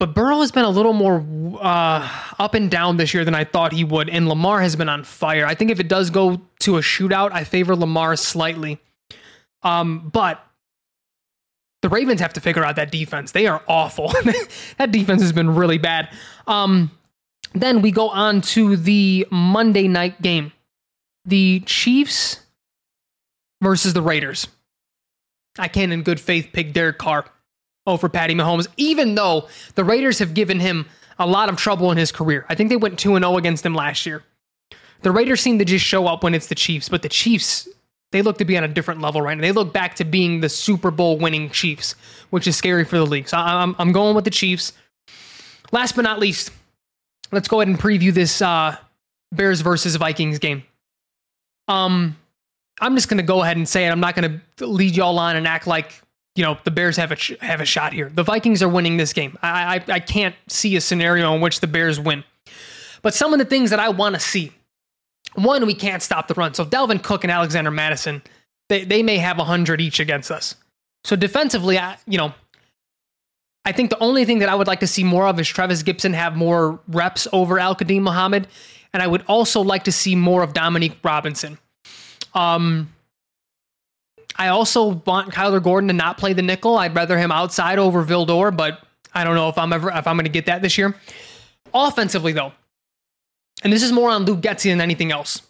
but 0.00 0.14
Burrow 0.14 0.40
has 0.40 0.50
been 0.50 0.64
a 0.64 0.70
little 0.70 0.92
more 0.92 1.24
uh, 1.60 2.10
up 2.38 2.54
and 2.54 2.70
down 2.70 2.96
this 2.96 3.14
year 3.14 3.24
than 3.24 3.34
I 3.34 3.44
thought 3.44 3.72
he 3.72 3.84
would, 3.84 4.08
and 4.10 4.28
Lamar 4.28 4.60
has 4.60 4.74
been 4.74 4.88
on 4.88 5.04
fire. 5.04 5.46
I 5.46 5.54
think 5.54 5.70
if 5.70 5.78
it 5.78 5.88
does 5.88 6.10
go 6.10 6.40
to 6.60 6.78
a 6.78 6.80
shootout, 6.80 7.30
I 7.32 7.44
favor 7.44 7.76
Lamar 7.76 8.16
slightly. 8.16 8.80
Um, 9.62 10.10
but 10.12 10.44
the 11.84 11.90
Ravens 11.90 12.18
have 12.22 12.32
to 12.32 12.40
figure 12.40 12.64
out 12.64 12.76
that 12.76 12.90
defense. 12.90 13.32
They 13.32 13.46
are 13.46 13.62
awful. 13.68 14.08
that 14.78 14.90
defense 14.90 15.20
has 15.20 15.34
been 15.34 15.54
really 15.54 15.76
bad. 15.76 16.08
Um, 16.46 16.90
then 17.52 17.82
we 17.82 17.90
go 17.90 18.08
on 18.08 18.40
to 18.40 18.78
the 18.78 19.26
Monday 19.30 19.86
night 19.86 20.22
game 20.22 20.50
the 21.26 21.60
Chiefs 21.66 22.40
versus 23.60 23.92
the 23.92 24.00
Raiders. 24.00 24.46
I 25.58 25.68
can, 25.68 25.92
in 25.92 26.02
good 26.02 26.18
faith, 26.18 26.48
pick 26.54 26.72
Derek 26.72 26.96
Carr 26.96 27.26
over 27.86 28.08
Patty 28.08 28.34
Mahomes, 28.34 28.66
even 28.78 29.14
though 29.14 29.48
the 29.74 29.84
Raiders 29.84 30.20
have 30.20 30.32
given 30.32 30.60
him 30.60 30.86
a 31.18 31.26
lot 31.26 31.50
of 31.50 31.56
trouble 31.56 31.90
in 31.90 31.98
his 31.98 32.10
career. 32.10 32.46
I 32.48 32.54
think 32.54 32.70
they 32.70 32.76
went 32.76 32.98
2 32.98 33.18
0 33.18 33.36
against 33.36 33.66
him 33.66 33.74
last 33.74 34.06
year. 34.06 34.24
The 35.02 35.12
Raiders 35.12 35.42
seem 35.42 35.58
to 35.58 35.66
just 35.66 35.84
show 35.84 36.06
up 36.06 36.24
when 36.24 36.34
it's 36.34 36.46
the 36.46 36.54
Chiefs, 36.54 36.88
but 36.88 37.02
the 37.02 37.10
Chiefs, 37.10 37.68
they 38.14 38.22
look 38.22 38.38
to 38.38 38.44
be 38.44 38.56
on 38.56 38.62
a 38.62 38.68
different 38.68 39.00
level 39.00 39.20
right 39.20 39.36
now. 39.36 39.40
They 39.40 39.50
look 39.50 39.72
back 39.72 39.96
to 39.96 40.04
being 40.04 40.40
the 40.40 40.48
Super 40.48 40.92
Bowl 40.92 41.18
winning 41.18 41.50
Chiefs, 41.50 41.96
which 42.30 42.46
is 42.46 42.56
scary 42.56 42.84
for 42.84 42.96
the 42.96 43.04
league. 43.04 43.28
So 43.28 43.36
I'm, 43.36 43.74
I'm 43.76 43.90
going 43.90 44.14
with 44.14 44.24
the 44.24 44.30
Chiefs. 44.30 44.72
Last 45.72 45.96
but 45.96 46.02
not 46.02 46.20
least, 46.20 46.52
let's 47.32 47.48
go 47.48 47.60
ahead 47.60 47.66
and 47.66 47.76
preview 47.76 48.14
this 48.14 48.40
uh, 48.40 48.76
Bears 49.32 49.62
versus 49.62 49.96
Vikings 49.96 50.38
game. 50.38 50.62
Um, 51.66 52.16
I'm 52.80 52.94
just 52.94 53.08
going 53.08 53.18
to 53.18 53.24
go 53.24 53.42
ahead 53.42 53.56
and 53.56 53.68
say 53.68 53.84
it. 53.84 53.90
I'm 53.90 53.98
not 53.98 54.14
going 54.14 54.40
to 54.58 54.66
lead 54.66 54.94
y'all 54.94 55.18
on 55.18 55.34
and 55.34 55.48
act 55.48 55.66
like 55.66 56.00
you 56.36 56.44
know 56.44 56.56
the 56.62 56.70
Bears 56.70 56.96
have 56.96 57.10
a 57.10 57.16
sh- 57.16 57.32
have 57.40 57.60
a 57.60 57.64
shot 57.64 57.92
here. 57.92 58.12
The 58.14 58.22
Vikings 58.22 58.62
are 58.62 58.68
winning 58.68 58.96
this 58.96 59.12
game. 59.12 59.36
I, 59.42 59.82
I 59.88 59.94
I 59.94 59.98
can't 59.98 60.36
see 60.46 60.76
a 60.76 60.80
scenario 60.80 61.34
in 61.34 61.40
which 61.40 61.58
the 61.58 61.66
Bears 61.66 61.98
win. 61.98 62.22
But 63.02 63.12
some 63.12 63.32
of 63.32 63.40
the 63.40 63.44
things 63.44 63.70
that 63.70 63.80
I 63.80 63.88
want 63.88 64.14
to 64.14 64.20
see. 64.20 64.52
One, 65.34 65.66
we 65.66 65.74
can't 65.74 66.02
stop 66.02 66.28
the 66.28 66.34
run. 66.34 66.54
So 66.54 66.64
Dalvin 66.64 67.02
Cook 67.02 67.24
and 67.24 67.30
Alexander 67.30 67.70
Mattison, 67.70 68.22
they 68.68 68.84
they 68.84 69.02
may 69.02 69.18
have 69.18 69.38
100 69.38 69.80
each 69.80 70.00
against 70.00 70.30
us. 70.30 70.54
So 71.04 71.16
defensively, 71.16 71.78
I, 71.78 71.96
you 72.06 72.18
know, 72.18 72.32
I 73.64 73.72
think 73.72 73.90
the 73.90 73.98
only 73.98 74.24
thing 74.24 74.40
that 74.40 74.48
I 74.48 74.54
would 74.54 74.66
like 74.66 74.80
to 74.80 74.86
see 74.86 75.04
more 75.04 75.26
of 75.26 75.38
is 75.40 75.48
Trevis 75.48 75.82
Gipson 75.82 76.14
have 76.14 76.36
more 76.36 76.80
reps 76.88 77.26
over 77.32 77.58
Al-Quadin 77.58 78.02
Muhammad. 78.02 78.48
And 78.92 79.02
I 79.02 79.06
would 79.06 79.24
also 79.26 79.60
like 79.60 79.84
to 79.84 79.92
see 79.92 80.14
more 80.14 80.42
of 80.42 80.52
Dominique 80.52 80.98
Robinson. 81.02 81.58
Um, 82.34 82.92
I 84.36 84.48
also 84.48 85.02
want 85.06 85.32
Kyler 85.32 85.62
Gordon 85.62 85.88
to 85.88 85.94
not 85.94 86.18
play 86.18 86.32
the 86.32 86.42
nickel. 86.42 86.76
I'd 86.78 86.94
rather 86.94 87.18
him 87.18 87.32
outside 87.32 87.78
over 87.78 88.04
Vildor, 88.04 88.56
but 88.56 88.84
I 89.12 89.24
don't 89.24 89.34
know 89.34 89.48
if 89.48 89.58
I'm 89.58 89.72
ever 89.72 89.90
if 89.90 90.06
I'm 90.06 90.16
going 90.16 90.24
to 90.24 90.30
get 90.30 90.46
that 90.46 90.62
this 90.62 90.76
year. 90.76 90.94
Offensively, 91.72 92.32
though, 92.32 92.52
and 93.62 93.72
this 93.72 93.82
is 93.82 93.92
more 93.92 94.10
on 94.10 94.24
Luke 94.24 94.40
Getsy 94.40 94.70
than 94.70 94.80
anything 94.80 95.12
else. 95.12 95.42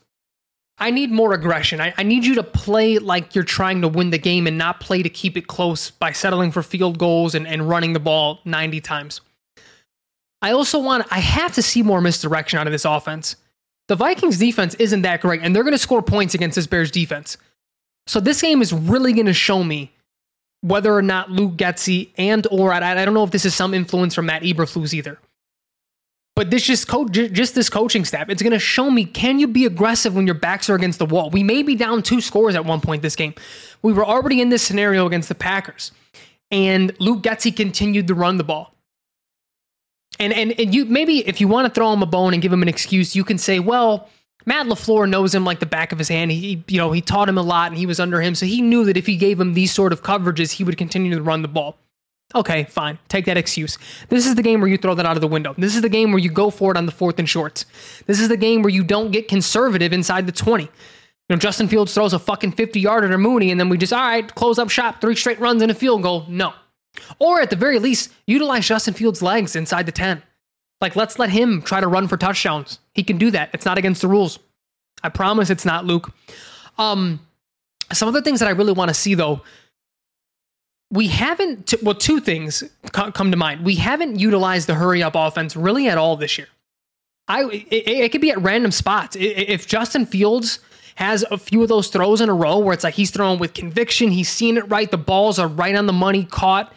I 0.76 0.90
need 0.90 1.10
more 1.10 1.32
aggression. 1.32 1.80
I, 1.80 1.94
I, 1.96 2.02
need 2.02 2.24
you 2.24 2.34
to 2.34 2.42
play 2.42 2.98
like 2.98 3.34
you're 3.34 3.44
trying 3.44 3.80
to 3.82 3.88
win 3.88 4.10
the 4.10 4.18
game 4.18 4.48
and 4.48 4.58
not 4.58 4.80
play 4.80 5.04
to 5.04 5.08
keep 5.08 5.36
it 5.36 5.46
close 5.46 5.92
by 5.92 6.10
settling 6.10 6.50
for 6.50 6.64
field 6.64 6.98
goals 6.98 7.36
and, 7.36 7.46
and 7.46 7.68
running 7.68 7.92
the 7.92 8.00
ball 8.00 8.40
90 8.44 8.80
times. 8.80 9.20
I 10.42 10.50
also 10.50 10.80
want, 10.80 11.06
I 11.10 11.20
have 11.20 11.54
to 11.54 11.62
see 11.62 11.82
more 11.82 12.00
misdirection 12.00 12.58
out 12.58 12.66
of 12.66 12.72
this 12.72 12.84
offense. 12.84 13.36
The 13.86 13.94
Vikings 13.94 14.38
defense 14.38 14.74
isn't 14.74 15.02
that 15.02 15.20
great, 15.20 15.42
and 15.42 15.54
they're 15.54 15.62
going 15.62 15.72
to 15.72 15.78
score 15.78 16.02
points 16.02 16.34
against 16.34 16.56
this 16.56 16.66
Bears 16.66 16.90
defense. 16.90 17.36
So 18.06 18.18
this 18.18 18.42
game 18.42 18.60
is 18.60 18.72
really 18.72 19.12
going 19.12 19.26
to 19.26 19.32
show 19.32 19.62
me 19.62 19.92
whether 20.60 20.92
or 20.94 21.02
not 21.02 21.30
Luke 21.30 21.56
Getsy 21.56 22.10
and 22.16 22.46
or 22.50 22.72
I, 22.72 23.00
I 23.00 23.04
don't 23.04 23.14
know 23.14 23.24
if 23.24 23.30
this 23.30 23.44
is 23.44 23.54
some 23.54 23.74
influence 23.74 24.14
from 24.14 24.26
Matt 24.26 24.42
Eberflus 24.42 24.92
either. 24.94 25.18
But 26.36 26.50
this 26.50 26.64
just 26.64 26.88
co- 26.88 27.08
just 27.08 27.54
this 27.54 27.68
coaching 27.68 28.04
staff, 28.04 28.28
it's 28.28 28.42
going 28.42 28.52
to 28.52 28.58
show 28.58 28.90
me 28.90 29.04
can 29.04 29.38
you 29.38 29.46
be 29.46 29.66
aggressive 29.66 30.14
when 30.16 30.26
your 30.26 30.34
backs 30.34 30.68
are 30.68 30.74
against 30.74 30.98
the 30.98 31.06
wall? 31.06 31.30
We 31.30 31.44
may 31.44 31.62
be 31.62 31.76
down 31.76 32.02
two 32.02 32.20
scores 32.20 32.56
at 32.56 32.64
one 32.64 32.80
point 32.80 33.02
this 33.02 33.14
game. 33.14 33.34
We 33.82 33.92
were 33.92 34.04
already 34.04 34.40
in 34.40 34.48
this 34.48 34.62
scenario 34.62 35.06
against 35.06 35.28
the 35.28 35.36
Packers, 35.36 35.92
and 36.50 36.92
Luke 36.98 37.22
Getsy 37.22 37.54
continued 37.54 38.08
to 38.08 38.14
run 38.14 38.36
the 38.36 38.44
ball. 38.44 38.74
And, 40.18 40.32
and 40.32 40.58
and 40.58 40.74
you 40.74 40.86
maybe 40.86 41.26
if 41.26 41.40
you 41.40 41.46
want 41.46 41.66
to 41.66 41.74
throw 41.74 41.92
him 41.92 42.02
a 42.02 42.06
bone 42.06 42.32
and 42.32 42.42
give 42.42 42.52
him 42.52 42.62
an 42.62 42.68
excuse, 42.68 43.14
you 43.14 43.22
can 43.22 43.38
say, 43.38 43.60
well, 43.60 44.08
Matt 44.44 44.66
LaFleur 44.66 45.08
knows 45.08 45.34
him 45.34 45.44
like 45.44 45.60
the 45.60 45.66
back 45.66 45.92
of 45.92 45.98
his 45.98 46.08
hand. 46.08 46.32
He 46.32 46.64
you 46.66 46.78
know 46.78 46.90
he 46.90 47.00
taught 47.00 47.28
him 47.28 47.38
a 47.38 47.42
lot 47.42 47.70
and 47.70 47.78
he 47.78 47.86
was 47.86 48.00
under 48.00 48.20
him, 48.20 48.34
so 48.34 48.44
he 48.44 48.60
knew 48.60 48.84
that 48.86 48.96
if 48.96 49.06
he 49.06 49.16
gave 49.16 49.38
him 49.38 49.54
these 49.54 49.72
sort 49.72 49.92
of 49.92 50.02
coverages, 50.02 50.52
he 50.52 50.64
would 50.64 50.76
continue 50.76 51.14
to 51.14 51.22
run 51.22 51.42
the 51.42 51.48
ball. 51.48 51.76
Okay, 52.34 52.64
fine. 52.64 52.98
Take 53.08 53.26
that 53.26 53.36
excuse. 53.36 53.78
This 54.08 54.26
is 54.26 54.34
the 54.34 54.42
game 54.42 54.60
where 54.60 54.68
you 54.68 54.76
throw 54.76 54.94
that 54.94 55.06
out 55.06 55.16
of 55.16 55.20
the 55.20 55.28
window. 55.28 55.54
This 55.56 55.76
is 55.76 55.82
the 55.82 55.88
game 55.88 56.10
where 56.10 56.18
you 56.18 56.30
go 56.30 56.50
for 56.50 56.72
it 56.72 56.76
on 56.76 56.86
the 56.86 56.92
fourth 56.92 57.18
and 57.18 57.28
shorts. 57.28 57.64
This 58.06 58.18
is 58.18 58.28
the 58.28 58.36
game 58.36 58.62
where 58.62 58.70
you 58.70 58.82
don't 58.82 59.12
get 59.12 59.28
conservative 59.28 59.92
inside 59.92 60.26
the 60.26 60.32
20. 60.32 60.64
You 60.64 60.70
know, 61.30 61.36
Justin 61.36 61.68
Fields 61.68 61.94
throws 61.94 62.12
a 62.12 62.18
fucking 62.18 62.52
50 62.52 62.80
yarder 62.80 63.08
to 63.08 63.18
Mooney, 63.18 63.50
and 63.50 63.58
then 63.58 63.68
we 63.68 63.78
just, 63.78 63.92
all 63.92 64.00
right, 64.00 64.34
close 64.34 64.58
up 64.58 64.68
shop, 64.68 65.00
three 65.00 65.14
straight 65.14 65.38
runs 65.38 65.62
and 65.62 65.70
a 65.70 65.74
field 65.74 66.02
goal. 66.02 66.26
No. 66.28 66.52
Or 67.18 67.40
at 67.40 67.50
the 67.50 67.56
very 67.56 67.78
least, 67.78 68.12
utilize 68.26 68.66
Justin 68.66 68.94
Fields' 68.94 69.22
legs 69.22 69.56
inside 69.56 69.86
the 69.86 69.92
10. 69.92 70.22
Like, 70.80 70.96
let's 70.96 71.18
let 71.18 71.30
him 71.30 71.62
try 71.62 71.80
to 71.80 71.86
run 71.86 72.08
for 72.08 72.16
touchdowns. 72.16 72.78
He 72.92 73.04
can 73.04 73.16
do 73.16 73.30
that. 73.30 73.50
It's 73.54 73.64
not 73.64 73.78
against 73.78 74.02
the 74.02 74.08
rules. 74.08 74.38
I 75.02 75.08
promise 75.08 75.50
it's 75.50 75.64
not, 75.64 75.84
Luke. 75.84 76.12
Um, 76.78 77.20
some 77.92 78.08
of 78.08 78.14
the 78.14 78.22
things 78.22 78.40
that 78.40 78.48
I 78.48 78.52
really 78.52 78.72
want 78.72 78.88
to 78.88 78.94
see, 78.94 79.14
though, 79.14 79.42
we 80.94 81.08
haven't, 81.08 81.66
t- 81.66 81.78
well, 81.82 81.96
two 81.96 82.20
things 82.20 82.62
come 82.92 83.30
to 83.32 83.36
mind. 83.36 83.64
We 83.64 83.74
haven't 83.74 84.20
utilized 84.20 84.68
the 84.68 84.74
hurry 84.74 85.02
up 85.02 85.14
offense 85.16 85.56
really 85.56 85.88
at 85.88 85.98
all 85.98 86.16
this 86.16 86.38
year. 86.38 86.46
I 87.26 87.44
it, 87.44 87.88
it 87.88 88.12
could 88.12 88.20
be 88.20 88.30
at 88.30 88.40
random 88.40 88.70
spots. 88.70 89.16
If 89.18 89.66
Justin 89.66 90.06
Fields 90.06 90.60
has 90.94 91.24
a 91.32 91.36
few 91.36 91.62
of 91.62 91.68
those 91.68 91.88
throws 91.88 92.20
in 92.20 92.28
a 92.28 92.34
row 92.34 92.58
where 92.58 92.72
it's 92.72 92.84
like 92.84 92.94
he's 92.94 93.10
throwing 93.10 93.40
with 93.40 93.54
conviction, 93.54 94.10
he's 94.10 94.28
seeing 94.28 94.56
it 94.56 94.70
right, 94.70 94.88
the 94.88 94.96
balls 94.96 95.40
are 95.40 95.48
right 95.48 95.74
on 95.74 95.86
the 95.86 95.92
money, 95.92 96.24
caught. 96.24 96.72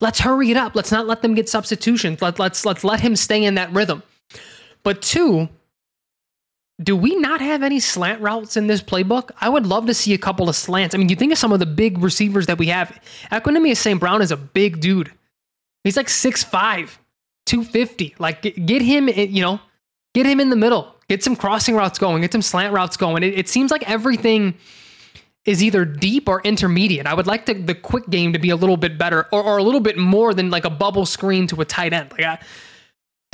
Let's 0.00 0.20
hurry 0.20 0.50
it 0.52 0.56
up. 0.56 0.76
Let's 0.76 0.92
not 0.92 1.06
let 1.06 1.22
them 1.22 1.34
get 1.34 1.48
substitutions. 1.48 2.22
Let, 2.22 2.38
let's 2.38 2.64
let's 2.64 2.84
let 2.84 3.00
him 3.00 3.16
stay 3.16 3.42
in 3.42 3.56
that 3.56 3.72
rhythm. 3.72 4.04
But 4.84 5.02
two, 5.02 5.48
do 6.82 6.94
we 6.94 7.16
not 7.16 7.40
have 7.40 7.62
any 7.62 7.80
slant 7.80 8.20
routes 8.20 8.56
in 8.56 8.66
this 8.66 8.82
playbook? 8.82 9.30
I 9.40 9.48
would 9.48 9.66
love 9.66 9.86
to 9.86 9.94
see 9.94 10.12
a 10.12 10.18
couple 10.18 10.48
of 10.48 10.56
slants. 10.56 10.94
I 10.94 10.98
mean, 10.98 11.08
you 11.08 11.16
think 11.16 11.32
of 11.32 11.38
some 11.38 11.52
of 11.52 11.58
the 11.58 11.66
big 11.66 11.98
receivers 11.98 12.46
that 12.46 12.58
we 12.58 12.66
have. 12.68 13.00
Equanimeous 13.32 13.78
St. 13.78 13.98
Brown 13.98 14.20
is 14.20 14.30
a 14.30 14.36
big 14.36 14.80
dude. 14.80 15.10
He's 15.84 15.96
like 15.96 16.08
6'5, 16.08 16.90
250. 17.46 18.16
Like, 18.18 18.42
get 18.42 18.82
him, 18.82 19.08
you 19.08 19.40
know, 19.40 19.60
get 20.14 20.26
him 20.26 20.38
in 20.38 20.50
the 20.50 20.56
middle. 20.56 20.94
Get 21.08 21.22
some 21.22 21.36
crossing 21.36 21.76
routes 21.76 21.98
going. 21.98 22.20
Get 22.22 22.32
some 22.32 22.42
slant 22.42 22.74
routes 22.74 22.96
going. 22.96 23.22
It, 23.22 23.38
it 23.38 23.48
seems 23.48 23.70
like 23.70 23.88
everything 23.88 24.54
is 25.46 25.62
either 25.62 25.84
deep 25.84 26.28
or 26.28 26.42
intermediate. 26.42 27.06
I 27.06 27.14
would 27.14 27.26
like 27.26 27.46
the, 27.46 27.54
the 27.54 27.74
quick 27.74 28.10
game 28.10 28.32
to 28.32 28.38
be 28.38 28.50
a 28.50 28.56
little 28.56 28.76
bit 28.76 28.98
better 28.98 29.28
or, 29.32 29.42
or 29.42 29.58
a 29.58 29.62
little 29.62 29.80
bit 29.80 29.96
more 29.96 30.34
than 30.34 30.50
like 30.50 30.64
a 30.64 30.70
bubble 30.70 31.06
screen 31.06 31.46
to 31.46 31.60
a 31.60 31.64
tight 31.64 31.92
end. 31.92 32.10
Like, 32.10 32.24
I, 32.24 32.38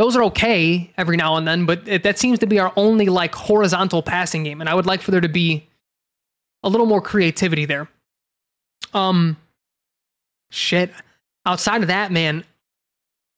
those 0.03 0.17
are 0.17 0.25
okay 0.25 0.93
every 0.99 1.17
now 1.17 1.37
and 1.37 1.47
then, 1.47 1.65
but 1.65 1.87
it, 1.87 2.03
that 2.03 2.19
seems 2.19 2.41
to 2.41 2.47
be 2.49 2.59
our 2.59 2.73
only 2.75 3.07
like 3.07 3.33
horizontal 3.37 4.03
passing 4.03 4.43
game, 4.43 4.61
and 4.61 4.69
I 4.69 4.75
would 4.75 4.85
like 4.85 5.01
for 5.01 5.13
there 5.13 5.21
to 5.21 5.29
be 5.29 5.69
a 6.65 6.69
little 6.69 6.87
more 6.87 7.01
creativity 7.01 7.67
there. 7.67 7.89
Um, 8.95 9.37
shit. 10.51 10.91
Outside 11.47 11.83
of 11.83 11.87
that, 11.87 12.11
man, 12.11 12.43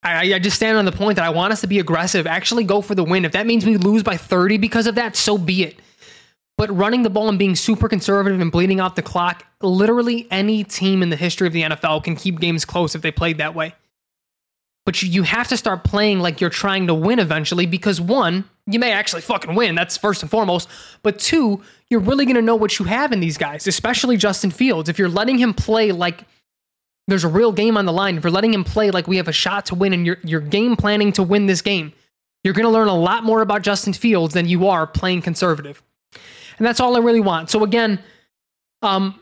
I, 0.02 0.32
I 0.32 0.38
just 0.38 0.56
stand 0.56 0.78
on 0.78 0.86
the 0.86 0.92
point 0.92 1.16
that 1.16 1.26
I 1.26 1.28
want 1.28 1.52
us 1.52 1.60
to 1.60 1.66
be 1.66 1.80
aggressive, 1.80 2.26
actually 2.26 2.64
go 2.64 2.80
for 2.80 2.94
the 2.94 3.04
win. 3.04 3.26
If 3.26 3.32
that 3.32 3.46
means 3.46 3.66
we 3.66 3.76
lose 3.76 4.02
by 4.02 4.16
30 4.16 4.56
because 4.56 4.86
of 4.86 4.94
that, 4.94 5.16
so 5.16 5.36
be 5.36 5.64
it. 5.64 5.78
But 6.56 6.74
running 6.74 7.02
the 7.02 7.10
ball 7.10 7.28
and 7.28 7.38
being 7.38 7.56
super 7.56 7.90
conservative 7.90 8.40
and 8.40 8.50
bleeding 8.50 8.80
off 8.80 8.94
the 8.94 9.02
clock, 9.02 9.44
literally 9.60 10.26
any 10.30 10.64
team 10.64 11.02
in 11.02 11.10
the 11.10 11.16
history 11.16 11.46
of 11.46 11.52
the 11.52 11.60
NFL 11.60 12.04
can 12.04 12.16
keep 12.16 12.40
games 12.40 12.64
close 12.64 12.94
if 12.94 13.02
they 13.02 13.10
played 13.10 13.36
that 13.36 13.54
way. 13.54 13.74
But 14.84 15.02
you, 15.02 15.08
you 15.08 15.22
have 15.22 15.48
to 15.48 15.56
start 15.56 15.84
playing 15.84 16.20
like 16.20 16.40
you're 16.40 16.50
trying 16.50 16.86
to 16.86 16.94
win 16.94 17.18
eventually 17.18 17.66
because 17.66 18.00
one, 18.00 18.44
you 18.66 18.78
may 18.78 18.92
actually 18.92 19.22
fucking 19.22 19.54
win. 19.54 19.74
That's 19.74 19.96
first 19.96 20.22
and 20.22 20.30
foremost. 20.30 20.68
But 21.02 21.18
two, 21.18 21.62
you're 21.88 22.00
really 22.00 22.24
going 22.26 22.36
to 22.36 22.42
know 22.42 22.56
what 22.56 22.78
you 22.78 22.84
have 22.84 23.12
in 23.12 23.20
these 23.20 23.38
guys, 23.38 23.66
especially 23.66 24.16
Justin 24.16 24.50
Fields. 24.50 24.88
If 24.88 24.98
you're 24.98 25.08
letting 25.08 25.38
him 25.38 25.54
play 25.54 25.92
like 25.92 26.24
there's 27.06 27.24
a 27.24 27.28
real 27.28 27.52
game 27.52 27.76
on 27.76 27.86
the 27.86 27.92
line, 27.92 28.16
if 28.16 28.24
you're 28.24 28.30
letting 28.30 28.54
him 28.54 28.64
play 28.64 28.90
like 28.90 29.06
we 29.06 29.16
have 29.16 29.28
a 29.28 29.32
shot 29.32 29.66
to 29.66 29.74
win 29.74 29.92
and 29.92 30.06
you're, 30.06 30.18
you're 30.22 30.40
game 30.40 30.76
planning 30.76 31.12
to 31.12 31.22
win 31.22 31.46
this 31.46 31.62
game, 31.62 31.92
you're 32.42 32.54
going 32.54 32.64
to 32.64 32.70
learn 32.70 32.88
a 32.88 32.96
lot 32.96 33.24
more 33.24 33.40
about 33.40 33.62
Justin 33.62 33.92
Fields 33.94 34.34
than 34.34 34.46
you 34.46 34.68
are 34.68 34.86
playing 34.86 35.22
conservative. 35.22 35.82
And 36.58 36.66
that's 36.66 36.78
all 36.78 36.96
I 36.96 37.00
really 37.00 37.20
want. 37.20 37.50
So 37.50 37.64
again, 37.64 37.98
um, 38.82 39.18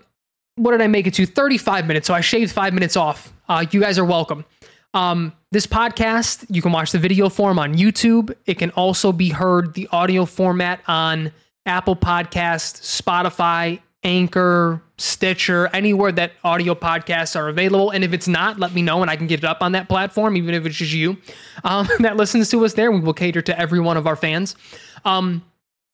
what 0.57 0.73
did 0.73 0.83
I 0.83 0.87
make 0.89 1.07
it 1.07 1.15
to? 1.15 1.27
35 1.27 1.87
minutes. 1.87 2.07
So 2.07 2.15
I 2.15 2.21
shaved 2.21 2.53
five 2.53 2.75
minutes 2.75 2.97
off. 2.97 3.33
Uh, 3.49 3.65
you 3.71 3.81
guys 3.81 3.99
are 3.99 4.05
welcome. 4.05 4.45
Um, 4.93 5.33
this 5.53 5.67
podcast, 5.67 6.47
you 6.49 6.63
can 6.63 6.73
watch 6.73 6.93
the 6.93 6.99
video 6.99 7.29
form 7.29 7.59
on 7.59 7.75
YouTube. 7.75 8.35
It 8.47 8.55
can 8.55 8.71
also 8.71 9.13
be 9.13 9.29
heard 9.29 9.75
the 9.75 9.87
audio 9.93 10.25
format 10.25 10.81
on 10.89 11.31
Apple 11.67 11.95
Podcast, 11.95 12.81
Spotify, 12.81 13.79
Anchor, 14.03 14.83
Stitcher, 14.97 15.69
anywhere 15.75 16.11
that 16.11 16.33
audio 16.43 16.75
podcasts 16.75 17.37
are 17.37 17.51
available. 17.51 17.91
And 17.91 18.03
if 18.03 18.15
it's 18.15 18.27
not, 18.27 18.59
let 18.59 18.73
me 18.73 18.81
know 18.81 19.03
and 19.03 19.11
I 19.11 19.17
can 19.17 19.27
get 19.27 19.41
it 19.41 19.45
up 19.45 19.59
on 19.61 19.73
that 19.73 19.91
platform, 19.91 20.39
even 20.39 20.55
if 20.55 20.65
it's 20.65 20.75
just 20.75 20.93
you 20.93 21.19
um, 21.65 21.87
that 22.01 22.17
listens 22.17 22.51
to 22.51 22.65
us 22.65 22.73
there. 22.73 22.91
We 22.91 23.01
will 23.01 23.13
cater 23.13 23.43
to 23.43 23.59
every 23.59 23.79
one 23.79 23.99
of 23.99 24.07
our 24.07 24.17
fans. 24.17 24.57
Um, 25.05 25.45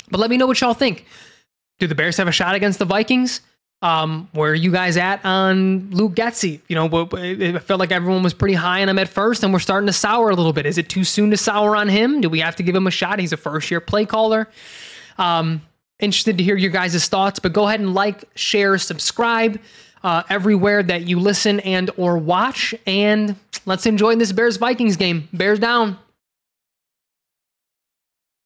but 0.08 0.20
let 0.20 0.30
me 0.30 0.36
know 0.36 0.46
what 0.46 0.60
y'all 0.60 0.72
think. 0.72 1.04
Do 1.80 1.88
the 1.88 1.96
Bears 1.96 2.16
have 2.18 2.28
a 2.28 2.32
shot 2.32 2.54
against 2.54 2.78
the 2.78 2.84
Vikings? 2.84 3.40
Um, 3.80 4.28
where 4.32 4.50
are 4.50 4.56
you 4.56 4.72
guys 4.72 4.96
at 4.96 5.24
on 5.24 5.90
Luke 5.90 6.14
Getsy? 6.14 6.60
You 6.66 6.74
know, 6.74 7.08
I 7.12 7.58
felt 7.60 7.78
like 7.78 7.92
everyone 7.92 8.24
was 8.24 8.34
pretty 8.34 8.54
high 8.54 8.82
on 8.82 8.88
him 8.88 8.98
at 8.98 9.08
first, 9.08 9.44
and 9.44 9.52
we're 9.52 9.60
starting 9.60 9.86
to 9.86 9.92
sour 9.92 10.30
a 10.30 10.34
little 10.34 10.52
bit. 10.52 10.66
Is 10.66 10.78
it 10.78 10.88
too 10.88 11.04
soon 11.04 11.30
to 11.30 11.36
sour 11.36 11.76
on 11.76 11.88
him? 11.88 12.20
Do 12.20 12.28
we 12.28 12.40
have 12.40 12.56
to 12.56 12.64
give 12.64 12.74
him 12.74 12.88
a 12.88 12.90
shot? 12.90 13.20
He's 13.20 13.32
a 13.32 13.36
first 13.36 13.70
year 13.70 13.80
play 13.80 14.04
caller. 14.04 14.48
Um, 15.16 15.62
interested 16.00 16.38
to 16.38 16.44
hear 16.44 16.56
your 16.56 16.72
guys' 16.72 17.08
thoughts, 17.08 17.38
but 17.38 17.52
go 17.52 17.68
ahead 17.68 17.78
and 17.78 17.94
like, 17.94 18.24
share, 18.34 18.78
subscribe 18.78 19.60
uh, 20.02 20.22
everywhere 20.28 20.82
that 20.82 21.06
you 21.06 21.20
listen 21.20 21.60
and 21.60 21.90
or 21.96 22.18
watch, 22.18 22.74
and 22.86 23.36
let's 23.64 23.86
enjoy 23.86 24.16
this 24.16 24.32
Bears 24.32 24.56
Vikings 24.56 24.96
game. 24.96 25.28
Bears 25.32 25.58
down. 25.58 25.98